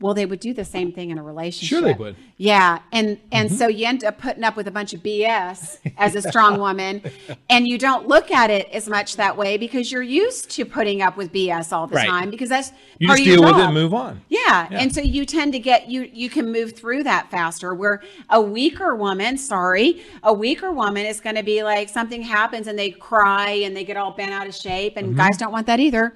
well 0.03 0.13
they 0.15 0.27
would 0.27 0.41
do 0.41 0.53
the 0.53 0.65
same 0.65 0.93
thing 0.93 1.11
in 1.11 1.17
a 1.19 1.23
relationship 1.23 1.69
Sure 1.69 1.81
they 1.81 1.95
would. 1.95 2.17
yeah 2.37 2.81
and 2.93 3.19
and 3.31 3.51
so 3.51 3.67
you 3.69 3.87
end 3.87 4.05
up 4.05 4.19
putting 4.19 4.45
up 4.45 4.57
with 4.57 4.67
a 4.69 4.71
bunch 4.71 4.93
of 4.93 5.01
bs 5.03 5.79
as 5.97 6.15
a 6.15 6.21
strong 6.23 6.59
woman 6.59 7.03
and 7.49 7.67
you 7.67 7.79
don't 7.79 8.07
look 8.09 8.31
at 8.31 8.51
it 8.51 8.69
as 8.73 8.89
much 8.89 9.17
that 9.17 9.37
way 9.37 9.57
because 9.57 9.91
you're 9.91 10.03
used 10.03 10.51
to 10.51 10.65
putting 10.65 11.01
up 11.01 11.17
with 11.17 11.33
bs 11.33 11.73
all 11.73 11.87
the 11.87 11.95
Right. 11.97 12.09
time 12.09 12.31
because 12.31 12.49
that's 12.51 12.73
You 12.99 13.07
part 13.09 13.19
just 13.19 13.29
deal 13.29 13.43
with 13.43 13.57
it 13.57 13.61
and 13.65 13.75
move 13.75 13.95
on. 13.95 14.21
Yeah. 14.29 14.41
Yeah. 14.71 14.79
And 14.81 14.95
so 14.95 15.01
you 15.01 15.25
tend 15.27 15.53
to 15.53 15.59
get 15.59 15.89
you 15.89 16.09
you 16.13 16.29
can 16.31 16.51
move 16.51 16.73
through 16.77 17.03
that 17.05 17.31
faster. 17.31 17.75
Where 17.75 18.03
a 18.31 18.41
weaker 18.41 18.95
woman, 18.97 19.37
sorry, 19.39 20.03
a 20.23 20.33
weaker 20.33 20.73
woman 20.73 21.05
is 21.07 21.21
going 21.21 21.37
to 21.37 21.43
be 21.43 21.63
like 21.63 21.89
something 21.89 22.23
happens 22.23 22.67
and 22.67 22.79
they 22.79 22.91
cry 22.91 23.51
and 23.65 23.77
they 23.77 23.85
get 23.85 23.97
all 23.97 24.11
bent 24.13 24.33
out 24.33 24.47
of 24.47 24.55
shape 24.55 24.97
and 24.97 25.17
guys 25.17 25.37
don't 25.37 25.53
want 25.53 25.67
that 25.67 25.81
either. 25.81 26.15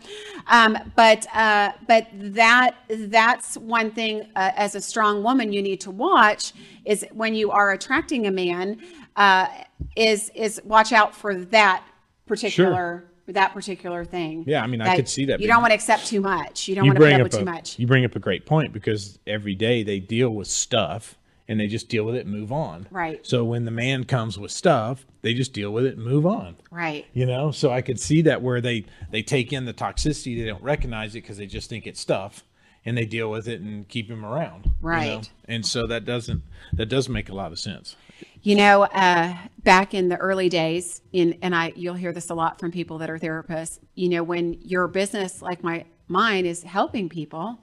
Um, 0.49 0.79
but 0.96 1.27
uh, 1.35 1.72
but 1.87 2.07
that 2.14 2.77
that's 2.88 3.57
one 3.59 3.75
thing 3.84 4.22
uh, 4.36 4.52
as 4.56 4.74
a 4.74 4.80
strong 4.80 5.22
woman 5.22 5.52
you 5.52 5.62
need 5.62 5.80
to 5.82 5.90
watch 5.90 6.52
is 6.84 7.04
when 7.12 7.34
you 7.34 7.50
are 7.50 7.72
attracting 7.72 8.26
a 8.26 8.30
man 8.30 8.80
uh, 9.16 9.48
is 9.94 10.30
is 10.34 10.60
watch 10.64 10.92
out 10.92 11.14
for 11.14 11.34
that 11.34 11.84
particular 12.26 13.04
that 13.28 13.52
particular 13.52 14.04
thing. 14.04 14.44
Yeah, 14.46 14.62
I 14.62 14.66
mean, 14.66 14.80
I 14.80 14.96
could 14.96 15.08
see 15.08 15.24
that 15.26 15.40
You 15.40 15.48
don't 15.48 15.60
want 15.60 15.72
to 15.72 15.74
accept 15.74 16.06
too 16.06 16.20
much. 16.20 16.68
You 16.68 16.76
don't 16.76 16.84
you 16.84 16.90
want 16.90 16.98
to 17.00 17.04
put 17.04 17.12
up 17.12 17.20
up 17.20 17.24
with 17.24 17.34
a, 17.34 17.38
too 17.38 17.44
much. 17.44 17.78
You 17.78 17.86
bring 17.86 18.04
up 18.04 18.14
a 18.14 18.20
great 18.20 18.46
point 18.46 18.72
because 18.72 19.18
every 19.26 19.54
day 19.54 19.82
they 19.82 19.98
deal 19.98 20.30
with 20.30 20.46
stuff 20.46 21.16
and 21.48 21.60
they 21.60 21.66
just 21.66 21.88
deal 21.88 22.04
with 22.04 22.16
it 22.16 22.26
and 22.26 22.34
move 22.34 22.52
on. 22.52 22.86
Right. 22.90 23.24
So 23.26 23.44
when 23.44 23.64
the 23.64 23.70
man 23.70 24.04
comes 24.04 24.38
with 24.38 24.50
stuff, 24.50 25.06
they 25.22 25.34
just 25.34 25.52
deal 25.52 25.70
with 25.70 25.86
it 25.86 25.96
and 25.96 26.04
move 26.04 26.26
on. 26.26 26.56
Right. 26.70 27.06
You 27.12 27.26
know, 27.26 27.50
so 27.50 27.70
I 27.70 27.82
could 27.82 28.00
see 28.00 28.22
that 28.22 28.42
where 28.42 28.60
they 28.60 28.84
they 29.10 29.22
take 29.22 29.52
in 29.52 29.64
the 29.64 29.74
toxicity, 29.74 30.38
they 30.38 30.46
don't 30.46 30.62
recognize 30.62 31.14
it 31.14 31.22
because 31.22 31.36
they 31.36 31.46
just 31.46 31.68
think 31.68 31.86
it's 31.86 32.00
stuff, 32.00 32.44
and 32.87 32.96
they 32.96 33.05
deal 33.05 33.29
with 33.29 33.49
it 33.49 33.61
and 33.61 33.87
keep 33.88 34.09
him 34.09 34.25
around. 34.25 34.64
you 34.64 34.70
know? 34.70 34.77
Right. 34.81 35.31
And 35.46 35.66
so 35.66 35.87
that 35.88 36.05
doesn't 36.05 36.42
that 36.72 36.87
does 36.87 37.09
make 37.09 37.29
a 37.29 37.35
lot 37.35 37.53
of 37.53 37.59
sense. 37.59 37.96
You 38.42 38.55
know, 38.55 38.85
uh, 38.85 39.37
back 39.64 39.92
in 39.92 40.09
the 40.09 40.16
early 40.16 40.49
days, 40.49 41.03
in 41.12 41.37
and 41.42 41.55
I, 41.55 41.72
you'll 41.75 41.94
hear 41.94 42.12
this 42.12 42.31
a 42.31 42.35
lot 42.35 42.61
from 42.61 42.70
people 42.70 42.99
that 42.99 43.11
are 43.11 43.18
therapists. 43.18 43.81
You 43.96 44.09
know, 44.09 44.22
when 44.22 44.55
your 44.62 44.87
business, 44.87 45.42
like 45.42 45.64
my 45.64 45.85
mine, 46.07 46.46
is 46.46 46.62
helping 46.62 47.09
people, 47.09 47.59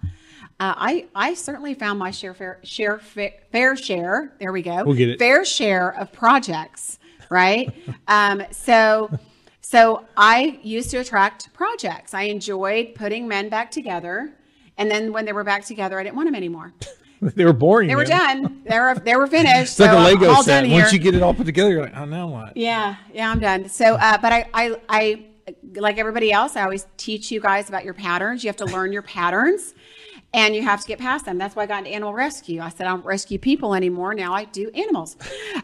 uh, 0.59 0.73
I 0.75 1.07
I 1.15 1.33
certainly 1.35 1.73
found 1.73 1.99
my 1.99 2.11
share 2.11 2.33
fair 2.33 2.59
share 2.63 2.99
fair, 2.99 3.31
fair 3.51 3.75
share. 3.77 4.33
There 4.39 4.51
we 4.51 4.61
go. 4.61 4.83
We'll 4.83 4.95
get 4.95 5.09
it. 5.09 5.19
Fair 5.19 5.45
share 5.45 5.97
of 5.97 6.11
projects, 6.11 6.99
right? 7.29 7.73
um, 8.07 8.43
so. 8.51 9.09
So 9.65 10.05
I 10.15 10.59
used 10.61 10.91
to 10.91 10.97
attract 10.97 11.51
projects. 11.53 12.13
I 12.13 12.23
enjoyed 12.23 12.93
putting 12.93 13.27
men 13.27 13.49
back 13.49 13.71
together, 13.71 14.31
and 14.77 14.89
then 14.89 15.13
when 15.13 15.25
they 15.25 15.33
were 15.33 15.43
back 15.43 15.65
together, 15.65 15.99
I 15.99 16.03
didn't 16.03 16.15
want 16.15 16.27
them 16.27 16.35
anymore. 16.35 16.73
they 17.21 17.45
were 17.45 17.53
boring. 17.53 17.87
They 17.87 17.95
were 17.95 18.07
man. 18.07 18.43
done. 18.43 18.59
They 18.69 18.79
were 18.79 18.95
they 18.95 19.15
were 19.15 19.27
finished. 19.27 19.73
It's 19.73 19.79
like 19.79 19.91
so 19.91 19.97
a 19.97 19.99
I'm 19.99 20.05
Lego 20.05 20.29
all 20.29 20.43
set. 20.43 20.61
done 20.61 20.69
here. 20.69 20.81
Once 20.81 20.93
you 20.93 20.99
get 20.99 21.15
it 21.15 21.21
all 21.21 21.33
put 21.33 21.45
together, 21.45 21.69
you're 21.71 21.83
like, 21.83 21.95
oh, 21.95 22.05
now 22.05 22.27
what? 22.27 22.55
Yeah, 22.55 22.95
yeah, 23.13 23.29
I'm 23.29 23.39
done. 23.39 23.67
So, 23.67 23.95
uh, 23.95 24.17
but 24.19 24.31
I, 24.31 24.49
I, 24.53 24.75
I, 24.87 25.25
like 25.75 25.97
everybody 25.97 26.31
else, 26.31 26.55
I 26.55 26.63
always 26.63 26.87
teach 26.95 27.29
you 27.29 27.41
guys 27.41 27.67
about 27.67 27.83
your 27.83 27.93
patterns. 27.93 28.43
You 28.43 28.47
have 28.47 28.55
to 28.57 28.65
learn 28.65 28.93
your 28.93 29.01
patterns, 29.01 29.73
and 30.33 30.55
you 30.55 30.63
have 30.63 30.81
to 30.81 30.87
get 30.87 30.97
past 30.97 31.25
them. 31.25 31.37
That's 31.37 31.55
why 31.55 31.63
I 31.63 31.65
got 31.65 31.79
into 31.79 31.91
animal 31.91 32.13
rescue. 32.13 32.61
I 32.61 32.69
said 32.69 32.87
I 32.87 32.91
don't 32.91 33.05
rescue 33.05 33.37
people 33.37 33.75
anymore. 33.75 34.13
Now 34.13 34.33
I 34.33 34.45
do 34.45 34.69
animals. 34.71 35.17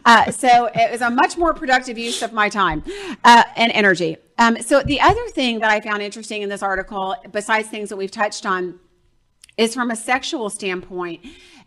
Uh, 0.04 0.30
so 0.30 0.66
it 0.74 0.90
was 0.90 1.00
a 1.00 1.10
much 1.10 1.36
more 1.36 1.54
productive 1.54 1.98
use 1.98 2.22
of 2.22 2.32
my 2.32 2.48
time 2.48 2.84
uh, 3.24 3.44
and 3.56 3.72
energy. 3.72 4.18
Um, 4.38 4.60
so 4.62 4.82
the 4.82 5.00
other 5.00 5.26
thing 5.28 5.60
that 5.60 5.70
I 5.70 5.80
found 5.80 6.02
interesting 6.02 6.42
in 6.42 6.48
this 6.48 6.62
article, 6.62 7.16
besides 7.32 7.68
things 7.68 7.88
that 7.88 7.96
we've 7.96 8.10
touched 8.10 8.46
on, 8.46 8.78
is 9.60 9.74
from 9.74 9.90
a 9.90 9.96
sexual 9.96 10.48
standpoint 10.48 11.20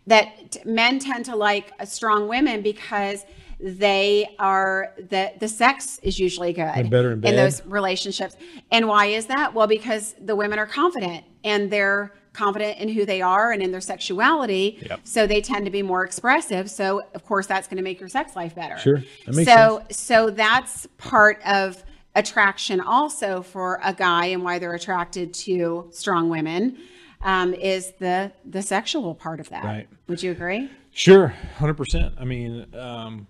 that 0.06 0.64
men 0.66 0.98
tend 0.98 1.24
to 1.24 1.36
like 1.36 1.72
uh, 1.78 1.84
strong 1.84 2.28
women 2.28 2.60
because 2.60 3.24
they 3.60 4.28
are 4.38 4.92
the 4.98 5.32
the 5.38 5.48
sex 5.48 6.00
is 6.02 6.18
usually 6.18 6.52
good 6.52 6.90
better 6.90 7.12
in 7.12 7.20
those 7.20 7.64
relationships. 7.64 8.36
And 8.70 8.88
why 8.88 9.06
is 9.06 9.26
that? 9.26 9.54
Well 9.54 9.68
because 9.68 10.14
the 10.20 10.36
women 10.36 10.58
are 10.58 10.66
confident 10.66 11.24
and 11.44 11.70
they're 11.70 12.12
confident 12.32 12.78
in 12.78 12.88
who 12.88 13.06
they 13.06 13.22
are 13.22 13.52
and 13.52 13.62
in 13.62 13.70
their 13.70 13.80
sexuality. 13.80 14.78
Yep. 14.90 15.00
so 15.04 15.26
they 15.26 15.40
tend 15.40 15.64
to 15.66 15.70
be 15.70 15.82
more 15.82 16.04
expressive. 16.04 16.68
So 16.68 17.02
of 17.14 17.24
course 17.24 17.46
that's 17.46 17.68
going 17.68 17.76
to 17.76 17.82
make 17.82 18.00
your 18.00 18.08
sex 18.08 18.34
life 18.34 18.56
better. 18.56 18.76
Sure. 18.76 19.02
So 19.44 19.84
so 19.90 20.30
that's 20.30 20.86
part 20.98 21.40
of 21.46 21.82
attraction 22.16 22.80
also 22.80 23.40
for 23.40 23.80
a 23.84 23.94
guy 23.94 24.26
and 24.26 24.42
why 24.42 24.58
they're 24.58 24.74
attracted 24.74 25.32
to 25.32 25.88
strong 25.92 26.28
women 26.28 26.76
um, 27.24 27.54
is 27.54 27.92
the 27.98 28.30
the 28.44 28.62
sexual 28.62 29.14
part 29.14 29.40
of 29.40 29.48
that. 29.48 29.64
Right. 29.64 29.88
Would 30.06 30.22
you 30.22 30.30
agree? 30.30 30.70
Sure, 30.92 31.28
hundred 31.58 31.74
percent. 31.74 32.14
I 32.18 32.24
mean, 32.24 32.66
um, 32.76 33.26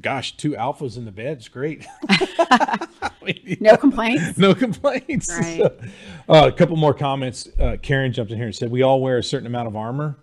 gosh, 0.00 0.36
two 0.36 0.52
alphas 0.52 0.96
in 0.96 1.04
the 1.04 1.12
bed 1.12 1.38
is 1.38 1.48
great. 1.48 1.86
No 3.60 3.76
complaints. 3.76 4.38
no 4.38 4.54
complaints. 4.54 5.30
Right. 5.30 5.60
uh, 6.28 6.48
a 6.48 6.52
couple 6.52 6.76
more 6.76 6.94
comments. 6.94 7.48
Uh, 7.58 7.76
Karen 7.80 8.12
jumped 8.12 8.32
in 8.32 8.38
here 8.38 8.46
and 8.46 8.54
said, 8.54 8.70
"We 8.70 8.82
all 8.82 9.00
wear 9.00 9.18
a 9.18 9.22
certain 9.22 9.46
amount 9.46 9.68
of 9.68 9.76
armor, 9.76 10.16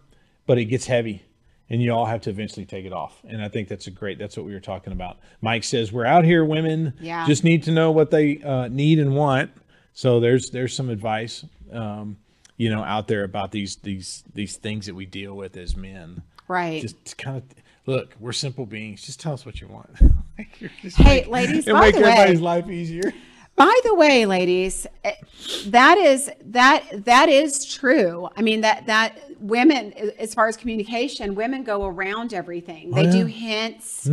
but 0.45 0.57
it 0.57 0.65
gets 0.65 0.85
heavy, 0.87 1.23
and 1.69 1.81
you 1.81 1.91
all 1.91 2.05
have 2.05 2.21
to 2.21 2.29
eventually 2.29 2.65
take 2.65 2.85
it 2.85 2.91
off." 2.91 3.21
And 3.27 3.41
I 3.41 3.47
think 3.47 3.69
that's 3.69 3.87
a 3.87 3.91
great. 3.91 4.17
That's 4.17 4.35
what 4.35 4.45
we 4.45 4.53
were 4.53 4.59
talking 4.59 4.91
about. 4.91 5.19
Mike 5.41 5.63
says, 5.63 5.91
"We're 5.91 6.05
out 6.05 6.25
here, 6.25 6.43
women. 6.43 6.93
Yeah. 6.99 7.25
Just 7.25 7.43
need 7.43 7.63
to 7.63 7.71
know 7.71 7.91
what 7.91 8.11
they 8.11 8.41
uh, 8.41 8.67
need 8.67 8.99
and 8.99 9.15
want." 9.15 9.51
So 9.93 10.19
there's 10.19 10.49
there's 10.49 10.73
some 10.73 10.89
advice, 10.89 11.45
um, 11.71 12.17
you 12.57 12.69
know, 12.69 12.83
out 12.83 13.07
there 13.07 13.23
about 13.23 13.51
these 13.51 13.77
these 13.77 14.23
these 14.33 14.57
things 14.57 14.85
that 14.87 14.95
we 14.95 15.05
deal 15.05 15.33
with 15.35 15.55
as 15.57 15.75
men. 15.75 16.23
Right. 16.47 16.81
Just 16.81 17.17
kind 17.17 17.37
of 17.37 17.43
look. 17.85 18.15
We're 18.19 18.31
simple 18.33 18.65
beings. 18.65 19.03
Just 19.05 19.19
tell 19.19 19.33
us 19.33 19.45
what 19.45 19.61
you 19.61 19.67
want. 19.67 19.89
Like, 20.37 20.55
Hey, 20.95 21.21
make- 21.21 21.27
ladies, 21.29 21.67
it'll 21.67 21.79
by 21.79 21.87
make 21.87 21.95
the 21.95 22.01
way- 22.01 22.09
everybody's 22.11 22.41
life 22.41 22.69
easier. 22.69 23.11
By 23.55 23.75
the 23.85 23.95
way, 23.95 24.27
ladies, 24.27 24.85
eh, 25.03 25.13
that 25.65 25.97
is 25.97 26.29
that 26.45 26.83
that 27.05 27.27
is 27.27 27.65
true. 27.65 28.29
I 28.37 28.43
mean 28.43 28.61
that 28.61 28.85
that 28.85 29.17
women, 29.39 29.93
as 30.19 30.33
far 30.33 30.47
as 30.47 30.57
communication, 30.57 31.35
women 31.35 31.63
go 31.63 31.85
around 31.85 32.33
everything. 32.33 32.91
They 32.91 33.09
do 33.09 33.25
hints 33.25 34.07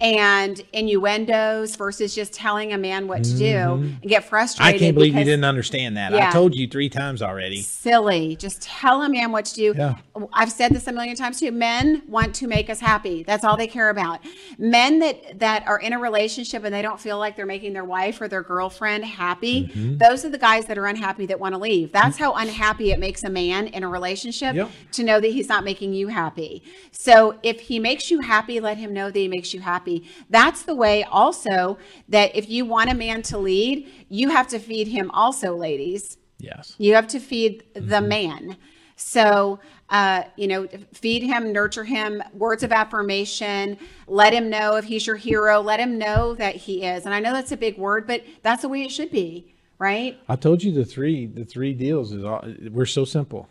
and 0.00 0.62
innuendos 0.72 1.76
versus 1.76 2.14
just 2.14 2.32
telling 2.32 2.72
a 2.72 2.78
man 2.78 3.08
what 3.08 3.24
to 3.24 3.36
do 3.36 3.56
and 3.56 4.02
get 4.02 4.24
frustrated. 4.24 4.74
I 4.76 4.78
can't 4.78 4.94
believe 4.94 5.14
you 5.14 5.24
didn't 5.24 5.44
understand 5.44 5.96
that. 5.96 6.14
I 6.14 6.30
told 6.30 6.54
you 6.54 6.68
three 6.68 6.88
times 6.88 7.22
already. 7.22 7.62
silly. 7.62 8.36
Just 8.36 8.62
tell 8.62 9.02
a 9.02 9.08
man 9.08 9.32
what 9.32 9.44
to 9.46 9.54
do. 9.54 9.74
Yeah. 9.76 9.96
I've 10.32 10.52
said 10.52 10.72
this 10.72 10.86
a 10.86 10.92
million 10.92 11.16
times 11.16 11.40
too. 11.40 11.52
Men 11.52 12.02
want 12.08 12.34
to 12.36 12.46
make 12.46 12.70
us 12.70 12.80
happy. 12.80 13.22
That's 13.22 13.44
all 13.44 13.56
they 13.56 13.66
care 13.66 13.90
about. 13.90 14.20
Men 14.58 14.98
that 15.00 15.38
that 15.40 15.66
are 15.66 15.78
in 15.78 15.92
a 15.92 15.98
relationship 15.98 16.64
and 16.64 16.72
they 16.74 16.82
don't 16.82 17.00
feel 17.00 17.18
like 17.18 17.36
they're 17.36 17.46
making 17.46 17.72
their 17.72 17.84
wife 17.84 18.20
or 18.20 18.28
their 18.28 18.42
girlfriend 18.42 19.04
happy, 19.04 19.48
Mm-hmm. 19.68 19.98
those 19.98 20.24
are 20.24 20.28
the 20.30 20.38
guys 20.38 20.66
that 20.66 20.78
are 20.78 20.86
unhappy 20.86 21.26
that 21.26 21.38
want 21.40 21.54
to 21.54 21.58
leave. 21.58 21.92
That's 21.92 22.16
how 22.16 22.32
unhappy 22.34 22.90
it 22.92 22.98
makes 22.98 23.24
a 23.24 23.30
man 23.30 23.66
in 23.68 23.82
a 23.82 23.88
relationship 23.88 24.37
Yep. 24.42 24.70
to 24.92 25.02
know 25.04 25.20
that 25.20 25.28
he's 25.28 25.48
not 25.48 25.64
making 25.64 25.94
you 25.94 26.08
happy. 26.08 26.62
So 26.92 27.38
if 27.42 27.60
he 27.60 27.78
makes 27.78 28.10
you 28.10 28.20
happy, 28.20 28.60
let 28.60 28.76
him 28.78 28.92
know 28.92 29.10
that 29.10 29.18
he 29.18 29.28
makes 29.28 29.52
you 29.54 29.60
happy. 29.60 30.08
That's 30.30 30.62
the 30.62 30.74
way 30.74 31.04
also 31.04 31.78
that 32.08 32.34
if 32.34 32.48
you 32.48 32.64
want 32.64 32.90
a 32.90 32.94
man 32.94 33.22
to 33.22 33.38
lead, 33.38 33.90
you 34.08 34.30
have 34.30 34.48
to 34.48 34.58
feed 34.58 34.88
him 34.88 35.10
also, 35.12 35.54
ladies. 35.56 36.16
Yes. 36.38 36.74
You 36.78 36.94
have 36.94 37.08
to 37.08 37.18
feed 37.20 37.64
the 37.74 37.80
Mm-hmm. 37.80 38.08
man. 38.08 38.56
So, 39.00 39.60
uh, 39.90 40.24
you 40.36 40.48
know, 40.48 40.66
feed 40.92 41.22
him, 41.22 41.52
nurture 41.52 41.84
him, 41.84 42.20
words 42.32 42.62
of 42.64 42.72
affirmation. 42.72 43.78
Let 44.08 44.32
him 44.32 44.50
know 44.50 44.74
if 44.76 44.84
he's 44.84 45.06
your 45.06 45.14
hero. 45.16 45.60
Let 45.60 45.78
him 45.78 45.98
know 45.98 46.34
that 46.34 46.56
he 46.56 46.82
is. 46.84 47.04
And 47.06 47.14
I 47.14 47.20
know 47.20 47.32
that's 47.32 47.52
a 47.52 47.56
big 47.56 47.78
word, 47.78 48.06
but 48.08 48.24
that's 48.42 48.62
the 48.62 48.68
way 48.68 48.82
it 48.82 48.90
should 48.90 49.12
be, 49.12 49.54
right? 49.78 50.18
I 50.28 50.34
told 50.34 50.64
you 50.64 50.72
the 50.72 50.84
three 50.84 51.26
the 51.26 51.44
three 51.44 51.72
deals 51.74 52.12
is 52.12 52.24
all, 52.24 52.44
we're 52.72 52.86
so 52.86 53.04
simple. 53.04 53.48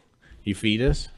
You 0.48 0.56
feed 0.56 0.82
us, 0.82 1.10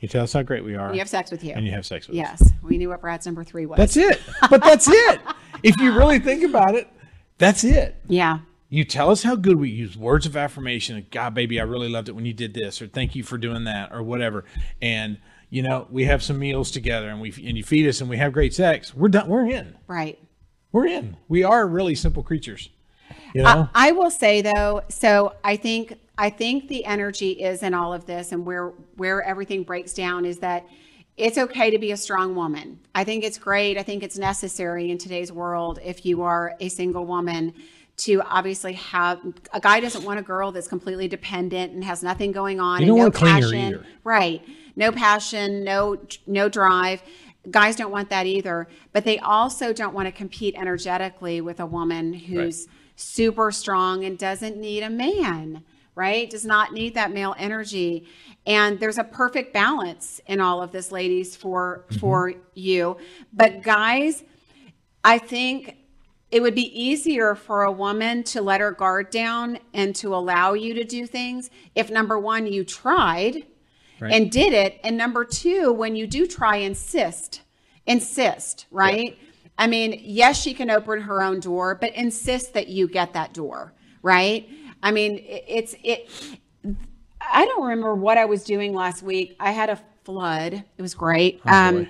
you 0.00 0.08
tell 0.08 0.22
us 0.24 0.32
how 0.32 0.42
great 0.42 0.64
we 0.64 0.74
are, 0.76 0.92
You 0.92 0.98
have 1.00 1.08
sex 1.08 1.30
with 1.30 1.42
you. 1.42 1.52
and 1.54 1.64
you 1.66 1.72
have 1.72 1.86
sex 1.86 2.06
with 2.08 2.18
us. 2.18 2.40
yes, 2.40 2.52
we 2.62 2.76
knew 2.78 2.88
what 2.90 3.00
Brad's 3.00 3.26
number 3.26 3.42
three 3.44 3.66
was. 3.66 3.76
That's 3.78 3.96
it. 3.96 4.20
But 4.50 4.62
that's 4.62 4.86
it. 4.88 5.20
If 5.62 5.76
you 5.78 5.92
really 5.96 6.18
think 6.18 6.42
about 6.44 6.74
it, 6.74 6.88
that's 7.38 7.64
it. 7.64 7.96
yeah, 8.06 8.38
You 8.68 8.84
tell 8.84 9.10
us 9.10 9.22
how 9.22 9.34
good 9.36 9.56
we 9.58 9.68
use 9.70 9.96
words 9.96 10.26
of 10.26 10.36
affirmation. 10.36 11.06
God, 11.10 11.34
baby, 11.34 11.58
I 11.60 11.64
really 11.64 11.88
loved 11.88 12.08
it 12.08 12.12
when 12.12 12.24
you 12.26 12.32
did 12.34 12.54
this, 12.54 12.80
or 12.82 12.86
thank 12.86 13.14
you 13.14 13.22
for 13.22 13.36
doing 13.38 13.64
that, 13.64 13.92
or 13.92 14.02
whatever. 14.02 14.44
And 14.82 15.18
you 15.48 15.62
know, 15.62 15.86
we 15.90 16.04
have 16.04 16.22
some 16.22 16.38
meals 16.38 16.70
together, 16.70 17.08
and 17.08 17.20
we 17.20 17.30
and 17.44 17.56
you 17.56 17.64
feed 17.64 17.88
us, 17.88 18.00
and 18.00 18.08
we 18.08 18.16
have 18.18 18.32
great 18.32 18.54
sex. 18.54 18.94
We're 18.94 19.08
done. 19.08 19.26
We're 19.28 19.46
in. 19.46 19.74
right. 19.86 20.18
We're 20.72 20.86
in. 20.86 21.16
We 21.28 21.42
are 21.42 21.66
really 21.66 21.94
simple 21.96 22.22
creatures. 22.22 22.68
You 23.34 23.42
know. 23.42 23.68
I, 23.74 23.88
I 23.88 23.92
will 23.92 24.10
say 24.10 24.40
though, 24.42 24.82
so 24.88 25.34
I 25.42 25.56
think 25.56 25.98
I 26.20 26.28
think 26.28 26.68
the 26.68 26.84
energy 26.84 27.30
is 27.30 27.62
in 27.62 27.72
all 27.72 27.94
of 27.94 28.04
this, 28.04 28.30
and 28.30 28.44
where 28.44 28.68
where 28.96 29.22
everything 29.22 29.62
breaks 29.62 29.94
down 29.94 30.26
is 30.26 30.38
that 30.40 30.66
it's 31.16 31.38
okay 31.38 31.70
to 31.70 31.78
be 31.78 31.92
a 31.92 31.96
strong 31.96 32.34
woman. 32.34 32.78
I 32.94 33.04
think 33.04 33.24
it's 33.24 33.38
great. 33.38 33.78
I 33.78 33.82
think 33.82 34.02
it's 34.02 34.18
necessary 34.18 34.90
in 34.90 34.98
today's 34.98 35.32
world 35.32 35.78
if 35.82 36.04
you 36.04 36.22
are 36.22 36.54
a 36.60 36.68
single 36.68 37.06
woman 37.06 37.54
to 37.98 38.20
obviously 38.22 38.74
have 38.74 39.18
a 39.52 39.60
guy 39.60 39.80
doesn't 39.80 40.04
want 40.04 40.18
a 40.18 40.22
girl 40.22 40.52
that's 40.52 40.68
completely 40.68 41.08
dependent 41.08 41.72
and 41.72 41.84
has 41.84 42.02
nothing 42.02 42.32
going 42.32 42.60
on 42.60 42.80
You 42.80 42.86
don't 42.88 42.96
no 42.98 43.02
want 43.04 43.14
cleaner 43.14 43.40
passion. 43.40 43.58
either. 43.58 43.86
Right. 44.04 44.42
No 44.76 44.92
passion, 44.92 45.64
no 45.64 45.96
no 46.26 46.50
drive. 46.50 47.02
Guys 47.50 47.76
don't 47.76 47.90
want 47.90 48.10
that 48.10 48.26
either, 48.26 48.68
but 48.92 49.04
they 49.04 49.18
also 49.18 49.72
don't 49.72 49.94
want 49.94 50.06
to 50.06 50.12
compete 50.12 50.54
energetically 50.54 51.40
with 51.40 51.60
a 51.60 51.66
woman 51.66 52.12
who's 52.12 52.68
super 52.94 53.50
strong 53.50 54.04
and 54.04 54.18
doesn't 54.18 54.58
need 54.58 54.82
a 54.82 54.90
man, 54.90 55.62
right? 55.94 56.28
Does 56.28 56.44
not 56.44 56.72
need 56.72 56.94
that 56.94 57.12
male 57.12 57.34
energy. 57.38 58.06
And 58.46 58.80
there's 58.80 58.98
a 58.98 59.04
perfect 59.04 59.52
balance 59.52 60.20
in 60.26 60.40
all 60.40 60.62
of 60.62 60.72
this 60.72 60.90
ladies 60.90 61.36
for 61.36 61.84
mm-hmm. 61.88 62.00
for 62.00 62.34
you. 62.54 62.96
But 63.32 63.62
guys, 63.62 64.24
I 65.04 65.18
think 65.18 65.76
it 66.30 66.40
would 66.40 66.54
be 66.54 66.80
easier 66.80 67.34
for 67.34 67.64
a 67.64 67.72
woman 67.72 68.22
to 68.22 68.40
let 68.40 68.60
her 68.60 68.70
guard 68.70 69.10
down 69.10 69.58
and 69.74 69.94
to 69.96 70.14
allow 70.14 70.52
you 70.52 70.74
to 70.74 70.84
do 70.84 71.06
things 71.06 71.50
if 71.74 71.90
number 71.90 72.18
one, 72.18 72.46
you 72.46 72.64
tried 72.64 73.46
Right. 74.00 74.14
and 74.14 74.30
did 74.30 74.54
it. 74.54 74.80
And 74.82 74.96
number 74.96 75.26
two, 75.26 75.72
when 75.72 75.94
you 75.94 76.06
do 76.06 76.26
try, 76.26 76.56
insist, 76.56 77.42
insist, 77.86 78.64
right? 78.70 79.18
I 79.58 79.66
mean, 79.66 80.00
yes, 80.02 80.40
she 80.40 80.54
can 80.54 80.70
open 80.70 81.02
her 81.02 81.22
own 81.22 81.40
door, 81.40 81.74
but 81.74 81.94
insist 81.94 82.54
that 82.54 82.68
you 82.68 82.88
get 82.88 83.12
that 83.12 83.34
door, 83.34 83.74
right? 84.02 84.48
I 84.82 84.90
mean, 84.90 85.18
it- 85.18 85.44
it's, 85.48 85.74
it, 85.84 86.08
I 87.20 87.44
don't 87.44 87.62
remember 87.62 87.94
what 87.94 88.18
I 88.18 88.24
was 88.24 88.44
doing 88.44 88.74
last 88.74 89.02
week. 89.02 89.36
I 89.40 89.50
had 89.50 89.70
a 89.70 89.78
flood. 90.04 90.52
It 90.54 90.82
was 90.82 90.94
great. 90.94 91.40
Oh, 91.46 91.50
um. 91.52 91.88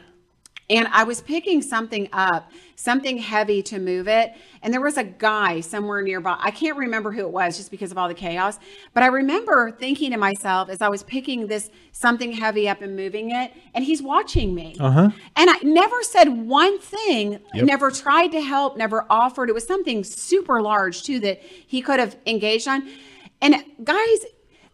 And 0.70 0.88
I 0.92 1.02
was 1.04 1.20
picking 1.20 1.60
something 1.60 2.08
up, 2.12 2.50
something 2.76 3.18
heavy 3.18 3.60
to 3.64 3.78
move 3.78 4.08
it. 4.08 4.32
And 4.62 4.72
there 4.72 4.80
was 4.80 4.96
a 4.96 5.04
guy 5.04 5.60
somewhere 5.60 6.00
nearby. 6.00 6.36
I 6.40 6.50
can't 6.52 6.76
remember 6.78 7.10
who 7.10 7.22
it 7.22 7.30
was 7.32 7.56
just 7.56 7.70
because 7.70 7.90
of 7.90 7.98
all 7.98 8.06
the 8.08 8.14
chaos. 8.14 8.58
But 8.94 9.02
I 9.02 9.06
remember 9.08 9.72
thinking 9.72 10.12
to 10.12 10.16
myself 10.16 10.70
as 10.70 10.80
I 10.80 10.88
was 10.88 11.02
picking 11.02 11.48
this 11.48 11.70
something 11.92 12.30
heavy 12.32 12.68
up 12.68 12.80
and 12.80 12.94
moving 12.96 13.32
it, 13.32 13.52
and 13.74 13.84
he's 13.84 14.00
watching 14.00 14.54
me. 14.54 14.76
Uh-huh. 14.78 15.10
And 15.36 15.50
I 15.50 15.58
never 15.62 16.02
said 16.02 16.28
one 16.28 16.78
thing, 16.78 17.40
Yep. 17.52 17.64
never 17.64 17.90
tried 17.90 18.28
to 18.28 18.40
help, 18.40 18.76
never 18.76 19.04
offered. 19.10 19.50
It 19.50 19.54
was 19.54 19.66
something 19.66 20.04
super 20.04 20.62
large 20.62 21.02
too 21.02 21.18
that 21.20 21.42
he 21.42 21.82
could 21.82 21.98
have 21.98 22.16
engaged 22.26 22.68
on. 22.68 22.88
And 23.42 23.56
guys, 23.82 24.18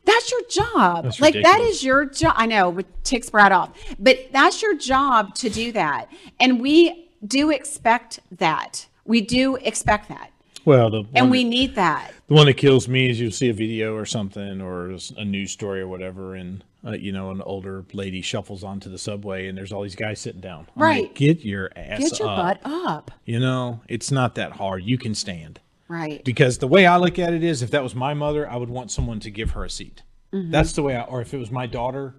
that's 0.06 0.30
your 0.30 0.40
job. 0.48 1.04
That's 1.04 1.20
like 1.20 1.34
that 1.34 1.40
ridiculous. 1.44 1.76
is 1.76 1.84
your 1.84 2.04
job. 2.06 2.34
I 2.36 2.46
know, 2.46 2.72
but 2.72 2.86
ticks 3.04 3.28
Brad 3.28 3.52
off. 3.52 3.70
But 3.98 4.28
that's 4.32 4.62
your 4.62 4.76
job 4.76 5.34
to 5.36 5.50
do 5.50 5.72
that. 5.72 6.08
And 6.40 6.60
we 6.60 7.10
do 7.26 7.50
expect 7.50 8.20
that. 8.32 8.86
We 9.04 9.20
do 9.20 9.56
expect 9.56 10.08
that. 10.08 10.30
Well, 10.64 10.90
the 10.90 11.04
And 11.14 11.30
we 11.30 11.44
that- 11.44 11.48
need 11.50 11.74
that. 11.76 12.12
the 12.26 12.34
one 12.34 12.46
that 12.46 12.54
kills 12.56 12.88
me 12.88 13.08
is 13.10 13.20
you'll 13.20 13.30
see 13.30 13.48
a 13.48 13.52
video 13.52 13.94
or 13.94 14.04
something 14.06 14.60
or 14.60 14.96
a 15.16 15.24
news 15.24 15.52
story 15.52 15.80
or 15.80 15.86
whatever, 15.88 16.34
and 16.34 16.64
uh, 16.84 16.92
you 16.92 17.12
know 17.12 17.30
an 17.30 17.40
older 17.42 17.84
lady 17.92 18.20
shuffles 18.20 18.64
onto 18.64 18.90
the 18.90 18.98
subway, 18.98 19.46
and 19.46 19.56
there's 19.56 19.72
all 19.72 19.82
these 19.82 19.94
guys 19.94 20.20
sitting 20.20 20.40
down. 20.40 20.66
I'm 20.76 20.80
like, 20.82 20.96
Right. 20.96 21.14
Get 21.14 21.44
your 21.44 21.70
ass 21.76 22.00
Get 22.00 22.18
your 22.18 22.28
up. 22.28 22.60
butt 22.62 22.72
up. 22.72 23.10
You 23.24 23.38
know, 23.38 23.80
it's 23.88 24.10
not 24.10 24.34
that 24.36 24.52
hard. 24.52 24.82
You 24.84 24.98
can 24.98 25.14
stand. 25.14 25.60
Right. 25.88 26.24
Because 26.24 26.58
the 26.58 26.66
way 26.66 26.86
I 26.86 26.96
look 26.96 27.18
at 27.18 27.32
it 27.32 27.44
is, 27.44 27.62
if 27.62 27.70
that 27.70 27.82
was 27.82 27.94
my 27.94 28.14
mother, 28.14 28.48
I 28.48 28.56
would 28.56 28.70
want 28.70 28.90
someone 28.90 29.20
to 29.20 29.30
give 29.30 29.52
her 29.52 29.64
a 29.64 29.70
seat. 29.70 30.02
Mm-hmm. 30.32 30.50
That's 30.50 30.72
the 30.72 30.82
way 30.82 30.96
I, 30.96 31.02
or 31.02 31.20
if 31.20 31.32
it 31.32 31.38
was 31.38 31.50
my 31.50 31.66
daughter 31.66 32.14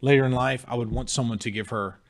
later 0.00 0.24
in 0.24 0.32
life, 0.32 0.64
I 0.68 0.74
would 0.74 0.90
want 0.90 1.10
someone 1.10 1.38
to 1.38 1.50
give 1.50 1.68
her 1.68 2.00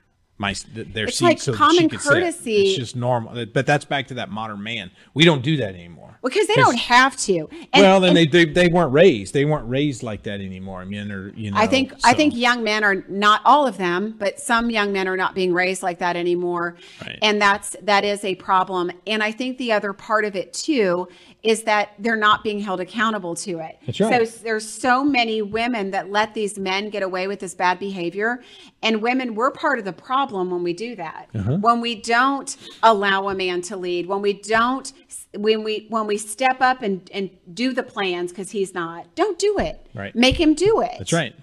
my 0.42 0.54
their 0.74 1.06
It's 1.06 1.18
seat 1.18 1.24
like 1.24 1.40
so 1.40 1.54
common 1.54 1.84
she 1.84 1.88
could 1.88 2.00
sit. 2.00 2.10
courtesy. 2.10 2.62
It's 2.66 2.76
just 2.76 2.96
normal. 2.96 3.46
But 3.46 3.64
that's 3.64 3.84
back 3.84 4.08
to 4.08 4.14
that 4.14 4.28
modern 4.28 4.62
man. 4.62 4.90
We 5.14 5.24
don't 5.24 5.42
do 5.42 5.56
that 5.58 5.74
anymore. 5.74 6.18
Because 6.22 6.46
they 6.46 6.54
don't 6.54 6.78
have 6.78 7.16
to. 7.16 7.48
And, 7.72 7.82
well, 7.82 8.00
then 8.00 8.10
and 8.10 8.16
they, 8.16 8.26
they 8.26 8.44
they 8.44 8.68
weren't 8.68 8.92
raised. 8.92 9.32
They 9.34 9.44
weren't 9.44 9.68
raised 9.68 10.02
like 10.02 10.24
that 10.24 10.40
anymore. 10.40 10.80
I 10.80 10.84
mean, 10.84 11.10
or 11.10 11.30
you 11.34 11.50
know. 11.50 11.56
I 11.56 11.66
think 11.66 11.94
I 12.04 12.12
think 12.12 12.36
young 12.36 12.62
men 12.62 12.84
are 12.84 13.04
not 13.08 13.40
all 13.44 13.66
of 13.66 13.78
them, 13.78 14.16
but 14.18 14.38
some 14.38 14.68
young 14.70 14.92
men 14.92 15.08
are 15.08 15.16
not 15.16 15.34
being 15.34 15.52
raised 15.52 15.82
like 15.82 15.98
that 16.00 16.16
anymore. 16.16 16.76
Right. 17.00 17.18
And 17.22 17.40
that's 17.40 17.76
that 17.82 18.04
is 18.04 18.24
a 18.24 18.34
problem. 18.34 18.90
And 19.06 19.22
I 19.22 19.32
think 19.32 19.58
the 19.58 19.72
other 19.72 19.92
part 19.92 20.24
of 20.24 20.36
it 20.36 20.52
too 20.52 21.08
is 21.42 21.64
that 21.64 21.90
they're 21.98 22.16
not 22.16 22.44
being 22.44 22.60
held 22.60 22.80
accountable 22.80 23.34
to 23.34 23.58
it. 23.58 23.78
That's 23.86 24.00
right. 24.00 24.28
So 24.28 24.42
there's 24.44 24.68
so 24.68 25.04
many 25.04 25.42
women 25.42 25.90
that 25.90 26.10
let 26.10 26.34
these 26.34 26.58
men 26.58 26.88
get 26.88 27.02
away 27.02 27.26
with 27.26 27.40
this 27.40 27.54
bad 27.54 27.78
behavior 27.80 28.42
and 28.82 29.02
women 29.02 29.34
we're 29.34 29.50
part 29.50 29.78
of 29.78 29.84
the 29.84 29.92
problem 29.92 30.50
when 30.50 30.62
we 30.62 30.72
do 30.72 30.94
that. 30.96 31.28
Uh-huh. 31.34 31.56
When 31.56 31.80
we 31.80 31.96
don't 31.96 32.56
allow 32.82 33.28
a 33.28 33.34
man 33.34 33.60
to 33.62 33.76
lead, 33.76 34.06
when 34.06 34.22
we 34.22 34.34
don't 34.34 34.92
when 35.34 35.64
we 35.64 35.86
when 35.88 36.06
we 36.06 36.18
step 36.18 36.60
up 36.60 36.82
and 36.82 37.10
and 37.12 37.30
do 37.52 37.72
the 37.72 37.82
plans 37.82 38.32
cuz 38.32 38.50
he's 38.50 38.74
not. 38.74 39.12
Don't 39.14 39.38
do 39.38 39.58
it. 39.58 39.86
Right. 39.94 40.14
Make 40.14 40.38
him 40.40 40.54
do 40.54 40.80
it 40.80 40.94
that's 40.98 41.12
right. 41.12 41.34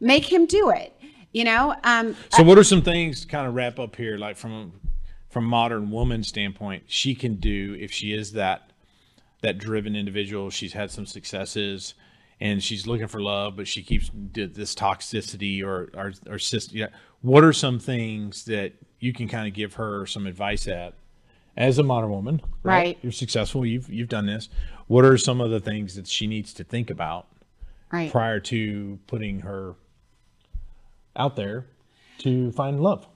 make 0.00 0.30
him 0.32 0.46
do 0.46 0.70
it 0.70 0.92
you 1.32 1.44
know 1.44 1.74
um 1.84 2.16
So, 2.30 2.42
what 2.42 2.58
are 2.58 2.64
some 2.64 2.82
things 2.82 3.22
to 3.22 3.26
kind 3.26 3.46
of 3.46 3.54
wrap 3.54 3.78
up 3.78 3.96
here, 3.96 4.16
like 4.16 4.36
from 4.36 4.72
from 5.28 5.44
modern 5.44 5.90
woman 5.90 6.22
standpoint, 6.22 6.84
she 6.86 7.14
can 7.14 7.34
do 7.36 7.76
if 7.78 7.90
she 7.92 8.12
is 8.12 8.32
that 8.32 8.70
that 9.44 9.58
driven 9.58 9.94
individual? 9.96 10.50
She's 10.50 10.72
had 10.72 10.90
some 10.90 11.06
successes, 11.06 11.94
and 12.40 12.62
she's 12.62 12.86
looking 12.86 13.06
for 13.06 13.20
love, 13.20 13.56
but 13.56 13.68
she 13.68 13.82
keeps 13.82 14.10
this 14.32 14.74
toxicity 14.74 15.62
or 15.64 15.90
or 15.94 16.12
or 16.28 16.38
yeah. 16.70 16.88
What 17.22 17.44
are 17.44 17.52
some 17.52 17.78
things 17.78 18.44
that 18.46 18.72
you 19.00 19.12
can 19.12 19.28
kind 19.28 19.46
of 19.48 19.54
give 19.54 19.74
her 19.74 20.04
some 20.06 20.26
advice 20.26 20.66
at 20.68 20.94
as 21.56 21.78
a 21.78 21.82
modern 21.82 22.10
woman? 22.10 22.42
Right. 22.62 22.98
You're 23.02 23.12
successful. 23.12 23.64
You've 23.64 23.88
you've 23.88 24.08
done 24.08 24.26
this. 24.26 24.48
What 24.88 25.04
are 25.04 25.16
some 25.16 25.40
of 25.40 25.50
the 25.50 25.60
things 25.60 25.94
that 25.94 26.06
she 26.06 26.26
needs 26.26 26.52
to 26.54 26.64
think 26.64 26.90
about 26.90 27.28
right 27.90 28.10
prior 28.10 28.40
to 28.40 28.98
putting 29.06 29.40
her 29.40 29.74
out 31.16 31.36
there 31.36 31.66
to 32.18 32.50
find 32.52 32.80
love? 32.82 33.06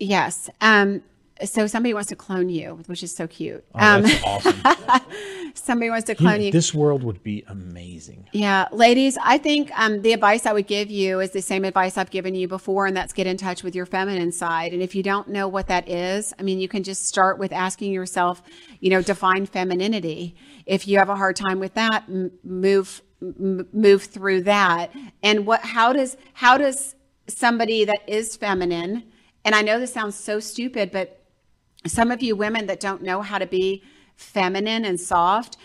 yes 0.00 0.48
um 0.60 1.02
so 1.44 1.66
somebody 1.66 1.92
wants 1.92 2.08
to 2.08 2.14
clone 2.14 2.48
you 2.48 2.78
which 2.86 3.02
is 3.02 3.12
so 3.12 3.26
cute 3.26 3.64
Oh, 3.74 3.78
um 3.96 4.02
that's 4.02 4.22
awesome. 4.24 4.60
somebody 5.64 5.90
wants 5.90 6.06
to 6.06 6.14
clone 6.14 6.40
you 6.40 6.50
This 6.50 6.72
world 6.74 7.02
would 7.02 7.22
be 7.22 7.44
amazing. 7.48 8.26
Yeah, 8.32 8.68
ladies, 8.72 9.18
I 9.22 9.38
think 9.38 9.70
um, 9.78 10.02
the 10.02 10.12
advice 10.12 10.46
I 10.46 10.52
would 10.52 10.66
give 10.66 10.90
you 10.90 11.20
is 11.20 11.30
the 11.30 11.42
same 11.42 11.64
advice 11.64 11.96
I've 11.96 12.10
given 12.10 12.34
you 12.34 12.48
before, 12.48 12.86
and 12.86 12.96
that's 12.96 13.12
get 13.12 13.26
in 13.26 13.36
touch 13.36 13.62
with 13.62 13.74
your 13.74 13.86
feminine 13.86 14.32
side. 14.32 14.72
And 14.72 14.82
if 14.82 14.94
you 14.94 15.02
don't 15.02 15.28
know 15.28 15.48
what 15.48 15.68
that 15.68 15.88
is, 15.88 16.32
I 16.38 16.42
mean, 16.42 16.60
you 16.60 16.68
can 16.68 16.82
just 16.82 17.06
start 17.06 17.38
with 17.38 17.52
asking 17.52 17.92
yourself, 17.92 18.42
you 18.80 18.90
know, 18.90 19.02
define 19.02 19.46
femininity. 19.46 20.36
If 20.66 20.86
you 20.86 20.98
have 20.98 21.08
a 21.08 21.16
hard 21.16 21.36
time 21.36 21.60
with 21.60 21.74
that, 21.74 22.04
m- 22.08 22.30
move 22.44 23.02
m- 23.22 23.66
move 23.72 24.04
through 24.04 24.42
that. 24.42 24.92
And 25.22 25.46
what? 25.46 25.60
How 25.60 25.92
does 25.92 26.16
how 26.34 26.58
does 26.58 26.94
somebody 27.26 27.84
that 27.84 28.00
is 28.06 28.36
feminine? 28.36 29.04
And 29.44 29.54
I 29.54 29.62
know 29.62 29.78
this 29.78 29.92
sounds 29.92 30.14
so 30.14 30.40
stupid, 30.40 30.90
but 30.90 31.22
some 31.86 32.10
of 32.10 32.22
you 32.22 32.36
women 32.36 32.66
that 32.66 32.80
don't 32.80 33.02
know 33.02 33.22
how 33.22 33.38
to 33.38 33.46
be 33.46 33.82
feminine 34.18 34.84
and 34.84 35.00
soft 35.00 35.56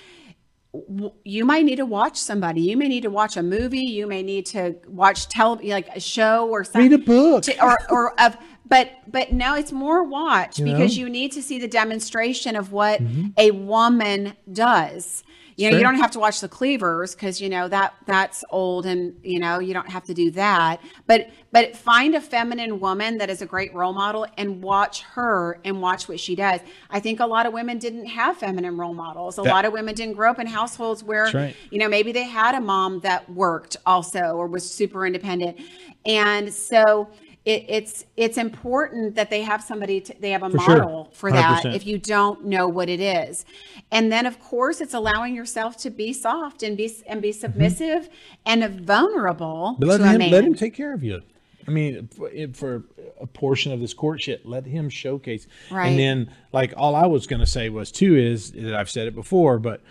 you 1.23 1.45
might 1.45 1.65
need 1.65 1.75
to 1.75 1.85
watch 1.85 2.17
somebody 2.17 2.61
you 2.61 2.77
may 2.77 2.87
need 2.87 3.03
to 3.03 3.09
watch 3.09 3.37
a 3.37 3.43
movie 3.43 3.81
you 3.81 4.07
may 4.07 4.23
need 4.23 4.45
to 4.45 4.75
watch 4.87 5.27
tele 5.27 5.57
like 5.69 5.87
a 5.95 5.99
show 5.99 6.49
or 6.49 6.63
something 6.63 6.89
Read 6.89 6.99
a 6.99 7.03
book. 7.03 7.43
or 7.61 7.77
or 7.89 8.19
of 8.19 8.37
but 8.67 8.89
but 9.07 9.33
no 9.33 9.55
it's 9.55 9.71
more 9.71 10.03
watch 10.03 10.57
You 10.57 10.65
because 10.65 10.97
know? 10.97 11.01
you 11.03 11.09
need 11.09 11.31
to 11.33 11.43
see 11.43 11.59
the 11.59 11.67
demonstration 11.67 12.55
of 12.55 12.71
what 12.71 13.01
mm-hmm. 13.01 13.27
a 13.37 13.51
woman 13.51 14.35
does 14.51 15.23
you 15.55 15.69
know 15.69 15.77
you 15.77 15.83
don't 15.83 15.95
have 15.95 16.11
to 16.11 16.19
watch 16.19 16.39
the 16.41 16.47
cleavers 16.47 17.13
because 17.13 17.39
you 17.41 17.49
know 17.49 17.67
that 17.67 17.93
that's 18.05 18.43
old 18.49 18.85
and 18.85 19.15
you 19.23 19.39
know 19.39 19.59
you 19.59 19.73
don't 19.73 19.89
have 19.89 20.03
to 20.05 20.13
do 20.13 20.31
that. 20.31 20.81
But 21.07 21.29
but 21.51 21.75
find 21.75 22.15
a 22.15 22.21
feminine 22.21 22.79
woman 22.79 23.17
that 23.19 23.29
is 23.29 23.41
a 23.41 23.45
great 23.45 23.73
role 23.73 23.93
model 23.93 24.25
and 24.37 24.61
watch 24.63 25.01
her 25.01 25.59
and 25.63 25.81
watch 25.81 26.07
what 26.07 26.19
she 26.19 26.35
does. 26.35 26.61
I 26.89 26.99
think 26.99 27.19
a 27.19 27.25
lot 27.25 27.45
of 27.45 27.53
women 27.53 27.77
didn't 27.77 28.07
have 28.07 28.37
feminine 28.37 28.77
role 28.77 28.93
models. 28.93 29.37
A 29.37 29.41
That- 29.41 29.49
lot 29.49 29.65
of 29.65 29.73
women 29.73 29.95
didn't 29.95 30.15
grow 30.15 30.31
up 30.31 30.39
in 30.39 30.47
households 30.47 31.03
where 31.03 31.29
right. 31.33 31.55
you 31.69 31.79
know 31.79 31.89
maybe 31.89 32.11
they 32.11 32.23
had 32.23 32.55
a 32.55 32.61
mom 32.61 32.99
that 33.01 33.29
worked 33.29 33.77
also 33.85 34.19
or 34.35 34.47
was 34.47 34.69
super 34.69 35.05
independent. 35.05 35.59
And 36.05 36.53
so 36.53 37.09
it, 37.45 37.65
it's 37.67 38.05
it's 38.15 38.37
important 38.37 39.15
that 39.15 39.29
they 39.29 39.41
have 39.41 39.61
somebody 39.61 39.99
to, 40.01 40.15
they 40.19 40.31
have 40.31 40.43
a 40.43 40.49
For 40.49 40.59
sure. 40.59 40.77
model 40.77 41.09
for 41.13 41.31
that 41.31 41.63
100%. 41.65 41.75
if 41.75 41.85
you 41.85 41.97
don't 41.97 42.45
know 42.45 42.67
what 42.67 42.87
it 42.89 42.99
is 42.99 43.45
and 43.91 44.11
then 44.11 44.25
of 44.25 44.39
course 44.39 44.79
it's 44.81 44.93
allowing 44.93 45.35
yourself 45.35 45.75
to 45.77 45.89
be 45.89 46.13
soft 46.13 46.63
and 46.63 46.77
be 46.77 46.89
and 47.07 47.21
be 47.21 47.31
submissive 47.31 48.09
and 48.45 48.63
vulnerable 48.81 49.43
Mm-hmm. 49.43 49.79
But 49.79 49.87
let 49.87 49.97
to 49.97 50.03
a 50.03 50.07
him 50.07 50.17
man 50.19 50.31
let 50.31 50.43
him 50.43 50.55
take 50.55 50.73
care 50.73 50.93
of 50.93 51.03
you. 51.03 51.21
I 51.67 51.71
mean, 51.71 52.07
for, 52.07 52.29
for 52.53 52.83
a 53.21 53.25
portion 53.27 53.71
of 53.71 53.79
this 53.79 53.93
courtship, 53.93 54.41
let 54.43 54.65
him 54.65 54.89
showcase. 54.89 55.47
Right. 55.71 55.87
And 55.87 55.99
then, 55.99 56.31
like, 56.51 56.73
all 56.75 56.93
I 56.95 57.05
was 57.05 57.25
going 57.25 57.39
to 57.39 57.45
say 57.45 57.69
was 57.69 57.91
too 57.91 58.17
is 58.17 58.51
that 58.51 58.75
I've 58.75 58.89
said 58.89 59.07
it 59.07 59.15
before, 59.15 59.59
but 59.59 59.81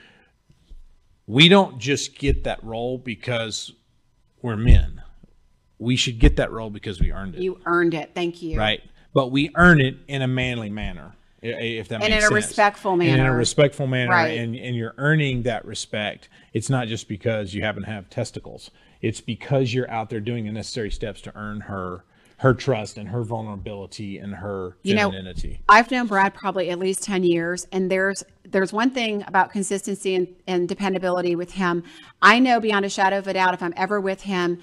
we 1.27 1.49
don't 1.49 1.79
just 1.79 2.19
get 2.19 2.45
that 2.45 2.63
role 2.63 2.99
because 2.99 3.73
we're 4.43 4.57
men. 4.57 5.03
We 5.83 5.97
should 5.97 6.19
get 6.19 6.37
that 6.37 6.51
role 6.53 6.71
because 6.71 7.01
we 7.01 7.13
earned 7.13 7.35
it, 7.35 7.41
you 7.43 7.59
earned 7.67 7.95
it 7.95 8.13
thank 8.15 8.41
you 8.43 8.59
right? 8.59 8.81
But 9.15 9.31
we 9.31 9.51
earn 9.57 9.81
it 9.81 9.97
in 10.09 10.23
a 10.23 10.27
manly 10.29 10.71
manner, 10.71 11.13
if 11.43 11.89
that 11.89 11.97
And 11.97 12.05
makes 12.05 12.13
in 12.13 12.19
a 12.19 12.21
sense. 12.23 12.33
respectful 12.33 12.93
And 12.93 13.03
in 13.03 13.15
a 13.15 13.17
manner. 13.19 13.37
respectful 13.37 13.87
manner, 13.87 14.13
Right. 14.13 14.39
and 14.39 14.55
and 14.57 14.75
you're 14.77 14.95
earning 14.97 15.43
that 15.43 15.65
respect. 15.67 16.29
It's 16.55 16.71
not 16.71 16.89
just 16.89 17.09
because 17.09 17.53
you 17.53 17.63
happen 17.63 17.83
to 17.83 17.91
have 17.91 18.09
testicles. 18.09 18.71
It's 19.03 19.21
because 19.21 19.75
you're 19.75 19.91
out 19.91 20.09
there 20.09 20.21
doing 20.21 20.47
the 20.47 20.53
necessary 20.53 20.91
steps 20.91 21.21
to 21.23 21.37
earn 21.37 21.61
her 21.63 22.05
her 22.39 22.55
trust 22.55 22.97
and 22.99 23.09
her 23.11 23.23
vulnerability 23.23 24.19
and 24.19 24.35
her 24.35 24.77
You 24.83 24.97
know, 24.97 25.11
femininity. 25.11 25.61
I've 25.69 25.89
known 25.93 26.09
Brad 26.09 26.35
probably 26.35 26.71
at 26.71 26.79
least 26.79 27.05
10 27.05 27.23
years 27.23 27.67
and 27.71 27.89
there's 27.91 28.25
there's 28.45 28.73
one 28.73 28.91
thing 28.91 29.23
about 29.29 29.51
consistency 29.53 30.15
and, 30.17 30.27
and 30.49 30.69
dependability 30.69 31.37
with 31.37 31.53
him. 31.53 31.85
I 32.21 32.39
know 32.41 32.59
beyond 32.61 32.85
a 32.85 32.89
shadow 32.89 33.19
of 33.19 33.29
a 33.29 33.35
doubt 33.35 33.55
if 33.55 33.63
I'm 33.63 33.73
ever 33.77 34.01
with 34.01 34.23
him, 34.23 34.59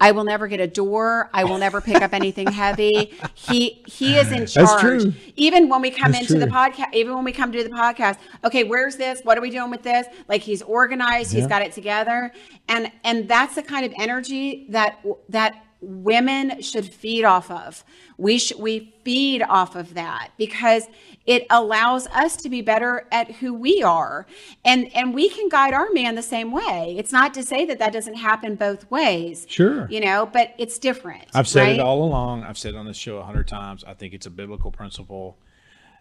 I 0.00 0.10
will 0.10 0.24
never 0.24 0.48
get 0.48 0.58
a 0.58 0.66
door. 0.66 1.30
I 1.32 1.44
will 1.44 1.58
never 1.58 1.80
pick 1.80 2.02
up 2.02 2.12
anything 2.12 2.50
heavy. 2.52 3.16
He 3.34 3.84
he 3.86 4.16
is 4.16 4.32
in 4.32 4.46
charge. 4.46 4.80
true. 4.80 5.12
Even 5.36 5.68
when 5.68 5.80
we 5.80 5.90
come 5.90 6.12
That's 6.12 6.28
into 6.30 6.44
the 6.44 6.50
podcast, 6.50 6.92
even 6.92 7.14
when 7.14 7.24
we 7.24 7.32
come 7.32 7.52
to 7.52 7.62
the 7.62 7.70
podcast, 7.70 8.18
okay, 8.44 8.64
where's 8.64 8.96
this? 8.96 9.20
What 9.22 9.38
are 9.38 9.40
we 9.40 9.50
doing 9.50 9.70
with 9.70 9.82
this? 9.82 10.06
Like 10.28 10.42
he's 10.42 10.60
organized, 10.62 11.32
He's 11.32 11.46
got 11.46 11.62
it 11.62 11.72
together. 11.72 12.32
And 12.68 12.90
and 13.04 13.28
that's 13.28 13.54
the 13.54 13.62
kind 13.62 13.86
of 13.86 13.92
energy 13.96 14.66
that 14.70 15.04
that 15.28 15.62
women 15.82 16.62
should 16.62 16.86
feed 16.92 17.24
off 17.24 17.50
of. 17.50 17.84
We 18.16 18.38
should 18.38 18.58
we 18.58 18.94
feed 19.04 19.42
off 19.42 19.74
of 19.74 19.94
that 19.94 20.30
because 20.38 20.86
it 21.26 21.44
allows 21.50 22.06
us 22.08 22.36
to 22.36 22.48
be 22.48 22.62
better 22.62 23.06
at 23.10 23.30
who 23.32 23.52
we 23.52 23.82
are 23.82 24.26
and 24.64 24.88
and 24.94 25.12
we 25.12 25.28
can 25.28 25.48
guide 25.48 25.74
our 25.74 25.88
man 25.92 26.14
the 26.14 26.22
same 26.22 26.52
way 26.52 26.94
it's 26.98 27.10
not 27.12 27.34
to 27.34 27.42
say 27.42 27.64
that 27.66 27.78
that 27.80 27.92
doesn't 27.92 28.14
happen 28.14 28.54
both 28.54 28.88
ways 28.90 29.44
Sure. 29.48 29.86
you 29.90 30.00
know 30.00 30.26
but 30.26 30.54
it's 30.58 30.78
different 30.78 31.24
I've 31.34 31.48
said 31.48 31.62
right? 31.62 31.70
it 31.72 31.80
all 31.80 32.04
along. 32.04 32.44
I've 32.44 32.58
said 32.58 32.74
it 32.74 32.76
on 32.78 32.86
this 32.86 32.96
show 32.96 33.18
a 33.18 33.24
hundred 33.24 33.48
times. 33.48 33.82
I 33.84 33.94
think 33.94 34.14
it's 34.14 34.26
a 34.26 34.30
biblical 34.30 34.70
principle. 34.70 35.38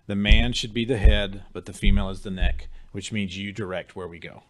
The 0.07 0.15
man 0.15 0.53
should 0.53 0.73
be 0.73 0.85
the 0.85 0.97
head, 0.97 1.43
but 1.53 1.65
the 1.65 1.73
female 1.73 2.09
is 2.09 2.21
the 2.21 2.31
neck, 2.31 2.67
which 2.91 3.11
means 3.11 3.37
you 3.37 3.51
direct 3.51 3.95
where 3.95 4.07
we 4.07 4.19
go. 4.19 4.43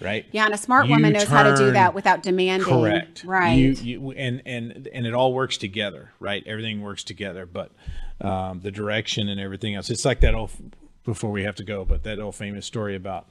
Right? 0.00 0.26
yeah 0.32 0.44
and 0.44 0.54
a 0.54 0.58
smart 0.58 0.86
You 0.86 0.92
woman 0.92 1.12
knows 1.12 1.24
how 1.28 1.44
to 1.44 1.56
do 1.56 1.70
that 1.72 1.94
without 1.94 2.22
demanding 2.22 2.68
Correct. 2.68 3.24
right 3.24 3.54
You, 3.54 3.70
you 3.72 4.10
and 4.12 4.42
and 4.44 4.88
and 4.92 5.06
it 5.06 5.14
all 5.14 5.32
works 5.32 5.56
together, 5.56 6.10
right? 6.20 6.42
Everything 6.46 6.82
works 6.82 7.04
together, 7.04 7.46
but 7.46 7.70
um, 8.20 8.60
the 8.60 8.70
direction 8.70 9.28
and 9.28 9.40
everything 9.40 9.74
else. 9.74 9.90
It's 9.90 10.04
like 10.04 10.20
that 10.20 10.34
old. 10.34 10.50
Before 11.04 11.30
we 11.30 11.42
have 11.44 11.54
to 11.56 11.64
go, 11.64 11.84
but 11.84 12.02
that 12.04 12.18
old 12.18 12.34
famous 12.34 12.64
story 12.64 12.96
about 12.96 13.28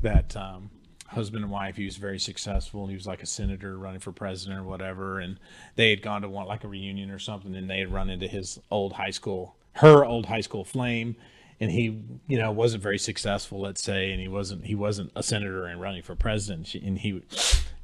that 0.00 0.34
um, 0.36 0.70
husband 1.08 1.44
and 1.44 1.52
wife. 1.52 1.76
He 1.76 1.84
was 1.84 1.96
very 1.96 2.18
successful. 2.18 2.86
He 2.86 2.94
was 2.94 3.06
like 3.06 3.22
a 3.22 3.26
senator 3.26 3.76
running 3.78 4.00
for 4.00 4.12
president 4.12 4.58
or 4.58 4.62
whatever, 4.62 5.18
and 5.20 5.38
they 5.76 5.90
had 5.90 6.00
gone 6.02 6.22
to 6.22 6.28
one 6.28 6.46
like 6.46 6.64
a 6.64 6.68
reunion 6.68 7.10
or 7.10 7.18
something, 7.18 7.54
and 7.54 7.68
they 7.68 7.78
had 7.78 7.92
run 7.92 8.08
into 8.08 8.26
his 8.26 8.58
old 8.70 8.94
high 8.94 9.10
school, 9.10 9.56
her 9.72 10.04
old 10.04 10.26
high 10.26 10.40
school 10.40 10.64
flame. 10.64 11.16
And 11.60 11.70
he, 11.70 12.02
you 12.26 12.38
know, 12.38 12.50
wasn't 12.50 12.82
very 12.82 12.98
successful, 12.98 13.60
let's 13.60 13.82
say, 13.82 14.12
and 14.12 14.20
he 14.20 14.28
wasn't 14.28 14.64
he 14.64 14.74
wasn't 14.74 15.12
a 15.14 15.22
senator 15.22 15.66
and 15.66 15.80
running 15.80 16.02
for 16.02 16.14
president. 16.14 16.74
And 16.74 16.98
he 16.98 17.22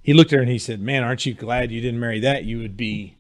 he 0.03 0.15
looked 0.15 0.33
at 0.33 0.37
her 0.37 0.43
and 0.43 0.51
he 0.51 0.59
said, 0.59 0.81
"Man, 0.81 1.05
aren't 1.05 1.27
you 1.27 1.35
glad 1.35 1.71
you 1.71 1.81
didn't 1.81 2.01
marry 2.01 2.21
that? 2.21 2.45
You 2.45 2.59
would 2.61 2.77
be 2.77 3.17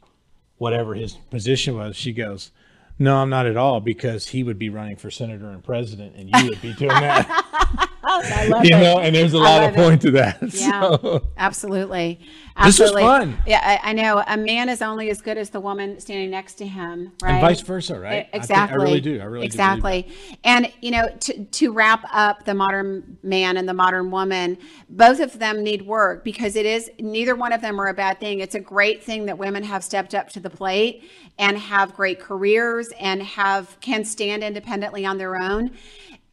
whatever 0.57 0.95
his 0.95 1.13
position 1.31 1.77
was." 1.77 1.95
She 1.95 2.13
goes, 2.13 2.53
"No, 2.99 3.19
I'm 3.19 3.29
not 3.29 3.47
at 3.47 3.59
all 3.59 3.81
because 3.81 4.29
he 4.29 4.43
would 4.43 4.59
be 4.59 4.71
running 4.71 4.97
for 4.97 5.11
senator 5.11 5.51
and 5.51 5.63
president, 5.63 6.17
and 6.17 6.31
you 6.31 6.49
would 6.49 6.63
be 6.63 6.73
doing 6.73 6.89
that." 6.89 7.86
I 8.25 8.47
love 8.49 8.65
you 8.65 8.77
it. 8.77 8.81
know, 8.81 8.99
and 9.01 9.15
there's 9.15 9.35
a 9.35 9.39
I 9.39 9.41
lot 9.41 9.63
of 9.65 9.75
it. 9.75 9.77
point 9.77 10.03
to 10.03 10.11
that. 10.13 10.39
Yeah, 10.55 10.81
So, 10.97 11.27
absolutely. 11.37 12.21
This 12.65 12.79
was 12.79 12.93
fun. 12.93 13.37
Yeah, 13.47 13.61
I, 13.63 13.91
I 13.91 13.93
know. 13.93 14.23
A 14.27 14.37
man 14.37 14.71
is 14.71 14.81
only 14.81 15.11
as 15.11 15.21
good 15.21 15.37
as 15.37 15.51
the 15.51 15.61
woman 15.61 16.01
standing 16.01 16.31
next 16.31 16.55
to 16.55 16.67
him, 16.67 17.13
right? 17.23 17.33
and 17.33 17.41
vice 17.43 17.61
versa, 17.61 18.01
right? 18.01 18.29
I 18.33 18.37
Exactly. 18.37 18.79
I, 18.79 18.83
really 18.83 19.01
do. 19.01 19.21
I 19.21 19.25
really 19.25 19.47
do 19.47 19.53
exactly. 19.53 20.09
And 20.43 20.73
you 20.81 20.91
know, 20.91 21.07
to 21.09 21.45
to 21.45 21.73
wrap 21.73 22.05
up 22.15 22.47
the 22.47 22.55
modern 22.55 23.19
man 23.23 23.59
and 23.59 23.69
the 23.69 23.75
modern 23.75 24.11
woman, 24.11 24.57
both 24.89 25.21
of 25.21 25.39
them 25.39 25.63
need 25.63 25.83
work 25.83 26.25
because 26.25 26.57
it 26.57 26.65
is 26.65 26.91
neither 26.99 27.37
one 27.37 27.53
of 27.53 27.61
them 27.61 27.79
are 27.79 27.89
a 27.89 27.95
bad 27.95 28.21
thing. 28.21 28.41
It's 28.41 28.55
a 28.55 28.61
great 28.61 29.03
thing 29.05 29.27
that 29.27 29.37
women 29.37 29.63
have 29.63 29.85
stepped 29.85 30.15
up 30.15 30.31
to 30.31 30.41
the 30.41 30.51
plate 30.51 31.11
and 31.39 31.59
have 31.59 31.95
great 31.95 32.21
careers 32.21 32.89
and 32.99 33.23
have 33.23 33.79
can 33.81 34.03
stand 34.03 34.43
independently 34.43 35.05
on 35.05 35.19
their 35.19 35.37
own. 35.37 35.73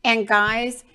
And 0.05 0.25
guys, 0.25 0.85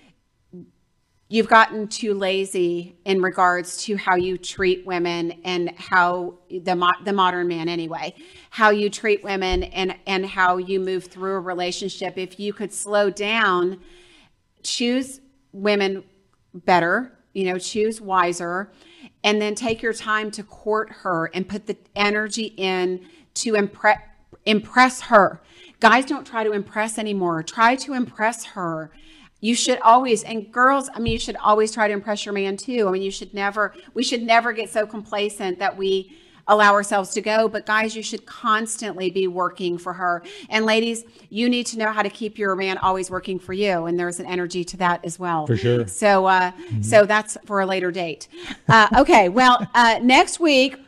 you've 1.29 1.49
gotten 1.49 1.87
too 1.89 2.15
lazy 2.15 2.97
in 3.05 3.21
regards 3.21 3.83
to 3.85 3.97
how 3.97 4.17
you 4.17 4.39
treat 4.39 4.87
women 4.87 5.33
and 5.45 5.71
how 5.77 6.35
the 6.63 6.75
mo- 6.75 6.91
the 7.05 7.13
modern 7.13 7.47
man 7.47 7.69
anyway 7.69 8.15
how 8.51 8.71
you 8.71 8.89
treat 8.91 9.23
women 9.23 9.63
and 9.65 9.95
and 10.07 10.27
how 10.27 10.57
you 10.57 10.81
move 10.81 11.05
through 11.05 11.35
a 11.35 11.41
relationship. 11.41 12.17
If 12.17 12.41
you 12.41 12.53
could 12.53 12.73
slow 12.73 13.11
down 13.11 13.81
choose 14.63 15.21
women 15.53 16.03
better 16.53 17.13
you 17.33 17.45
know 17.45 17.59
choose 17.59 18.01
wiser 18.01 18.73
and 19.23 19.41
then 19.41 19.55
take 19.55 19.83
your 19.83 19.93
time 19.93 20.31
to 20.31 20.43
court 20.43 20.91
her 20.91 21.31
and 21.35 21.49
put 21.49 21.67
the 21.67 21.77
energy 21.95 22.55
in 22.57 23.07
to 23.35 23.55
impress 23.55 24.01
impress 24.45 25.03
her. 25.03 25.41
Guys 25.81 26.07
don't 26.07 26.27
try 26.27 26.43
to 26.43 26.53
impress 26.53 26.99
anymore. 26.99 27.43
Try 27.43 27.77
to 27.77 27.93
impress 27.93 28.45
her 28.47 28.91
you 29.41 29.55
should 29.55 29.81
always 29.81 30.23
and 30.25 30.51
girls 30.53 30.91
i 30.95 30.99
mean 30.99 31.13
you 31.13 31.19
should 31.19 31.37
always 31.37 31.73
try 31.73 31.87
to 31.87 31.95
impress 31.95 32.27
your 32.27 32.33
man 32.33 32.57
too. 32.57 32.89
I 32.89 32.91
mean 32.91 33.03
you 33.03 33.11
should 33.11 33.35
never 33.35 33.75
we 33.95 34.03
should 34.03 34.23
never 34.23 34.53
get 34.53 34.69
so 34.71 34.87
complacent 34.87 35.59
that 35.59 35.77
we 35.77 36.13
allow 36.49 36.73
ourselves 36.73 37.11
to 37.11 37.21
go. 37.21 37.47
But 37.47 37.67
guys 37.67 37.95
you 37.95 38.03
should 38.03 38.25
constantly 38.27 39.11
be 39.11 39.29
working 39.29 39.77
for 39.79 39.93
her. 39.93 40.23
And 40.49 40.65
ladies 40.65 41.05
you 41.29 41.49
need 41.49 41.67
to 41.67 41.79
know 41.79 41.93
how 41.93 42.03
to 42.03 42.11
keep 42.11 42.39
your 42.39 42.57
man 42.57 42.79
always 42.79 43.11
working 43.11 43.39
for 43.39 43.53
you. 43.53 43.85
And 43.87 43.99
there's 43.99 44.19
an 44.19 44.27
energy 44.27 44.65
to 44.65 44.77
that 44.79 45.05
as 45.05 45.19
well. 45.19 45.47
For 45.47 45.57
sure. 45.57 45.87
so 45.87 46.27
uh 46.27 46.53
so 46.81 47.05
that's 47.05 47.37
for 47.45 47.61
a 47.61 47.67
later 47.67 47.91
date. 47.91 48.29
Uh 48.69 48.89
okay. 48.99 49.29
Well 49.29 49.67
uh 49.75 50.01
next 50.03 50.41
week 50.41 50.81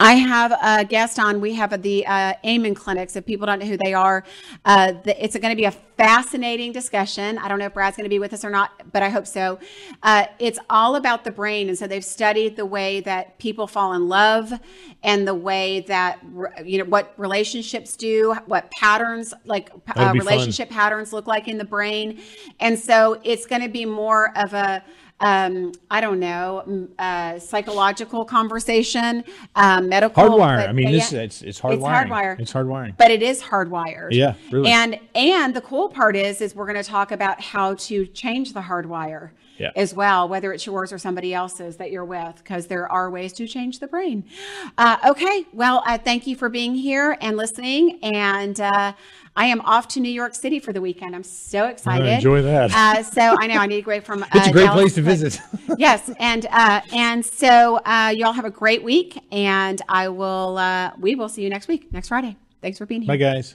I 0.00 0.14
have 0.14 0.52
a 0.62 0.84
guest 0.84 1.18
on. 1.18 1.40
We 1.40 1.54
have 1.54 1.82
the 1.82 2.06
uh, 2.06 2.34
Amen 2.46 2.74
clinics. 2.74 3.16
If 3.16 3.26
people 3.26 3.46
don't 3.46 3.58
know 3.58 3.66
who 3.66 3.76
they 3.76 3.94
are, 3.94 4.24
uh, 4.64 4.92
the, 4.92 5.22
it's 5.22 5.36
going 5.36 5.50
to 5.50 5.56
be 5.56 5.64
a 5.64 5.72
fascinating 5.72 6.70
discussion. 6.70 7.36
I 7.38 7.48
don't 7.48 7.58
know 7.58 7.66
if 7.66 7.74
Brad's 7.74 7.96
going 7.96 8.04
to 8.04 8.10
be 8.10 8.20
with 8.20 8.32
us 8.32 8.44
or 8.44 8.50
not, 8.50 8.92
but 8.92 9.02
I 9.02 9.08
hope 9.08 9.26
so. 9.26 9.58
Uh, 10.02 10.26
it's 10.38 10.58
all 10.70 10.94
about 10.94 11.24
the 11.24 11.32
brain, 11.32 11.68
and 11.68 11.76
so 11.76 11.88
they've 11.88 12.04
studied 12.04 12.54
the 12.54 12.66
way 12.66 13.00
that 13.00 13.38
people 13.38 13.66
fall 13.66 13.92
in 13.92 14.08
love, 14.08 14.52
and 15.02 15.26
the 15.26 15.34
way 15.34 15.80
that 15.80 16.20
you 16.64 16.78
know 16.78 16.84
what 16.84 17.12
relationships 17.16 17.96
do, 17.96 18.36
what 18.46 18.70
patterns 18.70 19.34
like 19.44 19.70
uh, 19.70 19.94
That'd 19.94 19.96
fun. 19.96 20.18
relationship 20.18 20.70
patterns 20.70 21.12
look 21.12 21.26
like 21.26 21.48
in 21.48 21.58
the 21.58 21.64
brain, 21.64 22.20
and 22.60 22.78
so 22.78 23.20
it's 23.24 23.46
going 23.46 23.62
to 23.62 23.68
be 23.68 23.84
more 23.84 24.36
of 24.38 24.54
a 24.54 24.84
um, 25.20 25.72
I 25.90 26.00
don't 26.00 26.20
know, 26.20 26.88
uh, 26.98 27.38
psychological 27.38 28.24
conversation, 28.24 29.24
uh, 29.56 29.80
medical. 29.80 30.22
hardwire. 30.22 30.58
but- 30.58 30.68
I 30.68 30.72
mean, 30.72 30.88
yeah, 30.88 30.96
it's 30.98 31.12
it's 31.12 31.42
it's 31.42 31.60
hardwiring. 31.60 31.74
It's 31.74 31.82
hardwire. 32.10 32.40
It's 32.40 32.52
hardwiring. 32.52 32.96
but 32.96 33.10
it 33.10 33.22
is 33.22 33.42
hardwired. 33.42 34.08
Yeah, 34.12 34.34
really. 34.50 34.70
And 34.70 34.98
and 35.14 35.54
the 35.54 35.60
cool 35.60 35.88
part 35.88 36.16
is, 36.16 36.40
is 36.40 36.54
we're 36.54 36.66
going 36.66 36.82
to 36.82 36.88
talk 36.88 37.10
about 37.12 37.40
how 37.40 37.74
to 37.74 38.06
change 38.06 38.52
the 38.52 38.60
hardwire. 38.60 39.30
Yeah. 39.58 39.72
As 39.74 39.92
well, 39.92 40.28
whether 40.28 40.52
it's 40.52 40.64
yours 40.66 40.92
or 40.92 40.98
somebody 40.98 41.34
else's 41.34 41.78
that 41.78 41.90
you're 41.90 42.04
with, 42.04 42.36
because 42.36 42.68
there 42.68 42.88
are 42.92 43.10
ways 43.10 43.32
to 43.32 43.48
change 43.48 43.80
the 43.80 43.88
brain. 43.88 44.22
Uh, 44.78 44.98
okay, 45.08 45.46
well, 45.52 45.82
uh, 45.84 45.98
thank 45.98 46.28
you 46.28 46.36
for 46.36 46.48
being 46.48 46.76
here 46.76 47.18
and 47.20 47.36
listening. 47.36 47.98
And 48.04 48.60
uh, 48.60 48.92
I 49.38 49.46
am 49.46 49.60
off 49.60 49.86
to 49.88 50.00
New 50.00 50.10
York 50.10 50.34
City 50.34 50.58
for 50.58 50.72
the 50.72 50.80
weekend. 50.80 51.14
I'm 51.14 51.22
so 51.22 51.66
excited. 51.66 52.08
enjoy 52.08 52.42
that. 52.42 52.72
Uh, 52.74 53.04
so 53.04 53.36
I 53.38 53.46
know 53.46 53.54
I 53.54 53.66
need 53.66 53.84
to 53.84 53.88
get 53.88 54.04
from. 54.04 54.24
Uh, 54.24 54.26
it's 54.34 54.48
a 54.48 54.52
great 54.52 54.64
Dallas 54.64 54.80
place 54.80 54.94
to 54.96 55.02
visit. 55.02 55.40
yes, 55.78 56.10
and 56.18 56.44
uh, 56.50 56.80
and 56.92 57.24
so 57.24 57.76
uh, 57.86 58.12
y'all 58.16 58.32
have 58.32 58.44
a 58.44 58.50
great 58.50 58.82
week, 58.82 59.16
and 59.30 59.80
I 59.88 60.08
will. 60.08 60.58
Uh, 60.58 60.90
we 60.98 61.14
will 61.14 61.28
see 61.28 61.42
you 61.42 61.50
next 61.50 61.68
week, 61.68 61.92
next 61.92 62.08
Friday. 62.08 62.36
Thanks 62.60 62.78
for 62.78 62.86
being 62.86 63.02
here. 63.02 63.16
Bye, 63.16 63.16
guys. 63.16 63.54